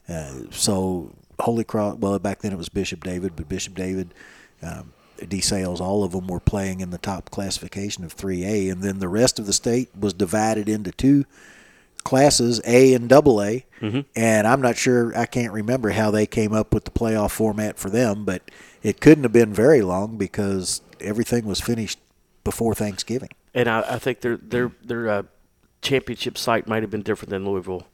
Uh, 0.08 0.52
so 0.52 1.14
Holy 1.40 1.64
Cross, 1.64 1.98
well, 1.98 2.18
back 2.20 2.40
then 2.40 2.52
it 2.52 2.58
was 2.58 2.70
Bishop 2.70 3.04
David, 3.04 3.36
but 3.36 3.50
Bishop 3.50 3.76
David, 3.76 4.14
um, 4.62 4.94
DeSales, 5.18 5.80
all 5.80 6.04
of 6.04 6.12
them 6.12 6.28
were 6.28 6.40
playing 6.40 6.80
in 6.82 6.90
the 6.90 6.98
top 6.98 7.30
classification 7.30 8.04
of 8.04 8.16
3A, 8.16 8.72
and 8.72 8.82
then 8.82 9.00
the 9.00 9.08
rest 9.08 9.40
of 9.40 9.46
the 9.46 9.54
state 9.54 9.90
was 9.98 10.14
divided 10.14 10.68
into 10.68 10.92
two 10.92 11.26
classes, 12.04 12.62
A 12.66 12.94
and 12.94 13.08
Double 13.08 13.42
A. 13.42 13.66
And 14.16 14.48
I'm 14.48 14.62
not 14.62 14.78
sure, 14.78 15.18
I 15.18 15.26
can't 15.26 15.52
remember 15.54 15.90
how 15.92 16.12
they 16.12 16.26
came 16.26 16.54
up 16.54 16.74
with 16.74 16.86
the 16.86 16.92
playoff 16.92 17.32
format 17.32 17.78
for 17.78 17.90
them, 17.90 18.26
but 18.26 18.50
it 18.82 19.02
couldn't 19.02 19.24
have 19.24 19.34
been 19.34 19.54
very 19.54 19.82
long 19.82 20.18
because 20.18 20.82
everything 21.02 21.46
was 21.46 21.60
finished 21.60 22.00
before 22.44 22.74
Thanksgiving. 22.76 23.30
And 23.54 23.70
I, 23.70 23.82
I 23.82 24.00
think 24.00 24.22
their 24.22 24.38
their 24.38 24.72
their 24.84 25.10
uh, 25.10 25.24
championship 25.82 26.38
site 26.38 26.68
might 26.68 26.82
have 26.82 26.90
been 26.90 27.04
different 27.04 27.30
than 27.30 27.46
Louisville. 27.46 27.88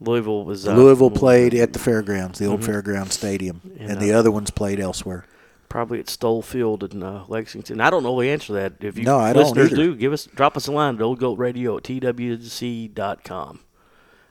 Louisville 0.00 0.44
was 0.44 0.66
uh, 0.66 0.74
Louisville 0.74 1.10
played 1.10 1.54
at 1.54 1.72
the 1.72 1.78
fairgrounds, 1.78 2.38
the 2.38 2.46
old 2.46 2.62
fairground 2.62 3.12
stadium, 3.12 3.60
And, 3.78 3.90
and 3.90 4.00
the 4.00 4.12
uh, 4.12 4.18
other 4.18 4.30
ones 4.30 4.50
played 4.50 4.80
elsewhere. 4.80 5.26
Probably 5.72 6.00
at 6.00 6.10
Stoll 6.10 6.42
Field 6.42 6.84
in 6.92 7.02
uh, 7.02 7.24
Lexington. 7.28 7.80
I 7.80 7.88
don't 7.88 8.02
know 8.02 8.20
the 8.20 8.28
answer 8.28 8.48
to 8.48 8.52
that. 8.52 8.74
If 8.80 8.98
you 8.98 9.04
No, 9.04 9.18
I 9.18 9.32
don't 9.32 9.44
listeners 9.56 9.70
do, 9.70 9.96
give 9.96 10.12
us 10.12 10.26
drop 10.26 10.54
us 10.54 10.66
a 10.66 10.70
line 10.72 10.96
at 10.96 11.00
Old 11.00 11.18
Goat 11.18 11.38
Radio 11.38 11.78
at 11.78 11.82
twc.com. 11.84 13.60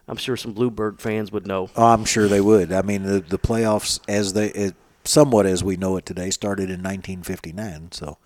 I'm 0.07 0.17
sure 0.17 0.37
some 0.37 0.53
Bluebird 0.53 1.01
fans 1.01 1.31
would 1.31 1.47
know. 1.47 1.71
Oh, 1.75 1.87
I'm 1.87 2.05
sure 2.05 2.27
they 2.27 2.41
would. 2.41 2.71
I 2.71 2.83
mean, 2.83 3.01
the 3.01 3.21
the 3.21 3.39
playoffs, 3.39 3.99
as 4.07 4.33
they 4.33 4.49
it, 4.49 4.75
somewhat 5.03 5.47
as 5.47 5.63
we 5.63 5.77
know 5.77 5.97
it 5.97 6.05
today, 6.05 6.29
started 6.29 6.65
in 6.69 6.83
1959. 6.83 7.91
So, 7.91 8.19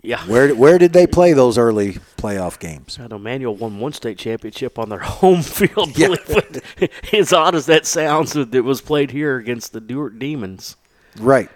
Yeah. 0.00 0.24
where 0.26 0.54
where 0.54 0.78
did 0.78 0.94
they 0.94 1.06
play 1.06 1.34
those 1.34 1.58
early 1.58 1.98
playoff 2.16 2.58
games? 2.58 2.98
I 2.98 3.06
know 3.06 3.18
Manual 3.18 3.56
won 3.56 3.78
one 3.80 3.92
state 3.92 4.16
championship 4.16 4.78
on 4.78 4.88
their 4.88 4.98
home 5.20 5.42
field. 5.42 5.98
Yeah. 5.98 6.14
it. 6.26 6.90
as 7.12 7.34
odd 7.34 7.54
as 7.54 7.66
that 7.66 7.84
sounds, 7.84 8.34
it 8.34 8.64
was 8.64 8.80
played 8.80 9.10
here 9.10 9.36
against 9.36 9.74
the 9.74 9.80
Durrett 9.82 10.18
Demons. 10.18 10.76
Right. 11.18 11.50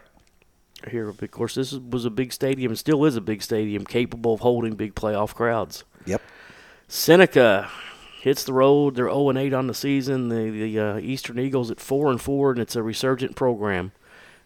Here, 0.90 1.08
of 1.08 1.30
course, 1.30 1.54
this 1.54 1.72
was 1.72 2.04
a 2.04 2.10
big 2.10 2.32
stadium, 2.32 2.70
and 2.72 2.78
still 2.78 3.04
is 3.04 3.16
a 3.16 3.20
big 3.20 3.42
stadium, 3.42 3.84
capable 3.84 4.34
of 4.34 4.40
holding 4.40 4.74
big 4.74 4.94
playoff 4.94 5.34
crowds. 5.34 5.84
Yep. 6.04 6.22
Seneca 6.88 7.68
hits 8.20 8.44
the 8.44 8.52
road. 8.52 8.94
They're 8.94 9.06
0 9.08 9.30
and 9.30 9.38
8 9.38 9.52
on 9.52 9.66
the 9.66 9.74
season. 9.74 10.28
The 10.28 10.50
the 10.50 10.78
uh, 10.78 10.98
Eastern 10.98 11.38
Eagles 11.38 11.70
at 11.70 11.80
4 11.80 12.10
and 12.10 12.20
4, 12.20 12.52
and 12.52 12.60
it's 12.60 12.76
a 12.76 12.82
resurgent 12.82 13.36
program. 13.36 13.92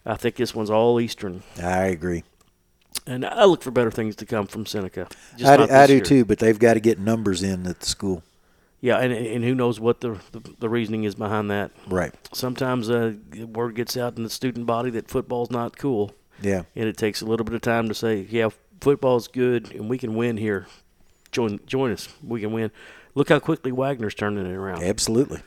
I 0.07 0.15
think 0.17 0.37
this 0.37 0.55
one's 0.55 0.71
all 0.71 0.99
Eastern, 1.01 1.43
I 1.63 1.85
agree. 1.87 2.25
and 3.07 3.25
I 3.27 3.45
look 3.45 3.63
for 3.63 3.71
better 3.71 3.91
things 3.91 4.17
to 4.17 4.27
come 4.27 4.47
from 4.47 4.65
Seneca. 4.65 5.09
I, 5.45 5.57
do- 5.59 5.69
I 5.71 5.87
do 5.87 6.01
too, 6.01 6.25
but 6.25 6.39
they've 6.39 6.59
got 6.59 6.75
to 6.75 6.81
get 6.81 6.99
numbers 6.99 7.43
in 7.43 7.67
at 7.67 7.81
the 7.81 7.87
school. 7.87 8.23
Yeah, 8.81 8.97
and 8.97 9.13
and 9.13 9.45
who 9.45 9.55
knows 9.55 9.79
what 9.79 10.01
the 10.01 10.19
the, 10.33 10.41
the 10.61 10.69
reasoning 10.71 11.05
is 11.05 11.15
behind 11.15 11.51
that. 11.51 11.71
Right. 11.87 12.15
Sometimes 12.33 12.89
uh, 12.89 13.13
word 13.53 13.75
gets 13.75 13.95
out 13.99 14.17
in 14.17 14.23
the 14.23 14.31
student 14.31 14.65
body 14.65 14.89
that 14.93 15.11
football's 15.11 15.51
not 15.51 15.77
cool, 15.77 16.15
Yeah. 16.43 16.63
and 16.75 16.89
it 16.89 16.97
takes 16.97 17.21
a 17.21 17.27
little 17.27 17.45
bit 17.45 17.55
of 17.55 17.61
time 17.61 17.89
to 17.89 17.95
say, 17.95 18.27
yeah, 18.31 18.49
football's 18.81 19.29
good, 19.29 19.73
and 19.73 19.89
we 19.89 19.99
can 19.99 20.15
win 20.15 20.37
here. 20.37 20.67
Join 21.33 21.61
join 21.67 21.93
us. 21.93 22.09
We 22.27 22.41
can 22.41 22.53
win. 22.53 22.71
Look 23.15 23.29
how 23.29 23.39
quickly 23.39 23.73
Waggener's 23.73 24.15
turning 24.15 24.47
it 24.47 24.55
around. 24.55 24.83
Absolutely. 24.83 25.43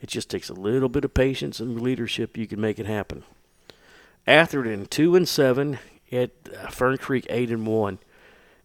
It 0.00 0.08
just 0.08 0.28
takes 0.30 0.48
a 0.48 0.54
little 0.54 0.88
bit 0.88 1.04
of 1.04 1.14
patience 1.14 1.60
and 1.60 1.80
leadership. 1.80 2.36
You 2.36 2.46
can 2.46 2.60
make 2.60 2.78
it 2.78 2.86
happen. 2.86 3.24
Atherton 4.26 4.86
two 4.86 5.16
and 5.16 5.28
seven 5.28 5.78
at 6.12 6.30
uh, 6.56 6.68
Fern 6.68 6.98
Creek 6.98 7.26
eight 7.30 7.50
and 7.50 7.66
one, 7.66 7.98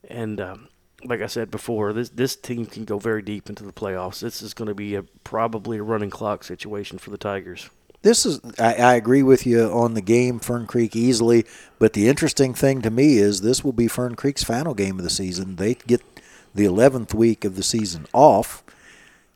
and 0.07 0.39
um, 0.39 0.67
like 1.03 1.21
I 1.21 1.27
said 1.27 1.49
before, 1.49 1.91
this 1.93 2.09
this 2.09 2.35
team 2.35 2.65
can 2.65 2.85
go 2.85 2.97
very 2.99 3.21
deep 3.21 3.49
into 3.49 3.63
the 3.63 3.73
playoffs. 3.73 4.19
This 4.19 4.41
is 4.41 4.53
going 4.53 4.67
to 4.67 4.75
be 4.75 4.95
a 4.95 5.03
probably 5.23 5.77
a 5.77 5.83
running 5.83 6.09
clock 6.09 6.43
situation 6.43 6.97
for 6.97 7.09
the 7.09 7.17
Tigers. 7.17 7.69
This 8.01 8.25
is 8.25 8.39
I, 8.57 8.75
I 8.75 8.93
agree 8.95 9.23
with 9.23 9.45
you 9.45 9.65
on 9.65 9.93
the 9.93 10.01
game 10.01 10.39
Fern 10.39 10.67
Creek 10.67 10.95
easily, 10.95 11.45
but 11.79 11.93
the 11.93 12.07
interesting 12.07 12.53
thing 12.53 12.81
to 12.81 12.89
me 12.89 13.17
is 13.17 13.41
this 13.41 13.63
will 13.63 13.73
be 13.73 13.87
Fern 13.87 14.15
Creek's 14.15 14.43
final 14.43 14.73
game 14.73 14.97
of 14.97 15.03
the 15.03 15.09
season. 15.09 15.57
They 15.57 15.75
get 15.75 16.01
the 16.55 16.65
11th 16.65 17.13
week 17.13 17.43
of 17.45 17.55
the 17.55 17.63
season 17.63 18.05
off 18.13 18.63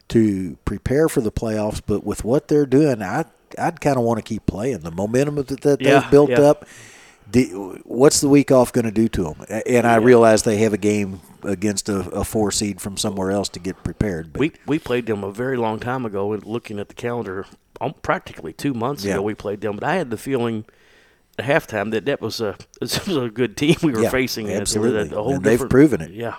to 0.09 0.57
prepare 0.65 1.09
for 1.09 1.21
the 1.21 1.31
playoffs, 1.31 1.81
but 1.85 2.05
with 2.05 2.23
what 2.23 2.47
they're 2.47 2.65
doing, 2.65 3.01
I 3.01 3.25
I'd 3.57 3.81
kind 3.81 3.97
of 3.97 4.03
want 4.03 4.17
to 4.17 4.23
keep 4.23 4.45
playing. 4.45 4.79
The 4.79 4.91
momentum 4.91 5.35
that, 5.35 5.47
that 5.47 5.81
Yeah, 5.81 5.99
they've 5.99 6.11
built 6.11 6.29
yeah. 6.31 6.41
up. 6.41 6.65
The, 7.31 7.79
what's 7.85 8.21
the 8.21 8.29
week 8.29 8.51
off 8.51 8.71
going 8.71 8.85
to 8.85 8.91
do 8.91 9.07
to 9.09 9.23
them? 9.23 9.45
And 9.65 9.87
I 9.87 9.95
realize 9.95 10.43
they 10.43 10.57
have 10.57 10.73
a 10.73 10.77
game 10.77 11.21
against 11.43 11.89
a, 11.89 11.99
a 12.11 12.23
four 12.23 12.51
seed 12.51 12.79
from 12.81 12.95
somewhere 12.97 13.31
else 13.31 13.49
to 13.49 13.59
get 13.59 13.83
prepared. 13.83 14.33
But 14.33 14.39
We 14.39 14.51
we 14.65 14.79
played 14.79 15.05
them 15.07 15.23
a 15.23 15.31
very 15.31 15.57
long 15.57 15.79
time 15.79 16.05
ago. 16.05 16.31
And 16.33 16.45
looking 16.45 16.79
at 16.79 16.89
the 16.89 16.93
calendar, 16.95 17.45
um, 17.81 17.95
practically 18.01 18.53
two 18.53 18.73
months 18.73 19.03
Yeah. 19.03 19.13
ago 19.13 19.23
we 19.23 19.33
played 19.33 19.61
them. 19.61 19.75
But 19.77 19.83
I 19.85 19.95
had 19.95 20.09
the 20.11 20.17
feeling 20.17 20.65
at 21.39 21.45
halftime 21.45 21.91
that 21.91 22.05
that 22.05 22.21
was 22.21 22.39
a 22.39 22.55
this 22.79 23.05
was 23.07 23.17
a 23.17 23.29
good 23.29 23.57
team 23.57 23.75
we 23.81 23.91
were 23.91 24.01
Yeah, 24.03 24.09
facing. 24.09 24.49
absolutely. 24.51 25.15
A 25.17 25.21
whole 25.21 25.35
And 25.35 25.43
they've 25.43 25.69
proven 25.69 26.01
it. 26.01 26.11
Yeah. 26.11 26.35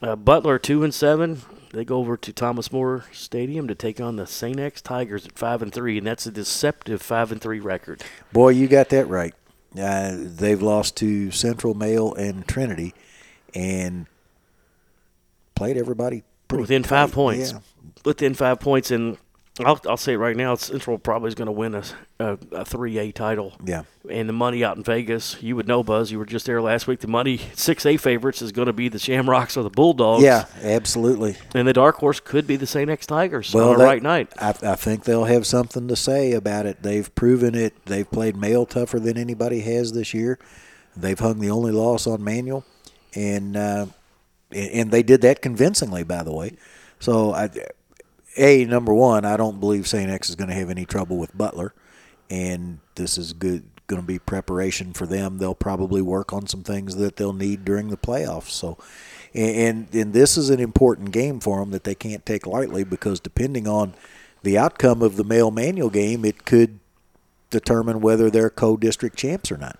Uh, 0.00 0.16
Butler 0.16 0.58
two 0.58 0.82
and 0.84 0.94
seven. 0.94 1.42
They 1.72 1.84
go 1.84 1.98
over 1.98 2.16
to 2.16 2.32
Thomas 2.32 2.72
More 2.72 3.04
Stadium 3.12 3.68
to 3.68 3.74
take 3.74 4.00
on 4.00 4.16
the 4.16 4.26
St. 4.26 4.58
X 4.58 4.80
Tigers 4.80 5.26
at 5.26 5.38
five 5.38 5.60
and 5.60 5.70
three, 5.72 5.98
and 5.98 6.06
that's 6.06 6.24
a 6.24 6.30
deceptive 6.30 7.02
five 7.02 7.30
and 7.30 7.40
three 7.40 7.60
record. 7.60 8.02
Boy, 8.32 8.50
you 8.50 8.68
got 8.68 8.88
that 8.88 9.06
right. 9.08 9.34
Uh, 9.76 10.14
they've 10.16 10.62
lost 10.62 10.96
to 10.96 11.30
Central 11.30 11.74
Male 11.74 12.14
and 12.14 12.46
Trinity, 12.46 12.94
and 13.54 14.06
played 15.54 15.76
everybody 15.76 16.22
pretty 16.48 16.62
within 16.62 16.82
five 16.82 17.12
points. 17.12 17.52
Yeah. 17.52 17.58
Within 18.04 18.34
five 18.34 18.60
points, 18.60 18.90
and 18.90 19.18
I'll, 19.66 19.80
I'll 19.88 19.96
say 19.96 20.14
it 20.14 20.16
right 20.18 20.36
now, 20.36 20.54
Central 20.54 20.98
probably 20.98 21.28
is 21.28 21.34
going 21.34 21.46
to 21.46 21.52
win 21.52 21.74
a, 21.74 21.82
a, 22.20 22.32
a 22.32 22.64
3A 22.64 23.14
title. 23.14 23.54
Yeah. 23.64 23.82
And 24.10 24.28
the 24.28 24.32
money 24.32 24.62
out 24.64 24.76
in 24.76 24.82
Vegas, 24.82 25.36
you 25.42 25.56
would 25.56 25.66
know, 25.68 25.82
Buzz. 25.82 26.10
You 26.10 26.18
were 26.18 26.26
just 26.26 26.46
there 26.46 26.62
last 26.62 26.86
week. 26.86 27.00
The 27.00 27.08
money, 27.08 27.38
6A 27.38 28.00
favorites, 28.00 28.40
is 28.42 28.52
going 28.52 28.66
to 28.66 28.72
be 28.72 28.88
the 28.88 28.98
Shamrocks 28.98 29.56
or 29.56 29.62
the 29.62 29.70
Bulldogs. 29.70 30.22
Yeah, 30.22 30.46
absolutely. 30.62 31.36
And 31.54 31.66
the 31.68 31.72
dark 31.72 31.96
horse 31.96 32.20
could 32.20 32.46
be 32.46 32.56
the 32.56 32.66
St. 32.66 32.88
X 32.90 33.06
Tigers 33.06 33.52
Well, 33.54 33.70
on 33.70 33.78
that- 33.78 33.84
right 33.84 34.02
night. 34.02 34.32
I, 34.38 34.50
I 34.62 34.74
think 34.76 35.04
they'll 35.04 35.24
have 35.24 35.46
something 35.46 35.88
to 35.88 35.96
say 35.96 36.32
about 36.32 36.66
it. 36.66 36.82
They've 36.82 37.12
proven 37.14 37.54
it. 37.54 37.84
They've 37.86 38.10
played 38.10 38.36
male 38.36 38.66
tougher 38.66 38.98
than 39.00 39.18
anybody 39.18 39.60
has 39.60 39.92
this 39.92 40.14
year. 40.14 40.38
They've 40.96 41.18
hung 41.18 41.40
the 41.40 41.50
only 41.50 41.72
loss 41.72 42.06
on 42.06 42.24
Manual, 42.24 42.64
and 43.14 43.56
uh, 43.56 43.86
and 44.50 44.70
and 44.72 44.90
they 44.90 45.02
did 45.04 45.20
that 45.20 45.42
convincingly, 45.42 46.02
by 46.02 46.22
the 46.24 46.32
way. 46.32 46.56
So, 46.98 47.32
I, 47.32 47.48
a 48.38 48.64
number 48.64 48.94
one, 48.94 49.24
I 49.24 49.36
don't 49.36 49.60
believe 49.60 49.86
Saint 49.86 50.10
X 50.10 50.28
is 50.30 50.36
going 50.36 50.48
to 50.48 50.54
have 50.54 50.70
any 50.70 50.84
trouble 50.84 51.18
with 51.18 51.36
Butler, 51.36 51.74
and 52.30 52.78
this 52.94 53.18
is 53.18 53.32
good. 53.32 53.64
Going 53.86 54.02
to 54.02 54.06
be 54.06 54.18
preparation 54.18 54.92
for 54.92 55.06
them. 55.06 55.38
They'll 55.38 55.54
probably 55.54 56.02
work 56.02 56.30
on 56.34 56.46
some 56.46 56.62
things 56.62 56.96
that 56.96 57.16
they'll 57.16 57.32
need 57.32 57.64
during 57.64 57.88
the 57.88 57.96
playoffs. 57.96 58.50
So, 58.50 58.76
and 59.32 59.88
and, 59.90 59.94
and 59.94 60.12
this 60.12 60.36
is 60.36 60.50
an 60.50 60.60
important 60.60 61.10
game 61.10 61.40
for 61.40 61.60
them 61.60 61.70
that 61.70 61.84
they 61.84 61.94
can't 61.94 62.26
take 62.26 62.46
lightly 62.46 62.84
because 62.84 63.18
depending 63.18 63.66
on 63.66 63.94
the 64.42 64.58
outcome 64.58 65.00
of 65.00 65.16
the 65.16 65.24
male 65.24 65.50
manual 65.50 65.88
game, 65.88 66.26
it 66.26 66.44
could 66.44 66.80
determine 67.48 68.02
whether 68.02 68.28
they're 68.28 68.50
co-district 68.50 69.16
champs 69.16 69.50
or 69.50 69.56
not. 69.56 69.78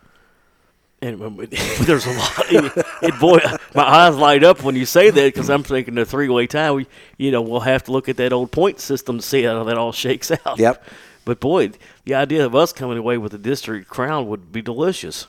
And 1.00 1.20
there's 1.82 2.06
a 2.06 2.12
lot. 2.12 2.32
It, 2.50 2.86
it- 3.02 3.20
boy, 3.20 3.38
my 3.74 3.84
eyes 3.84 4.16
light 4.16 4.42
up 4.42 4.62
when 4.64 4.74
you 4.74 4.84
say 4.86 5.10
that 5.10 5.24
because 5.34 5.48
I'm 5.48 5.62
thinking 5.62 5.94
the 5.94 6.04
three-way 6.04 6.46
tie. 6.48 6.72
We, 6.72 6.86
you 7.16 7.30
know, 7.30 7.40
we'll 7.40 7.60
have 7.60 7.84
to 7.84 7.92
look 7.92 8.08
at 8.08 8.16
that 8.16 8.32
old 8.32 8.50
point 8.50 8.80
system 8.80 9.18
to 9.18 9.22
see 9.24 9.44
how 9.44 9.62
that 9.64 9.78
all 9.78 9.92
shakes 9.92 10.30
out. 10.30 10.58
Yep. 10.58 10.84
But 11.24 11.40
boy, 11.40 11.70
the 12.04 12.14
idea 12.14 12.44
of 12.44 12.54
us 12.54 12.72
coming 12.72 12.98
away 12.98 13.18
with 13.18 13.32
the 13.32 13.38
district 13.38 13.88
crown 13.88 14.28
would 14.28 14.50
be 14.50 14.62
delicious. 14.62 15.26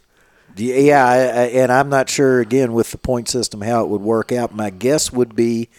Yeah, 0.56 1.06
I, 1.06 1.16
I, 1.18 1.44
and 1.62 1.72
I'm 1.72 1.90
not 1.90 2.10
sure 2.10 2.40
again 2.40 2.74
with 2.74 2.90
the 2.92 2.98
point 2.98 3.30
system 3.30 3.62
how 3.62 3.84
it 3.84 3.90
would 3.90 4.02
work 4.02 4.32
out. 4.32 4.56
My 4.56 4.72
guess 4.72 5.12
would 5.14 5.36
be 5.36 5.70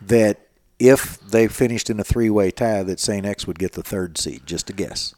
that 0.00 0.40
if 0.80 1.20
they 1.20 1.46
finished 1.46 1.88
in 1.90 2.00
a 2.00 2.04
three-way 2.04 2.50
tie, 2.50 2.82
that 2.82 2.98
St. 2.98 3.24
X 3.24 3.46
would 3.46 3.60
get 3.60 3.72
the 3.72 3.82
third 3.84 4.18
seed. 4.18 4.42
Just 4.46 4.68
a 4.68 4.72
guess. 4.72 5.14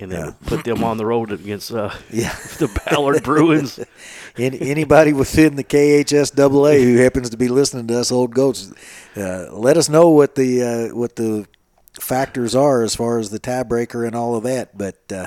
And 0.00 0.12
then 0.12 0.32
put 0.46 0.64
them 0.64 0.84
on 0.84 0.96
the 0.96 1.06
road 1.06 1.32
against 1.32 1.72
uh, 1.72 1.90
Yeah. 2.10 2.34
the 2.58 2.68
Ballard 2.86 3.22
Bruins. 3.22 3.80
Any, 4.36 4.60
anybody 4.70 5.12
within 5.12 5.56
the 5.56 5.64
KHSAA 5.64 6.82
who 6.84 6.98
happens 6.98 7.30
to 7.30 7.36
be 7.36 7.48
listening 7.48 7.88
to 7.88 7.98
us 7.98 8.12
old 8.12 8.32
goats, 8.34 8.72
uh, 9.16 9.48
let 9.50 9.76
us 9.76 9.88
know 9.88 10.10
what 10.10 10.36
the 10.36 10.62
uh, 10.62 10.94
what 10.94 11.16
the 11.16 11.48
factors 12.00 12.54
are 12.54 12.82
as 12.82 12.94
far 12.94 13.18
as 13.18 13.30
the 13.30 13.40
tiebreaker 13.40 14.06
and 14.06 14.14
all 14.14 14.36
of 14.36 14.44
that. 14.44 14.78
But 14.78 15.00
uh, 15.10 15.26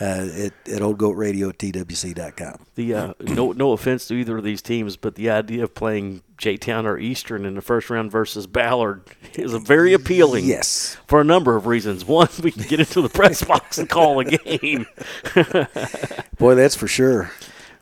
at, 0.00 0.52
at 0.68 0.82
Old 0.82 0.98
Goat 0.98 1.16
Radio 1.16 1.48
at 1.50 1.58
twc.com. 1.58 2.66
The 2.74 2.94
uh, 2.94 3.14
no 3.20 3.52
no 3.52 3.72
offense 3.72 4.06
to 4.08 4.14
either 4.14 4.38
of 4.38 4.44
these 4.44 4.62
teams, 4.62 4.96
but 4.96 5.14
the 5.14 5.30
idea 5.30 5.64
of 5.64 5.74
playing 5.74 6.22
J 6.38 6.56
Town 6.56 6.86
or 6.86 6.98
Eastern 6.98 7.44
in 7.44 7.54
the 7.54 7.62
first 7.62 7.88
round 7.90 8.10
versus 8.10 8.46
Ballard 8.46 9.02
is 9.34 9.54
a 9.54 9.58
very 9.58 9.92
appealing. 9.92 10.44
Yes. 10.44 10.96
for 11.06 11.20
a 11.20 11.24
number 11.24 11.56
of 11.56 11.66
reasons. 11.66 12.04
One, 12.04 12.28
we 12.42 12.50
can 12.52 12.62
get 12.64 12.80
into 12.80 13.00
the 13.00 13.08
press 13.08 13.42
box 13.42 13.78
and 13.78 13.88
call 13.88 14.20
a 14.20 14.24
game. 14.24 14.86
Boy, 16.38 16.54
that's 16.54 16.74
for 16.76 16.88
sure. 16.88 17.30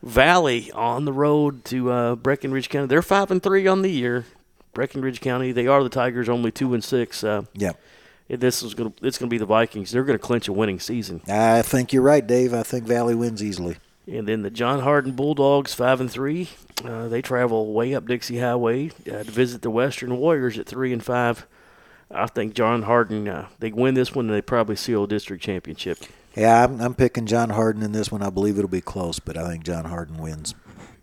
Valley 0.03 0.71
on 0.73 1.05
the 1.07 1.13
road 1.13 1.65
to 1.67 1.91
uh, 1.91 2.15
Breckinridge 2.17 2.69
County. 2.69 2.87
They're 2.89 3.03
five 3.03 3.31
and 3.31 3.43
three 3.43 3.67
on 3.67 3.83
the 3.83 3.91
year. 3.91 4.27
Breckinridge 4.75 5.21
County. 5.21 5.53
They 5.53 5.67
are 5.67 5.83
the 5.83 5.89
Tigers, 5.89 6.29
only 6.29 6.51
two 6.51 6.75
and 6.75 6.85
six. 6.85 7.25
Uh, 7.25 7.43
Yeah. 7.55 7.73
This 8.29 8.63
is 8.63 8.75
going 8.75 8.93
to 8.93 9.07
it's 9.07 9.19
going 9.19 9.29
to 9.29 9.35
be 9.35 9.39
the 9.39 9.47
Vikings. 9.47 9.91
They're 9.91 10.05
going 10.05 10.19
to 10.19 10.25
clinch 10.25 10.49
a 10.49 10.53
winning 10.53 10.81
season. 10.81 11.21
I 11.29 11.63
think 11.63 11.93
you're 11.93 12.03
right, 12.03 12.27
Dave. 12.27 12.55
I 12.55 12.63
think 12.63 12.85
Valley 12.85 13.15
wins 13.15 13.43
easily. 13.43 13.77
And 14.07 14.29
then 14.29 14.43
the 14.43 14.51
John 14.51 14.81
Hardin 14.81 15.13
Bulldogs, 15.13 15.75
five 15.75 16.01
and 16.01 16.11
three. 16.11 16.49
Uh, 16.85 17.09
they 17.09 17.23
travel 17.23 17.73
way 17.73 17.95
up 17.95 18.07
Dixie 18.07 18.41
Highway 18.41 18.91
uh, 19.07 19.23
to 19.23 19.31
visit 19.31 19.63
the 19.63 19.71
Western 19.71 20.17
Warriors 20.17 20.59
at 20.59 20.67
three 20.67 20.93
and 20.93 21.05
five. 21.05 21.47
I 22.11 22.27
think 22.27 22.55
John 22.55 22.83
Hardin 22.83 23.29
uh, 23.29 23.49
they 23.59 23.73
win 23.73 23.95
this 23.95 24.15
one 24.15 24.27
and 24.27 24.35
they 24.35 24.43
probably 24.43 24.77
seal 24.77 25.05
a 25.05 25.09
district 25.09 25.43
championship. 25.43 25.99
Yeah, 26.37 26.65
I'm, 26.65 26.81
I'm 26.81 26.95
picking 26.95 27.27
John 27.27 27.51
Hardin 27.51 27.83
in 27.83 27.93
this 27.93 28.11
one. 28.11 28.23
I 28.23 28.31
believe 28.31 28.59
it'll 28.59 28.69
be 28.69 28.81
close, 28.81 29.19
but 29.19 29.37
I 29.37 29.49
think 29.49 29.65
John 29.65 29.85
Hardin 29.85 30.19
wins. 30.19 30.55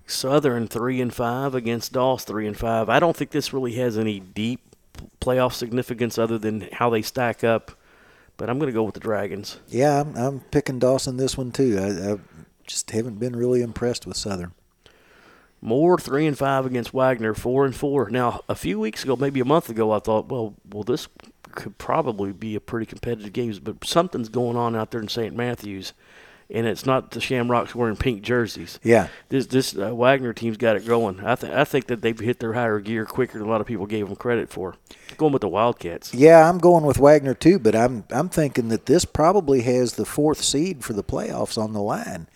Southern 0.06 0.68
three 0.68 1.00
and 1.00 1.14
five 1.14 1.56
against 1.56 1.94
Doss 1.94 2.26
three 2.26 2.46
and 2.46 2.58
five. 2.58 2.90
I 2.90 3.00
don't 3.00 3.16
think 3.16 3.32
this 3.32 3.54
really 3.54 3.74
has 3.76 3.98
any 3.98 4.20
deep 4.20 4.71
playoff 5.20 5.54
significance 5.54 6.18
other 6.18 6.38
than 6.38 6.68
how 6.74 6.90
they 6.90 7.02
stack 7.02 7.44
up. 7.44 7.72
But 8.38 8.50
I'm 8.50 8.58
going 8.58 8.70
to 8.72 8.74
go 8.74 8.84
with 8.84 8.96
the 8.96 9.00
Dragons. 9.00 9.60
Yeah, 9.68 10.02
I'm, 10.02 10.16
I'm 10.16 10.40
picking 10.40 10.80
Dawson 10.80 11.18
this 11.18 11.38
one 11.38 11.52
too. 11.52 11.78
I, 11.78 12.14
I 12.14 12.18
just 12.66 12.90
haven't 12.92 13.20
been 13.20 13.36
really 13.36 13.62
impressed 13.62 14.08
with 14.08 14.18
Southern. 14.18 14.54
Moore 15.62 16.00
three 16.00 16.26
and 16.26 16.38
five 16.38 16.66
against 16.66 16.92
Waggener, 16.92 17.36
four 17.36 17.66
and 17.66 17.76
four. 17.76 18.10
Now, 18.10 18.42
a 18.50 18.56
few 18.56 18.80
weeks 18.80 19.04
ago, 19.04 19.16
maybe 19.16 19.40
a 19.40 19.46
month 19.46 19.70
ago, 19.70 19.92
I 19.92 20.00
thought, 20.00 20.28
well, 20.28 20.56
well, 20.72 20.84
this 20.84 21.08
could 21.52 21.78
probably 21.78 22.32
be 22.32 22.56
a 22.56 22.60
pretty 22.60 22.88
competitive 22.88 23.34
game, 23.34 23.54
but 23.62 23.86
something's 23.86 24.30
going 24.30 24.58
on 24.58 24.76
out 24.76 24.90
there 24.90 25.02
in 25.02 25.08
St. 25.08 25.36
Matthews, 25.36 25.94
and 26.54 26.68
it's 26.68 26.86
not 26.86 27.12
the 27.12 27.22
Shamrocks 27.22 27.74
wearing 27.74 27.96
pink 27.96 28.22
jerseys. 28.22 28.80
Yeah, 28.84 29.08
This 29.30 29.46
this 29.48 29.76
uh, 29.76 29.92
Waggener 29.92 30.36
team's 30.36 30.58
got 30.58 30.76
it 30.76 30.86
going. 30.86 31.20
I 31.22 31.36
think 31.36 31.54
I 31.54 31.64
think 31.64 31.88
that 31.88 32.02
they've 32.02 32.20
hit 32.20 32.40
their 32.40 32.54
higher 32.54 32.80
gear 32.80 33.06
quicker 33.06 33.38
than 33.40 33.48
a 33.48 33.50
lot 33.50 33.62
of 33.62 33.68
people 33.68 33.86
gave 33.86 34.08
them 34.08 34.16
credit 34.16 34.50
for. 34.50 34.76
Going 35.18 35.34
with 35.34 35.42
the 35.42 35.50
Wildcats. 35.50 36.14
yeah, 36.14 36.50
I'm 36.50 36.58
going 36.58 36.86
with 36.86 36.98
Waggener 36.98 37.38
too, 37.38 37.60
but 37.60 37.76
I'm 37.76 38.04
I'm 38.12 38.30
thinking 38.30 38.70
that 38.70 38.86
this 38.86 39.06
probably 39.06 39.62
has 39.62 39.94
the 39.94 40.06
fourth 40.06 40.42
seed 40.42 40.84
for 40.84 40.94
the 40.94 41.04
playoffs 41.04 41.58
on 41.62 41.74
the 41.74 41.82
line 41.82 42.28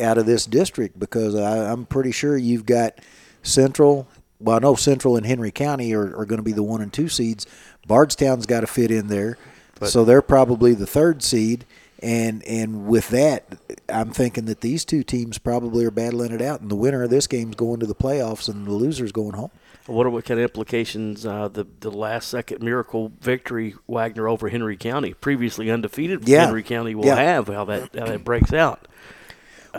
out 0.00 0.18
of 0.18 0.26
this 0.26 0.44
district 0.46 0.98
because 0.98 1.34
I, 1.34 1.70
I'm 1.72 1.86
pretty 1.86 2.12
sure 2.12 2.36
you've 2.36 2.66
got 2.66 2.98
Central. 3.42 4.08
Well, 4.40 4.56
I 4.56 4.58
know 4.60 4.74
Central 4.76 5.16
and 5.16 5.26
Henry 5.26 5.50
County 5.50 5.92
are, 5.94 6.16
are 6.16 6.24
going 6.26 6.38
to 6.38 6.42
be 6.44 6.52
the 6.52 6.62
one 6.62 6.80
and 6.80 6.92
two 6.92 7.08
seeds. 7.08 7.46
Bardstown's 7.88 8.46
got 8.46 8.60
to 8.60 8.66
fit 8.66 8.90
in 8.90 9.08
there, 9.08 9.36
so 9.84 10.04
they're 10.04 10.22
probably 10.22 10.74
the 10.74 10.86
third 10.86 11.22
seed. 11.22 11.64
And 12.00 12.44
and 12.44 12.86
with 12.86 13.08
that, 13.08 13.58
I'm 13.88 14.10
thinking 14.12 14.44
that 14.44 14.60
these 14.60 14.84
two 14.84 15.02
teams 15.02 15.38
probably 15.38 15.84
are 15.84 15.90
battling 15.90 16.32
it 16.32 16.40
out, 16.40 16.60
and 16.60 16.70
the 16.70 16.76
winner 16.76 17.02
of 17.02 17.10
this 17.10 17.26
game's 17.26 17.56
going 17.56 17.80
to 17.80 17.86
the 17.86 17.94
playoffs, 17.94 18.48
and 18.48 18.66
the 18.66 18.72
loser's 18.72 19.10
going 19.12 19.32
home. 19.32 19.50
What 19.86 20.06
are 20.06 20.10
what 20.10 20.24
kind 20.24 20.38
of 20.38 20.44
implications 20.44 21.26
uh, 21.26 21.48
the 21.48 21.66
the 21.80 21.90
last 21.90 22.28
second 22.28 22.62
miracle 22.62 23.10
victory 23.20 23.74
Waggener 23.88 24.30
over 24.30 24.48
Henry 24.48 24.76
County, 24.76 25.14
previously 25.14 25.70
undefeated 25.70 26.28
Yeah. 26.28 26.44
Henry 26.44 26.62
County, 26.62 26.94
will 26.94 27.06
Yeah. 27.06 27.16
have? 27.16 27.48
How 27.48 27.64
that 27.64 27.90
how 27.98 28.06
that 28.06 28.22
breaks 28.22 28.52
out. 28.52 28.86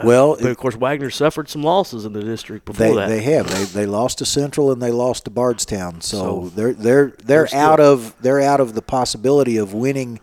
well, 0.04 0.36
But 0.40 0.52
of 0.52 0.58
course, 0.58 0.76
Waggener 0.76 1.12
suffered 1.14 1.48
some 1.50 1.64
losses 1.64 2.06
in 2.06 2.14
the 2.14 2.22
district 2.22 2.66
before 2.66 2.88
They 2.88 2.96
that. 2.96 3.08
they 3.10 3.22
have 3.22 3.50
they 3.50 3.64
they 3.82 3.86
lost 3.86 4.18
to 4.18 4.26
Central 4.26 4.72
and 4.72 4.82
they 4.82 4.92
lost 4.92 5.26
to 5.26 5.32
Bardstown, 5.32 6.02
so, 6.02 6.18
So, 6.18 6.52
they're 6.56 6.74
they're 6.74 7.14
they're, 7.24 7.48
they're 7.48 7.56
out 7.56 7.80
of 7.80 8.14
they're 8.22 8.42
out 8.42 8.60
of 8.60 8.74
the 8.74 8.82
possibility 8.82 9.58
of 9.58 9.74
winning 9.74 10.20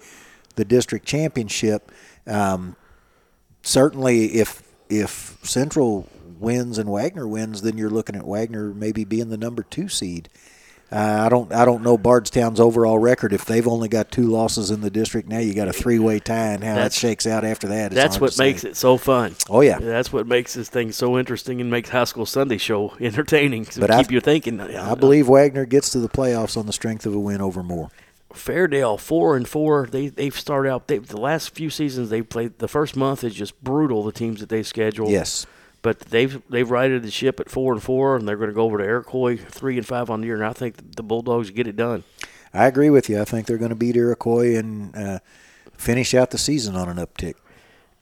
the 0.56 0.64
district 0.64 1.06
championship. 1.06 1.90
Um, 2.26 2.76
certainly, 3.62 4.34
if 4.34 4.62
if 4.88 5.38
Central 5.42 6.08
wins 6.38 6.78
and 6.78 6.88
Waggener 6.88 7.28
wins, 7.28 7.62
then 7.62 7.78
you're 7.78 7.90
looking 7.90 8.16
at 8.16 8.22
Waggener 8.22 8.74
maybe 8.74 9.04
being 9.04 9.30
the 9.30 9.38
number 9.38 9.62
two 9.62 9.88
seed. 9.88 10.28
Uh, 10.90 11.22
I 11.26 11.28
don't 11.28 11.52
I 11.52 11.64
don't 11.64 11.82
know 11.82 11.98
Bardstown's 11.98 12.60
overall 12.60 12.98
record. 12.98 13.32
If 13.32 13.44
they've 13.44 13.66
only 13.66 13.88
got 13.88 14.12
two 14.12 14.28
losses 14.28 14.70
in 14.70 14.82
the 14.82 14.90
district, 14.90 15.28
now 15.28 15.40
you 15.40 15.52
got 15.52 15.66
a 15.66 15.72
three 15.72 15.98
way 15.98 16.20
tie, 16.20 16.52
and 16.52 16.62
how 16.62 16.76
that 16.76 16.92
shakes 16.92 17.26
out 17.26 17.44
after 17.44 17.66
that. 17.68 17.90
is 17.90 17.96
That's 17.96 18.20
what 18.20 18.38
makes 18.38 18.62
it 18.62 18.76
so 18.76 18.96
fun. 18.96 19.34
Oh 19.50 19.62
yeah, 19.62 19.80
That's 19.80 20.12
what 20.12 20.28
makes 20.28 20.54
this 20.54 20.68
thing 20.68 20.92
so 20.92 21.18
interesting 21.18 21.60
and 21.60 21.68
makes 21.72 21.90
High 21.90 22.04
School 22.04 22.24
Sunday 22.24 22.58
Show 22.58 22.94
entertaining. 23.00 23.64
But 23.76 23.90
keep 23.90 24.10
I- 24.10 24.12
you 24.12 24.20
thinking. 24.20 24.60
I 24.60 24.94
believe 24.94 25.26
Waggener 25.26 25.68
gets 25.68 25.90
to 25.90 25.98
the 25.98 26.08
playoffs 26.08 26.56
on 26.56 26.66
the 26.66 26.72
strength 26.72 27.04
of 27.04 27.14
a 27.16 27.20
win 27.20 27.40
over 27.40 27.64
Moore. 27.64 27.90
Fairdale 28.32 28.98
four 28.98 29.36
and 29.36 29.48
four. 29.48 29.86
They 29.90 30.08
they've 30.08 30.38
started 30.38 30.70
out. 30.70 30.88
They, 30.88 30.98
the 30.98 31.20
last 31.20 31.54
few 31.54 31.70
seasons 31.70 32.10
they 32.10 32.22
played. 32.22 32.58
The 32.58 32.68
first 32.68 32.96
month 32.96 33.24
is 33.24 33.34
just 33.34 33.62
brutal. 33.62 34.02
The 34.02 34.12
teams 34.12 34.40
that 34.40 34.48
they 34.48 34.62
scheduled. 34.62 35.10
Yes. 35.10 35.46
But 35.82 36.00
they've 36.00 36.42
they've 36.48 36.70
righted 36.70 37.02
the 37.02 37.10
ship 37.10 37.38
at 37.40 37.48
four 37.48 37.72
and 37.72 37.82
four, 37.82 38.16
and 38.16 38.28
they're 38.28 38.36
going 38.36 38.50
to 38.50 38.54
go 38.54 38.64
over 38.64 38.78
to 38.78 38.84
Iroquois 38.84 39.36
three 39.36 39.76
and 39.76 39.86
five 39.86 40.10
on 40.10 40.20
the 40.20 40.26
year. 40.26 40.36
And 40.36 40.44
I 40.44 40.52
think 40.52 40.96
the 40.96 41.02
Bulldogs 41.02 41.50
get 41.50 41.66
it 41.66 41.76
done. 41.76 42.04
I 42.52 42.66
agree 42.66 42.90
with 42.90 43.08
you. 43.08 43.20
I 43.20 43.24
think 43.24 43.46
they're 43.46 43.58
going 43.58 43.70
to 43.70 43.76
beat 43.76 43.96
Iroquois 43.96 44.56
and 44.56 44.96
uh, 44.96 45.18
finish 45.74 46.14
out 46.14 46.30
the 46.30 46.38
season 46.38 46.74
on 46.74 46.88
an 46.88 46.96
uptick. 46.96 47.34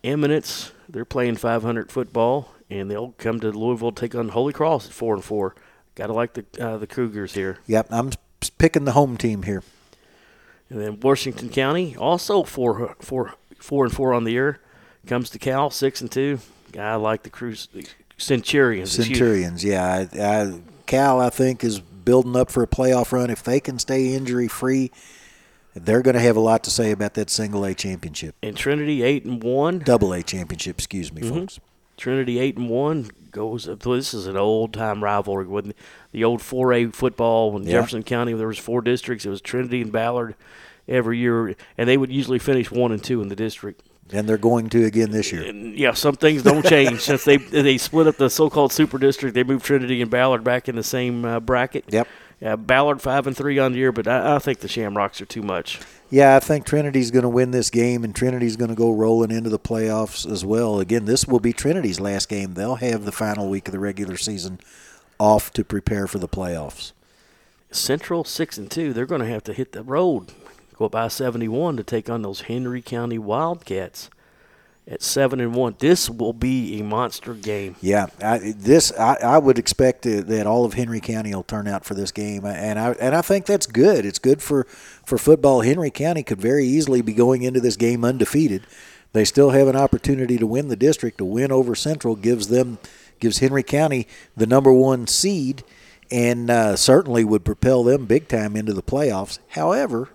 Eminence, 0.02 0.72
they're 0.88 1.04
playing 1.04 1.36
500 1.36 1.90
football, 1.90 2.50
and 2.70 2.90
they'll 2.90 3.12
come 3.18 3.40
to 3.40 3.50
Louisville 3.50 3.92
to 3.92 4.00
take 4.00 4.14
on 4.14 4.28
Holy 4.28 4.52
Cross 4.52 4.86
at 4.86 4.92
four 4.92 5.14
and 5.14 5.24
four. 5.24 5.54
Got 5.94 6.06
to 6.06 6.12
like 6.12 6.34
the 6.34 6.44
uh, 6.60 6.76
the 6.78 6.86
Cougars 6.86 7.34
here. 7.34 7.58
Yep, 7.66 7.88
I'm 7.90 8.10
picking 8.58 8.84
the 8.84 8.92
home 8.92 9.16
team 9.16 9.42
here. 9.42 9.62
And 10.70 10.80
then 10.80 11.00
Washington 11.00 11.50
County, 11.50 11.94
also 11.96 12.42
four 12.42 12.90
uh, 12.90 12.94
four 13.00 13.34
four 13.58 13.84
and 13.84 13.94
four 13.94 14.12
on 14.14 14.24
the 14.24 14.32
year, 14.32 14.60
comes 15.06 15.30
to 15.30 15.38
Cal 15.38 15.70
six 15.70 16.00
and 16.00 16.10
two. 16.10 16.40
I 16.78 16.96
like 16.96 17.22
the 17.22 17.30
Cruise 17.30 17.68
Centurions. 18.18 18.92
Centurions, 18.92 19.62
yeah. 19.64 20.06
I, 20.12 20.20
I, 20.20 20.60
Cal, 20.86 21.20
I 21.20 21.30
think, 21.30 21.62
is 21.62 21.80
building 21.80 22.36
up 22.36 22.50
for 22.50 22.62
a 22.62 22.66
playoff 22.66 23.12
run. 23.12 23.30
If 23.30 23.42
they 23.42 23.60
can 23.60 23.78
stay 23.78 24.14
injury 24.14 24.48
free, 24.48 24.90
they're 25.74 26.02
going 26.02 26.14
to 26.14 26.20
have 26.20 26.36
a 26.36 26.40
lot 26.40 26.64
to 26.64 26.70
say 26.70 26.90
about 26.90 27.14
that 27.14 27.30
single 27.30 27.64
A 27.64 27.74
championship, 27.74 28.34
And 28.42 28.56
Trinity 28.56 29.02
eight 29.02 29.24
and 29.24 29.42
one. 29.42 29.78
double 29.78 30.12
A 30.12 30.22
championship. 30.22 30.78
Excuse 30.78 31.12
me, 31.12 31.22
mm-hmm. 31.22 31.40
folks. 31.40 31.60
Trinity 31.96 32.38
eight 32.38 32.56
and 32.56 32.68
one 32.68 33.10
goes. 33.30 33.68
Up. 33.68 33.80
This 33.80 34.14
is 34.14 34.26
an 34.26 34.36
old 34.36 34.72
time 34.72 35.02
rivalry 35.02 35.46
with 35.46 35.74
the 36.12 36.24
old 36.24 36.42
four 36.42 36.72
A 36.72 36.86
football. 36.86 37.52
When 37.52 37.64
Yeah. 37.64 37.72
Jefferson 37.72 38.02
County 38.02 38.32
there 38.32 38.48
was 38.48 38.58
four 38.58 38.80
districts, 38.80 39.24
it 39.26 39.30
was 39.30 39.40
Trinity 39.40 39.80
and 39.80 39.92
Ballard 39.92 40.34
every 40.88 41.18
year, 41.18 41.54
and 41.78 41.88
they 41.88 41.96
would 41.96 42.12
usually 42.12 42.38
finish 42.38 42.70
one 42.70 42.92
and 42.92 43.02
two 43.02 43.22
in 43.22 43.28
the 43.28 43.36
district. 43.36 43.82
And 44.12 44.28
they're 44.28 44.36
going 44.36 44.68
to 44.68 44.84
again 44.84 45.10
this 45.12 45.32
year. 45.32 45.44
And 45.44 45.78
yeah, 45.78 45.92
some 45.94 46.14
things 46.14 46.42
don't 46.42 46.64
change 46.64 47.00
since 47.00 47.24
they 47.24 47.38
they 47.38 47.78
split 47.78 48.06
up 48.06 48.16
the 48.16 48.28
so-called 48.28 48.72
super 48.72 48.98
district. 48.98 49.34
They 49.34 49.44
moved 49.44 49.64
Trinity 49.64 50.02
and 50.02 50.10
Ballard 50.10 50.44
back 50.44 50.68
in 50.68 50.76
the 50.76 50.82
same 50.82 51.24
uh, 51.24 51.40
bracket. 51.40 51.84
Yep. 51.88 52.06
Yeah, 52.40 52.56
Ballard 52.56 53.00
five 53.00 53.26
and 53.26 53.34
three 53.36 53.58
on 53.58 53.72
the 53.72 53.78
year, 53.78 53.92
but 53.92 54.06
I, 54.06 54.36
I 54.36 54.38
think 54.40 54.58
the 54.58 54.68
Shamrocks 54.68 55.20
are 55.22 55.26
too 55.26 55.40
much. 55.42 55.80
Yeah, 56.14 56.36
I 56.36 56.38
think 56.38 56.64
Trinity's 56.64 57.10
going 57.10 57.24
to 57.24 57.28
win 57.28 57.50
this 57.50 57.70
game, 57.70 58.04
and 58.04 58.14
Trinity's 58.14 58.54
going 58.54 58.68
to 58.68 58.76
go 58.76 58.92
rolling 58.92 59.32
into 59.32 59.50
the 59.50 59.58
playoffs 59.58 60.30
as 60.30 60.44
well. 60.44 60.78
Again, 60.78 61.06
this 61.06 61.26
will 61.26 61.40
be 61.40 61.52
Trinity's 61.52 61.98
last 61.98 62.28
game. 62.28 62.54
They'll 62.54 62.76
have 62.76 63.04
the 63.04 63.10
final 63.10 63.48
week 63.48 63.66
of 63.66 63.72
the 63.72 63.80
regular 63.80 64.16
season 64.16 64.60
off 65.18 65.52
to 65.54 65.64
prepare 65.64 66.06
for 66.06 66.20
the 66.20 66.28
playoffs. 66.28 66.92
Central 67.72 68.22
six 68.22 68.56
and 68.56 68.70
two. 68.70 68.92
They're 68.92 69.06
going 69.06 69.22
to 69.22 69.26
have 69.26 69.42
to 69.42 69.52
hit 69.52 69.72
the 69.72 69.82
road, 69.82 70.30
go 70.76 70.84
up 70.84 70.94
I 70.94 71.08
seventy 71.08 71.48
one 71.48 71.76
to 71.78 71.82
take 71.82 72.08
on 72.08 72.22
those 72.22 72.42
Henry 72.42 72.80
County 72.80 73.18
Wildcats 73.18 74.08
at 74.86 75.02
seven 75.02 75.40
and 75.40 75.54
one. 75.54 75.76
This 75.78 76.10
will 76.10 76.32
be 76.32 76.78
a 76.80 76.84
monster 76.84 77.34
game. 77.34 77.76
Yeah, 77.80 78.06
I, 78.22 78.54
this 78.56 78.92
I, 78.98 79.16
I 79.22 79.38
would 79.38 79.58
expect 79.58 80.02
that 80.02 80.28
that 80.28 80.46
all 80.46 80.64
of 80.64 80.74
Henry 80.74 81.00
County 81.00 81.34
will 81.34 81.42
turn 81.42 81.66
out 81.66 81.84
for 81.84 81.94
this 81.94 82.12
game, 82.12 82.44
and 82.44 82.78
I 82.78 82.92
and 82.92 83.14
I 83.14 83.22
think 83.22 83.46
that's 83.46 83.66
good. 83.66 84.04
It's 84.04 84.18
good 84.18 84.42
for 84.42 84.64
for 85.04 85.18
football. 85.18 85.62
Henry 85.62 85.90
County 85.90 86.22
could 86.22 86.40
very 86.40 86.66
easily 86.66 87.02
be 87.02 87.14
going 87.14 87.42
into 87.42 87.60
this 87.60 87.76
game 87.76 88.04
undefeated, 88.04 88.66
they 89.14 89.24
still 89.24 89.50
have 89.50 89.68
an 89.68 89.76
opportunity 89.76 90.36
to 90.38 90.46
win 90.46 90.68
the 90.68 90.76
district. 90.76 91.20
A 91.20 91.24
win 91.24 91.52
over 91.52 91.74
Central 91.74 92.16
gives 92.16 92.48
them 92.48 92.78
gives 93.20 93.38
Henry 93.38 93.62
County 93.62 94.06
the 94.36 94.46
number 94.46 94.72
one 94.72 95.06
seed, 95.06 95.62
and 96.10 96.50
uh, 96.50 96.76
certainly 96.76 97.24
would 97.24 97.44
propel 97.44 97.84
them 97.84 98.06
big 98.06 98.28
time 98.28 98.56
into 98.56 98.74
the 98.74 98.82
playoffs. 98.82 99.38
However, 99.50 100.08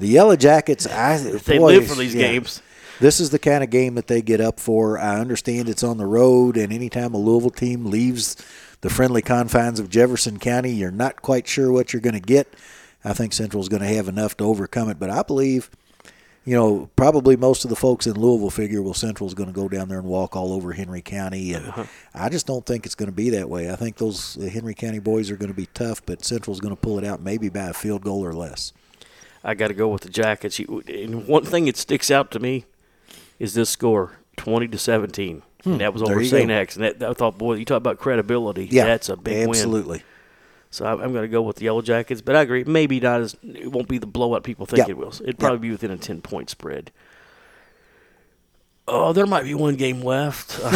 the 0.00 0.08
Yellow 0.08 0.36
Jackets, 0.36 0.86
I 0.86 1.18
they 1.18 1.58
boy, 1.58 1.74
live 1.74 1.86
for 1.86 1.96
these 1.96 2.14
yeah, 2.14 2.28
games. 2.28 2.62
This 3.00 3.20
is 3.20 3.30
the 3.30 3.38
kind 3.38 3.64
of 3.64 3.70
game 3.70 3.96
that 3.96 4.06
they 4.06 4.22
get 4.22 4.40
up 4.40 4.60
for. 4.60 4.98
I 4.98 5.18
understand 5.18 5.68
it's 5.68 5.82
on 5.82 5.98
the 5.98 6.06
road, 6.06 6.56
and 6.56 6.72
anytime 6.72 7.12
a 7.14 7.18
Louisville 7.18 7.50
team 7.50 7.86
leaves 7.86 8.36
the 8.82 8.90
friendly 8.90 9.22
confines 9.22 9.80
of 9.80 9.88
Jefferson 9.90 10.38
County, 10.38 10.70
you're 10.72 10.90
not 10.90 11.22
quite 11.22 11.48
sure 11.48 11.72
what 11.72 11.92
you're 11.92 12.00
going 12.02 12.14
to 12.14 12.20
get. 12.20 12.52
I 13.04 13.12
think 13.12 13.32
Central's 13.32 13.68
going 13.68 13.82
to 13.82 13.88
have 13.88 14.08
enough 14.08 14.36
to 14.38 14.44
overcome 14.44 14.88
it, 14.90 14.98
but 15.00 15.10
I 15.10 15.22
believe, 15.22 15.70
you 16.44 16.54
know, 16.54 16.88
probably 16.94 17.36
most 17.36 17.64
of 17.64 17.68
the 17.70 17.76
folks 17.76 18.06
in 18.06 18.14
Louisville 18.18 18.48
figure, 18.50 18.80
well, 18.80 18.94
Central's 18.94 19.34
going 19.34 19.48
to 19.48 19.54
go 19.54 19.68
down 19.68 19.88
there 19.88 19.98
and 19.98 20.06
walk 20.08 20.36
all 20.36 20.52
over 20.52 20.72
Henry 20.72 21.02
County, 21.02 21.52
and 21.52 21.66
Uh-huh. 21.66 21.84
I 22.14 22.28
just 22.28 22.46
don't 22.46 22.64
think 22.64 22.86
it's 22.86 22.94
going 22.94 23.10
to 23.10 23.14
be 23.14 23.30
that 23.30 23.50
way. 23.50 23.70
I 23.70 23.76
think 23.76 23.96
those 23.96 24.36
Henry 24.52 24.74
County 24.74 25.00
boys 25.00 25.30
are 25.30 25.36
going 25.36 25.50
to 25.50 25.56
be 25.56 25.66
tough, 25.74 26.00
but 26.06 26.24
Central's 26.24 26.60
going 26.60 26.74
to 26.74 26.80
pull 26.80 26.98
it 26.98 27.04
out 27.04 27.20
maybe 27.20 27.48
by 27.48 27.70
a 27.70 27.72
field 27.74 28.02
goal 28.02 28.24
or 28.24 28.32
less. 28.32 28.72
I 29.42 29.54
got 29.54 29.68
to 29.68 29.74
go 29.74 29.88
with 29.88 30.02
the 30.02 30.08
Jackets. 30.08 30.58
And 30.58 31.26
one 31.26 31.44
thing 31.44 31.66
that 31.66 31.76
sticks 31.76 32.10
out 32.10 32.30
to 32.30 32.38
me 32.38 32.64
is 33.38 33.54
this 33.54 33.70
score, 33.70 34.12
twenty 34.36 34.68
to 34.68 34.78
seventeen, 34.78 35.42
and 35.64 35.80
that 35.80 35.92
was 35.92 36.02
Hmm. 36.02 36.08
Over 36.10 36.24
St. 36.24 36.50
X. 36.50 36.76
And 36.76 36.84
that, 36.84 37.02
I 37.02 37.12
thought, 37.14 37.38
boy, 37.38 37.54
you 37.54 37.64
talk 37.64 37.78
about 37.78 37.98
credibility. 37.98 38.66
Yeah, 38.70 38.84
that's 38.86 39.08
a 39.08 39.16
big 39.16 39.40
win. 39.46 39.48
absolutely. 39.50 40.02
So 40.70 40.84
I'm, 40.86 41.00
I'm 41.00 41.12
going 41.12 41.22
to 41.22 41.28
go 41.28 41.40
with 41.42 41.56
the 41.56 41.66
Yellow 41.66 41.82
Jackets, 41.82 42.20
but 42.20 42.34
I 42.34 42.42
agree. 42.42 42.64
Maybe 42.64 42.98
not 42.98 43.20
as 43.20 43.36
it 43.44 43.70
won't 43.70 43.86
be 43.88 43.98
the 43.98 44.06
blowout 44.08 44.42
people 44.42 44.66
think 44.66 44.78
Yeah. 44.86 44.90
it 44.90 44.96
will. 44.96 45.12
It'd 45.22 45.38
probably 45.38 45.58
be 45.58 45.70
within 45.70 45.92
a 45.92 45.96
ten 45.96 46.20
point 46.20 46.50
spread. 46.50 46.90
Oh, 48.86 49.12
there 49.14 49.24
might 49.26 49.44
be 49.44 49.54
one 49.54 49.76
game 49.76 50.00
left. 50.02 50.60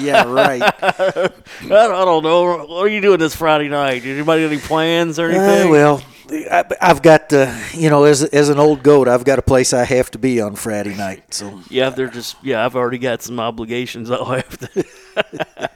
Yeah, 0.00 0.24
right. 0.24 0.62
I 0.82 1.30
don't 1.68 2.22
know. 2.24 2.64
What 2.66 2.84
are 2.86 2.88
you 2.88 3.00
doing 3.00 3.18
this 3.18 3.36
Friday 3.36 3.68
night? 3.68 4.04
Anybody 4.04 4.42
got 4.42 4.52
any 4.52 4.58
plans 4.60 5.18
or 5.18 5.30
Uh, 5.30 5.34
anything? 5.34 5.70
well, 5.70 6.02
I, 6.30 6.64
I've 6.80 7.02
got, 7.02 7.32
uh, 7.32 7.54
you 7.72 7.90
know, 7.90 8.04
as 8.04 8.22
as 8.22 8.48
an 8.48 8.58
old 8.58 8.82
goat, 8.82 9.08
I've 9.08 9.24
got 9.24 9.38
a 9.38 9.42
place 9.42 9.72
I 9.72 9.84
have 9.84 10.10
to 10.12 10.18
be 10.18 10.40
on 10.40 10.54
Friday 10.54 10.94
night. 10.94 11.34
So 11.34 11.60
Yeah, 11.68 11.90
they're 11.90 12.08
just 12.08 12.36
yeah. 12.42 12.64
I've 12.64 12.76
already 12.76 12.98
got 12.98 13.22
some 13.22 13.40
obligations 13.40 14.10
I'll 14.10 14.24
have 14.26 14.58
to. 14.58 14.84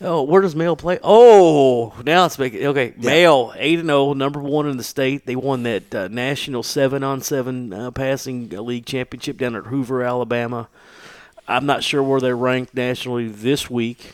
oh, 0.00 0.22
where 0.22 0.42
does 0.42 0.54
Male 0.56 0.76
play? 0.76 0.98
Oh, 1.02 1.94
now 2.04 2.24
it's 2.26 2.38
making 2.38 2.64
okay. 2.66 2.94
Male 2.96 3.52
eight 3.56 3.78
and 3.78 3.88
zero, 3.88 4.12
number 4.14 4.40
one 4.40 4.68
in 4.68 4.76
the 4.76 4.84
state. 4.84 5.26
They 5.26 5.36
won 5.36 5.64
that 5.64 5.94
uh, 5.94 6.08
national 6.08 6.62
seven 6.62 7.02
on 7.02 7.20
seven 7.20 7.72
uh, 7.72 7.90
passing 7.90 8.48
league 8.48 8.86
championship 8.86 9.38
down 9.38 9.54
at 9.56 9.64
Hoover, 9.66 10.02
Alabama. 10.02 10.68
I'm 11.46 11.64
not 11.64 11.82
sure 11.82 12.02
where 12.02 12.20
they're 12.20 12.36
ranked 12.36 12.74
nationally 12.74 13.26
this 13.28 13.70
week, 13.70 14.12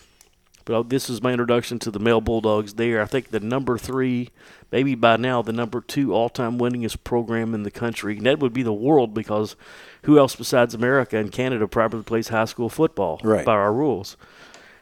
but 0.65 0.75
uh, 0.75 0.83
this 0.87 1.11
is 1.11 1.21
my 1.21 1.33
introduction 1.33 1.81
to 1.81 1.91
the 1.91 1.99
Male 1.99 2.21
Bulldogs. 2.21 2.75
There, 2.75 3.03
I 3.03 3.07
think 3.07 3.31
the 3.31 3.41
number 3.41 3.77
three, 3.77 4.31
maybe 4.75 4.97
by 4.97 5.17
now 5.17 5.41
the 5.41 5.53
number 5.53 5.81
two 5.81 6.13
all-time 6.13 6.59
winningest 6.59 7.05
program 7.05 7.55
in 7.55 7.63
the 7.63 7.71
country. 7.71 8.17
And 8.17 8.27
that 8.27 8.41
would 8.41 8.53
be 8.53 8.65
the 8.65 8.73
world 8.73 9.15
because 9.15 9.55
who 10.03 10.19
else 10.19 10.35
besides 10.35 10.75
America 10.75 11.17
and 11.17 11.31
Canada 11.31 11.69
probably 11.69 12.03
plays 12.03 12.27
high 12.27 12.47
school 12.47 12.69
football 12.69 13.21
Right. 13.23 13.45
by 13.47 13.53
our 13.53 13.73
rules? 13.73 14.17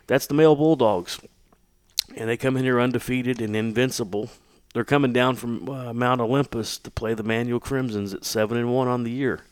That's 0.07 0.26
the 0.26 0.32
male 0.32 0.57
Bulldogs, 0.57 1.20
and 2.16 2.26
they 2.30 2.38
come 2.38 2.57
in 2.57 2.64
here 2.64 2.80
undefeated 2.80 3.43
and 3.43 3.55
invincible. 3.55 4.30
They're 4.72 4.82
coming 4.82 5.12
down 5.12 5.36
from 5.36 5.68
uh, 5.68 5.93
Mount 5.93 6.22
Olympus 6.22 6.78
to 6.78 6.90
play 6.90 7.12
the 7.12 7.22
Manual 7.22 7.61
Crimsons 7.61 8.14
at 8.14 8.24
seven 8.24 8.57
and 8.57 8.72
one 8.72 8.88
on 8.88 9.05
the 9.05 9.11
year. 9.11 9.43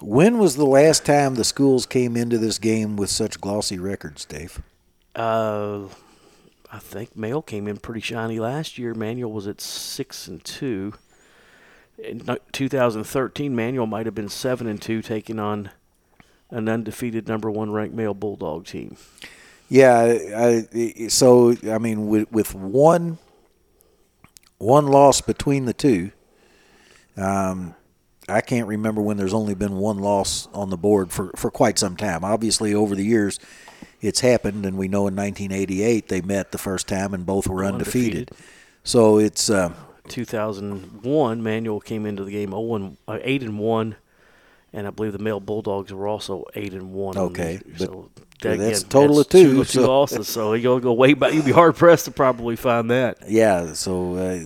When 0.00 0.38
was 0.38 0.54
the 0.54 0.64
last 0.64 1.04
time 1.04 1.34
the 1.34 1.42
schools 1.42 1.86
came 1.86 2.16
into 2.16 2.38
this 2.38 2.58
game 2.58 2.96
with 2.96 3.10
such 3.10 3.40
glossy 3.40 3.80
records, 3.80 4.24
Dave? 4.24 4.62
Uh, 5.16 5.86
I 6.70 6.78
think 6.78 7.16
Male 7.16 7.42
came 7.42 7.66
in 7.66 7.78
pretty 7.78 8.00
shiny 8.00 8.38
last 8.38 8.78
year. 8.78 8.94
Manual 8.94 9.32
was 9.32 9.46
at 9.46 9.60
six 9.60 10.28
and 10.28 10.44
two. 10.44 10.94
In 11.98 12.38
2013, 12.52 13.56
Manual 13.56 13.86
might 13.86 14.06
have 14.06 14.14
been 14.14 14.28
seven 14.28 14.66
and 14.66 14.80
two, 14.80 15.02
taking 15.02 15.38
on 15.38 15.70
an 16.50 16.68
undefeated 16.68 17.26
number 17.26 17.50
one 17.50 17.72
ranked 17.72 17.94
Male 17.94 18.14
Bulldog 18.14 18.66
team. 18.66 18.96
Yeah, 19.68 20.18
I, 20.36 21.08
so 21.08 21.56
I 21.70 21.78
mean, 21.78 22.06
with, 22.06 22.30
with 22.32 22.54
one 22.54 23.18
one 24.58 24.86
loss 24.88 25.20
between 25.20 25.66
the 25.66 25.74
two, 25.74 26.10
um, 27.16 27.74
I 28.28 28.40
can't 28.40 28.66
remember 28.66 29.00
when 29.00 29.16
there's 29.16 29.34
only 29.34 29.54
been 29.54 29.76
one 29.76 29.98
loss 29.98 30.48
on 30.52 30.70
the 30.70 30.76
board 30.76 31.10
for, 31.10 31.30
for 31.36 31.50
quite 31.50 31.78
some 31.78 31.96
time. 31.96 32.24
Obviously, 32.24 32.74
over 32.74 32.94
the 32.94 33.04
years, 33.04 33.38
it's 34.00 34.20
happened, 34.20 34.64
and 34.66 34.76
we 34.78 34.88
know 34.88 35.06
in 35.08 35.16
1988 35.16 36.08
they 36.08 36.20
met 36.20 36.52
the 36.52 36.58
first 36.58 36.86
time 36.88 37.12
and 37.14 37.26
both 37.26 37.48
were 37.48 37.64
undefeated. 37.64 38.30
Undefeated. 38.30 38.36
So 38.84 39.18
it's 39.18 39.50
uh, 39.50 39.72
2001, 40.08 41.42
Manual 41.42 41.80
came 41.80 42.06
into 42.06 42.24
the 42.24 42.30
game 42.30 42.50
0 42.50 42.74
and, 42.74 42.96
uh, 43.06 43.18
eight 43.22 43.42
and 43.42 43.58
one, 43.58 43.96
and 44.72 44.86
I 44.86 44.90
believe 44.90 45.12
the 45.12 45.18
male 45.18 45.40
Bulldogs 45.40 45.92
were 45.92 46.06
also 46.06 46.44
eight 46.54 46.72
and 46.72 46.92
one. 46.92 47.16
on 47.16 47.32
the- 47.32 47.40
Okay, 47.40 47.60
but- 47.66 47.78
so 47.78 48.10
that- 48.42 48.58
that's 48.58 48.80
again, 48.80 48.86
a 48.88 48.90
total 48.92 49.16
that's 49.16 49.26
of 49.34 49.40
two, 49.40 49.54
Two, 49.58 49.64
so- 49.64 49.88
losses, 49.88 50.28
so 50.28 50.52
you 50.54 50.62
go 50.62 50.78
go 50.80 50.92
way 50.92 51.14
back. 51.14 51.34
You'd 51.34 51.44
be 51.44 51.52
hard 51.52 51.74
pressed 51.76 52.04
to 52.06 52.10
probably 52.10 52.56
find 52.56 52.90
that. 52.90 53.18
yeah. 53.28 53.72
So 53.72 54.14
uh, 54.14 54.44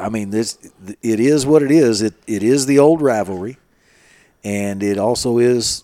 I 0.00 0.08
mean, 0.08 0.30
this 0.30 0.58
it 1.02 1.20
is 1.20 1.46
what 1.46 1.62
it 1.62 1.70
is. 1.70 2.02
It 2.02 2.14
it 2.26 2.42
is 2.42 2.66
the 2.66 2.78
old 2.80 3.00
rivalry, 3.02 3.58
and 4.42 4.82
it 4.82 4.98
also 4.98 5.38
is 5.38 5.83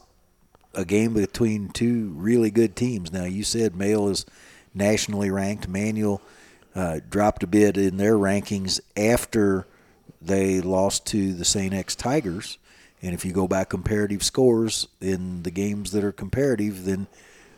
a 0.75 0.85
game 0.85 1.15
between 1.15 1.69
two 1.69 2.13
really 2.17 2.51
good 2.51 2.77
teams. 2.77 3.13
Now, 3.13 3.25
you 3.25 3.43
said 3.45 3.75
Male 3.75 4.09
is 4.09 4.27
nationally 4.75 5.31
ranked. 5.31 5.69
Manual 5.69 6.23
uh, 6.75 7.01
dropped 7.09 7.43
a 7.43 7.47
bit 7.47 7.77
in 7.77 7.97
their 7.97 8.15
rankings 8.15 8.81
after 8.97 9.67
they 10.23 10.61
lost 10.61 11.07
to 11.07 11.33
the 11.33 11.45
St. 11.45 11.75
X 11.75 11.95
Tigers. 11.97 12.59
And 13.03 13.15
if 13.15 13.25
you 13.25 13.33
go 13.33 13.49
by 13.49 13.65
comparative 13.65 14.23
scores 14.23 14.87
in 15.01 15.43
the 15.43 15.51
games 15.51 15.93
that 15.93 16.05
are 16.05 16.13
comparative, 16.13 16.85
then 16.85 17.07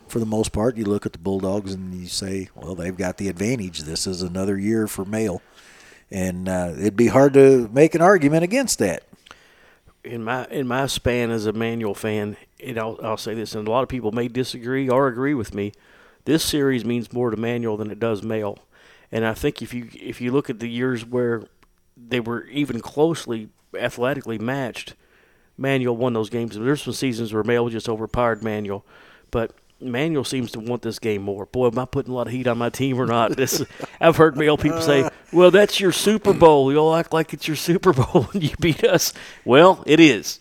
for 0.07 0.19
the 0.19 0.25
most 0.25 0.51
part, 0.51 0.77
you 0.77 0.85
look 0.85 1.05
at 1.05 1.11
the 1.11 1.19
Bulldogs 1.19 1.73
and 1.73 1.93
you 1.93 2.07
say, 2.07 2.49
well, 2.55 2.75
they've 2.75 2.95
got 2.95 3.17
the 3.17 3.27
advantage. 3.27 3.79
This 3.81 4.07
is 4.07 4.21
another 4.21 4.57
year 4.57 4.87
for 4.87 5.05
Male. 5.05 5.41
And 6.11 6.47
uh, 6.47 6.73
it'd 6.77 6.95
be 6.95 7.07
hard 7.07 7.33
to 7.33 7.69
make 7.73 7.95
an 7.95 8.01
argument 8.01 8.43
against 8.43 8.79
that. 8.79 9.03
In 10.03 10.23
my 10.23 10.45
in 10.47 10.67
my 10.67 10.85
span 10.87 11.31
as 11.31 11.45
a 11.45 11.53
manual 11.53 11.95
fan, 11.95 12.37
and 12.63 12.77
I'll, 12.77 12.99
I'll 13.01 13.17
say 13.17 13.33
this, 13.33 13.55
and 13.55 13.67
a 13.67 13.71
lot 13.71 13.83
of 13.83 13.89
people 13.89 14.11
may 14.11 14.27
disagree 14.27 14.89
or 14.89 15.07
agree 15.07 15.33
with 15.33 15.53
me. 15.53 15.71
This 16.25 16.43
series 16.43 16.85
means 16.85 17.11
more 17.13 17.29
to 17.29 17.37
manual 17.37 17.77
than 17.77 17.91
it 17.91 17.99
does 17.99 18.23
mail, 18.23 18.59
and 19.11 19.25
I 19.25 19.33
think 19.33 19.61
if 19.61 19.73
you 19.73 19.89
if 19.93 20.21
you 20.21 20.31
look 20.31 20.49
at 20.49 20.59
the 20.59 20.69
years 20.69 21.05
where 21.05 21.43
they 21.95 22.19
were 22.19 22.45
even 22.47 22.79
closely 22.79 23.49
athletically 23.77 24.37
matched, 24.37 24.95
manual 25.57 25.97
won 25.97 26.13
those 26.13 26.29
games. 26.29 26.55
There's 26.55 26.83
some 26.83 26.93
seasons 26.93 27.33
where 27.33 27.43
mail 27.43 27.69
just 27.69 27.89
overpowered 27.89 28.43
manual, 28.43 28.85
but 29.31 29.53
Manual 29.83 30.23
seems 30.23 30.51
to 30.51 30.59
want 30.59 30.81
this 30.81 30.99
game 30.99 31.21
more. 31.21 31.45
Boy, 31.45 31.67
am 31.67 31.79
I 31.79 31.85
putting 31.85 32.11
a 32.11 32.15
lot 32.15 32.27
of 32.27 32.33
heat 32.33 32.47
on 32.47 32.57
my 32.57 32.69
team 32.69 32.99
or 32.99 33.05
not? 33.05 33.35
This, 33.35 33.63
I've 33.99 34.17
heard 34.17 34.37
mail 34.37 34.57
people 34.57 34.81
say, 34.81 35.09
"Well, 35.33 35.51
that's 35.51 35.79
your 35.79 35.91
Super 35.91 36.33
Bowl. 36.33 36.71
You 36.71 36.77
all 36.79 36.95
act 36.95 37.13
like 37.13 37.33
it's 37.33 37.47
your 37.47 37.57
Super 37.57 37.93
Bowl 37.93 38.23
when 38.23 38.41
you 38.41 38.51
beat 38.59 38.83
us." 38.83 39.13
Well, 39.45 39.83
it 39.85 39.99
is. 39.99 40.39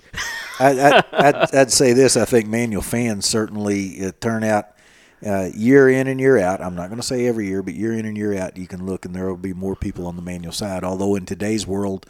I, 0.58 0.80
I, 0.80 1.02
I'd, 1.28 1.54
I'd 1.54 1.72
say 1.72 1.92
this. 1.92 2.16
I 2.16 2.24
think 2.24 2.48
Manual 2.48 2.82
fans 2.82 3.26
certainly 3.26 4.04
uh, 4.04 4.12
turn 4.20 4.44
out 4.44 4.68
uh, 5.24 5.50
year 5.54 5.88
in 5.88 6.06
and 6.06 6.20
year 6.20 6.38
out. 6.38 6.60
I'm 6.60 6.74
not 6.74 6.88
going 6.88 7.00
to 7.00 7.06
say 7.06 7.26
every 7.26 7.46
year, 7.46 7.62
but 7.62 7.74
year 7.74 7.92
in 7.92 8.06
and 8.06 8.16
year 8.16 8.36
out, 8.36 8.56
you 8.56 8.66
can 8.66 8.86
look 8.86 9.04
and 9.04 9.14
there 9.14 9.28
will 9.28 9.36
be 9.36 9.52
more 9.54 9.76
people 9.76 10.06
on 10.06 10.16
the 10.16 10.22
Manual 10.22 10.52
side. 10.52 10.84
Although 10.84 11.14
in 11.16 11.26
today's 11.26 11.66
world, 11.66 12.06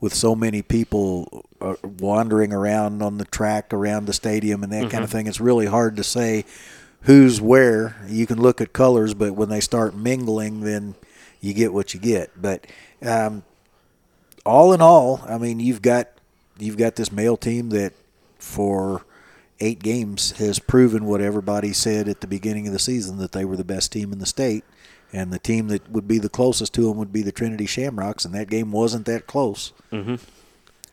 with 0.00 0.14
so 0.14 0.34
many 0.34 0.62
people 0.62 1.46
uh, 1.60 1.74
wandering 1.82 2.52
around 2.52 3.02
on 3.02 3.18
the 3.18 3.24
track, 3.24 3.72
around 3.72 4.06
the 4.06 4.12
stadium, 4.12 4.62
and 4.62 4.72
that 4.72 4.90
kind 4.90 5.02
of 5.02 5.10
thing, 5.10 5.26
it's 5.26 5.40
really 5.40 5.66
hard 5.66 5.96
to 5.96 6.04
say 6.04 6.44
who's 7.06 7.40
where. 7.40 7.96
You 8.08 8.26
can 8.26 8.40
look 8.40 8.60
at 8.60 8.72
colors, 8.72 9.14
but 9.14 9.34
when 9.34 9.48
they 9.48 9.60
start 9.60 9.94
mingling, 9.96 10.60
then 10.60 10.94
you 11.40 11.54
get 11.54 11.72
what 11.72 11.94
you 11.94 12.00
get. 12.00 12.30
But 12.40 12.66
um, 13.02 13.42
all 14.44 14.72
in 14.72 14.80
all, 14.80 15.24
I 15.26 15.38
mean, 15.38 15.58
you've 15.58 15.82
got 15.82 16.08
you've 16.58 16.76
got 16.76 16.96
this 16.96 17.10
male 17.10 17.36
team 17.36 17.70
that 17.70 17.92
for 18.38 19.02
eight 19.60 19.78
games 19.82 20.32
has 20.32 20.58
proven 20.58 21.06
what 21.06 21.20
everybody 21.20 21.72
said 21.72 22.08
at 22.08 22.20
the 22.20 22.26
beginning 22.26 22.66
of 22.66 22.72
the 22.72 22.78
season 22.78 23.18
that 23.18 23.32
they 23.32 23.44
were 23.44 23.56
the 23.56 23.64
best 23.64 23.90
team 23.92 24.12
in 24.12 24.18
the 24.18 24.26
state, 24.26 24.64
and 25.12 25.32
the 25.32 25.38
team 25.38 25.68
that 25.68 25.90
would 25.90 26.06
be 26.06 26.18
the 26.18 26.28
closest 26.28 26.74
to 26.74 26.82
them 26.82 26.96
would 26.96 27.12
be 27.12 27.22
the 27.22 27.32
Trinity 27.32 27.66
Shamrocks, 27.66 28.24
and 28.24 28.34
that 28.34 28.50
game 28.50 28.72
wasn't 28.72 29.06
that 29.06 29.26
close. 29.26 29.72
Mhm. 29.92 30.20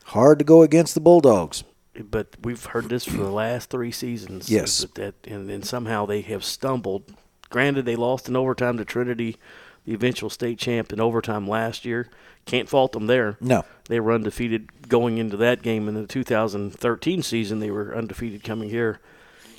Hard 0.04 0.38
to 0.38 0.44
go 0.44 0.62
against 0.62 0.94
the 0.94 1.00
Bulldogs. 1.00 1.64
But 2.02 2.28
we've 2.42 2.64
heard 2.66 2.88
this 2.88 3.04
for 3.04 3.16
the 3.18 3.30
last 3.30 3.70
three 3.70 3.92
seasons. 3.92 4.50
Yes. 4.50 4.80
that, 4.80 4.94
that 4.94 5.14
and 5.26 5.48
then 5.48 5.62
somehow 5.62 6.06
they 6.06 6.22
have 6.22 6.44
stumbled. 6.44 7.14
Granted, 7.50 7.84
they 7.84 7.96
lost 7.96 8.28
in 8.28 8.36
overtime 8.36 8.78
to 8.78 8.84
Trinity, 8.84 9.36
the 9.84 9.94
eventual 9.94 10.30
state 10.30 10.58
champ 10.58 10.92
in 10.92 11.00
overtime 11.00 11.46
last 11.46 11.84
year. 11.84 12.08
Can't 12.46 12.68
fault 12.68 12.92
them 12.92 13.06
there. 13.06 13.36
No. 13.40 13.64
They 13.88 14.00
were 14.00 14.12
undefeated 14.12 14.88
going 14.88 15.18
into 15.18 15.36
that 15.38 15.62
game 15.62 15.88
in 15.88 15.94
the 15.94 16.06
2013 16.06 17.22
season. 17.22 17.60
They 17.60 17.70
were 17.70 17.96
undefeated 17.96 18.42
coming 18.44 18.70
here, 18.70 19.00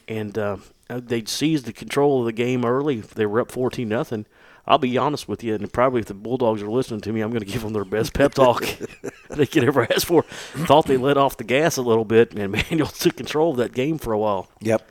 and 0.07 0.37
uh, 0.37 0.57
they'd 0.89 1.29
seized 1.29 1.65
the 1.65 1.73
control 1.73 2.19
of 2.19 2.25
the 2.25 2.31
game 2.31 2.65
early. 2.65 3.01
They 3.01 3.25
were 3.25 3.41
up 3.41 3.51
14 3.51 3.87
nothing. 3.87 4.25
I'll 4.67 4.79
be 4.79 4.97
honest 4.97 5.27
with 5.27 5.43
you, 5.43 5.53
and 5.53 5.71
probably 5.71 5.99
if 5.99 6.07
the 6.07 6.15
Bulldogs 6.15 6.61
are 6.63 6.69
listening 6.69 7.01
to 7.01 7.13
me, 7.13 7.21
I'm 7.21 7.29
going 7.29 7.43
to 7.43 7.51
give 7.51 7.61
them 7.61 7.73
their 7.73 7.85
best 7.85 8.13
pep 8.13 8.33
talk 8.33 8.65
they 9.29 9.45
could 9.45 9.63
ever 9.63 9.83
ask 9.83 10.07
for. 10.07 10.23
Thought 10.23 10.87
they 10.87 10.97
let 10.97 11.17
off 11.17 11.37
the 11.37 11.43
gas 11.43 11.77
a 11.77 11.83
little 11.83 12.05
bit, 12.05 12.33
and 12.33 12.51
Manual 12.69 12.87
took 12.87 13.15
control 13.15 13.51
of 13.51 13.57
that 13.57 13.73
game 13.73 13.97
for 13.99 14.11
a 14.11 14.17
while. 14.17 14.49
Yep. 14.61 14.89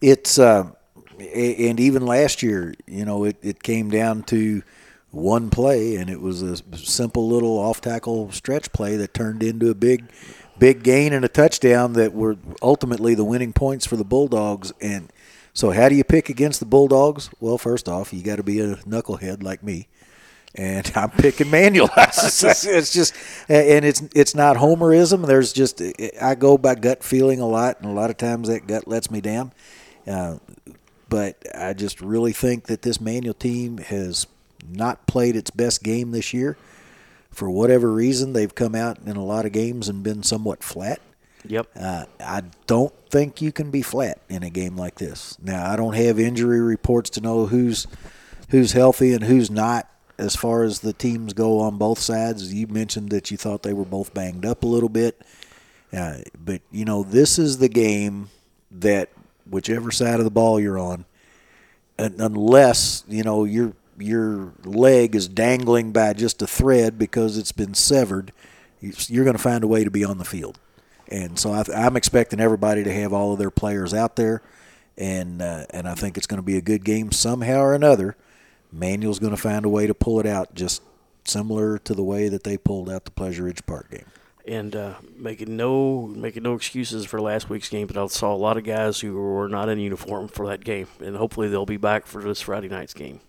It's 0.00 0.38
uh, 0.38 0.70
and 1.18 1.80
even 1.80 2.06
last 2.06 2.42
year, 2.42 2.74
you 2.86 3.04
know, 3.04 3.24
it, 3.24 3.36
it 3.42 3.62
came 3.62 3.90
down 3.90 4.22
to 4.24 4.62
one 5.10 5.50
play, 5.50 5.96
and 5.96 6.10
it 6.10 6.20
was 6.20 6.42
a 6.42 6.56
simple 6.76 7.28
little 7.28 7.58
off 7.58 7.80
tackle 7.80 8.32
stretch 8.32 8.72
play 8.72 8.96
that 8.96 9.14
turned 9.14 9.42
into 9.42 9.70
a 9.70 9.74
big, 9.74 10.04
big 10.58 10.82
gain 10.82 11.12
and 11.12 11.24
a 11.24 11.28
touchdown 11.28 11.92
that 11.92 12.12
were 12.12 12.36
ultimately 12.62 13.14
the 13.14 13.24
winning 13.24 13.52
points 13.52 13.86
for 13.86 13.96
the 13.96 14.04
Bulldogs. 14.04 14.72
And 14.80 15.12
so, 15.54 15.70
how 15.70 15.88
do 15.88 15.94
you 15.94 16.02
pick 16.02 16.28
against 16.28 16.58
the 16.58 16.66
Bulldogs? 16.66 17.30
Well, 17.38 17.58
first 17.58 17.88
off, 17.88 18.12
you 18.12 18.24
got 18.24 18.36
to 18.36 18.42
be 18.42 18.58
a 18.58 18.74
knucklehead 18.78 19.44
like 19.44 19.62
me. 19.62 19.86
And 20.52 20.90
I'm 20.96 21.10
picking 21.10 21.48
Manual. 21.48 21.88
it's 21.96 22.92
just, 22.92 23.14
and 23.48 23.84
it's 23.84 24.02
it's 24.14 24.34
not 24.34 24.56
homerism. 24.56 25.26
There's 25.26 25.52
just 25.52 25.80
I 26.20 26.34
go 26.34 26.58
by 26.58 26.74
gut 26.74 27.04
feeling 27.04 27.38
a 27.38 27.46
lot, 27.46 27.78
and 27.80 27.88
a 27.88 27.92
lot 27.92 28.10
of 28.10 28.16
times 28.16 28.48
that 28.48 28.66
gut 28.66 28.88
lets 28.88 29.12
me 29.12 29.20
down. 29.20 29.52
Uh, 30.06 30.38
but 31.08 31.40
I 31.56 31.72
just 31.72 32.00
really 32.00 32.32
think 32.32 32.64
that 32.64 32.82
this 32.82 33.00
Manual 33.00 33.34
team 33.34 33.78
has 33.78 34.26
not 34.68 35.06
played 35.06 35.36
its 35.36 35.50
best 35.50 35.84
game 35.84 36.10
this 36.10 36.34
year. 36.34 36.56
For 37.30 37.48
whatever 37.48 37.92
reason, 37.92 38.32
they've 38.32 38.54
come 38.54 38.74
out 38.74 38.98
in 39.06 39.16
a 39.16 39.24
lot 39.24 39.46
of 39.46 39.52
games 39.52 39.88
and 39.88 40.02
been 40.02 40.24
somewhat 40.24 40.64
flat. 40.64 41.00
Yep. 41.46 41.68
Uh, 41.78 42.04
I 42.20 42.42
don't 42.66 42.94
think 43.10 43.42
you 43.42 43.52
can 43.52 43.70
be 43.70 43.82
flat 43.82 44.20
in 44.28 44.42
a 44.42 44.50
game 44.50 44.76
like 44.76 44.96
this. 44.96 45.36
Now, 45.42 45.70
I 45.70 45.76
don't 45.76 45.94
have 45.94 46.18
injury 46.18 46.60
reports 46.60 47.10
to 47.10 47.20
know 47.20 47.46
who's 47.46 47.86
who's 48.48 48.72
healthy 48.72 49.12
and 49.12 49.24
who's 49.24 49.50
not 49.50 49.88
as 50.18 50.36
far 50.36 50.62
as 50.62 50.80
the 50.80 50.92
teams 50.92 51.32
go 51.32 51.60
on 51.60 51.76
both 51.76 51.98
sides. 51.98 52.52
You 52.52 52.66
mentioned 52.66 53.10
that 53.10 53.30
you 53.30 53.36
thought 53.36 53.62
they 53.62 53.72
were 53.72 53.84
both 53.84 54.14
banged 54.14 54.46
up 54.46 54.62
a 54.62 54.66
little 54.66 54.88
bit. 54.88 55.20
Uh, 55.92 56.18
but, 56.38 56.60
you 56.70 56.84
know, 56.84 57.02
this 57.02 57.38
is 57.38 57.58
the 57.58 57.68
game 57.68 58.28
that 58.70 59.10
whichever 59.48 59.90
side 59.90 60.18
of 60.18 60.24
the 60.24 60.30
ball 60.30 60.58
you're 60.58 60.78
on, 60.78 61.04
unless, 61.98 63.04
you 63.08 63.22
know, 63.22 63.44
you're 63.44 63.74
your 63.96 64.52
leg 64.64 65.14
is 65.14 65.28
dangling 65.28 65.92
by 65.92 66.12
just 66.12 66.42
a 66.42 66.46
thread 66.48 66.98
because 66.98 67.38
it's 67.38 67.52
been 67.52 67.74
severed, 67.74 68.32
you're 68.80 69.24
going 69.24 69.36
to 69.36 69.42
find 69.42 69.62
a 69.62 69.68
way 69.68 69.84
to 69.84 69.90
be 69.90 70.04
on 70.04 70.18
the 70.18 70.24
field. 70.24 70.58
And 71.08 71.38
so 71.38 71.52
I, 71.52 71.64
am 71.74 71.96
expecting 71.96 72.40
everybody 72.40 72.84
to 72.84 72.92
have 72.92 73.12
all 73.12 73.32
of 73.32 73.38
their 73.38 73.50
players 73.50 73.92
out 73.92 74.16
there, 74.16 74.42
and 74.96 75.42
uh, 75.42 75.66
and 75.70 75.86
I 75.86 75.94
think 75.94 76.16
it's 76.16 76.26
going 76.26 76.38
to 76.38 76.46
be 76.46 76.56
a 76.56 76.62
good 76.62 76.84
game 76.84 77.12
somehow 77.12 77.60
or 77.60 77.74
another. 77.74 78.16
Manual's 78.72 79.18
going 79.18 79.34
to 79.34 79.40
find 79.40 79.64
a 79.64 79.68
way 79.68 79.86
to 79.86 79.94
pull 79.94 80.18
it 80.18 80.26
out, 80.26 80.54
just 80.54 80.82
similar 81.24 81.78
to 81.78 81.94
the 81.94 82.02
way 82.02 82.28
that 82.28 82.44
they 82.44 82.56
pulled 82.56 82.90
out 82.90 83.04
the 83.04 83.10
Pleasure 83.10 83.44
Ridge 83.44 83.64
Park 83.66 83.90
game. 83.90 84.06
And 84.46 84.76
uh, 84.76 84.94
making 85.16 85.56
no 85.56 86.02
making 86.02 86.42
no 86.42 86.54
excuses 86.54 87.06
for 87.06 87.20
last 87.20 87.48
week's 87.48 87.68
game, 87.68 87.86
but 87.86 87.96
I 87.96 88.06
saw 88.08 88.34
a 88.34 88.36
lot 88.36 88.56
of 88.56 88.64
guys 88.64 89.00
who 89.00 89.14
were 89.14 89.48
not 89.48 89.68
in 89.68 89.78
uniform 89.78 90.28
for 90.28 90.46
that 90.48 90.64
game, 90.64 90.88
and 91.00 91.16
hopefully 91.16 91.48
they'll 91.48 91.64
be 91.66 91.76
back 91.76 92.06
for 92.06 92.22
this 92.22 92.40
Friday 92.40 92.68
night's 92.68 92.94
game. 92.94 93.20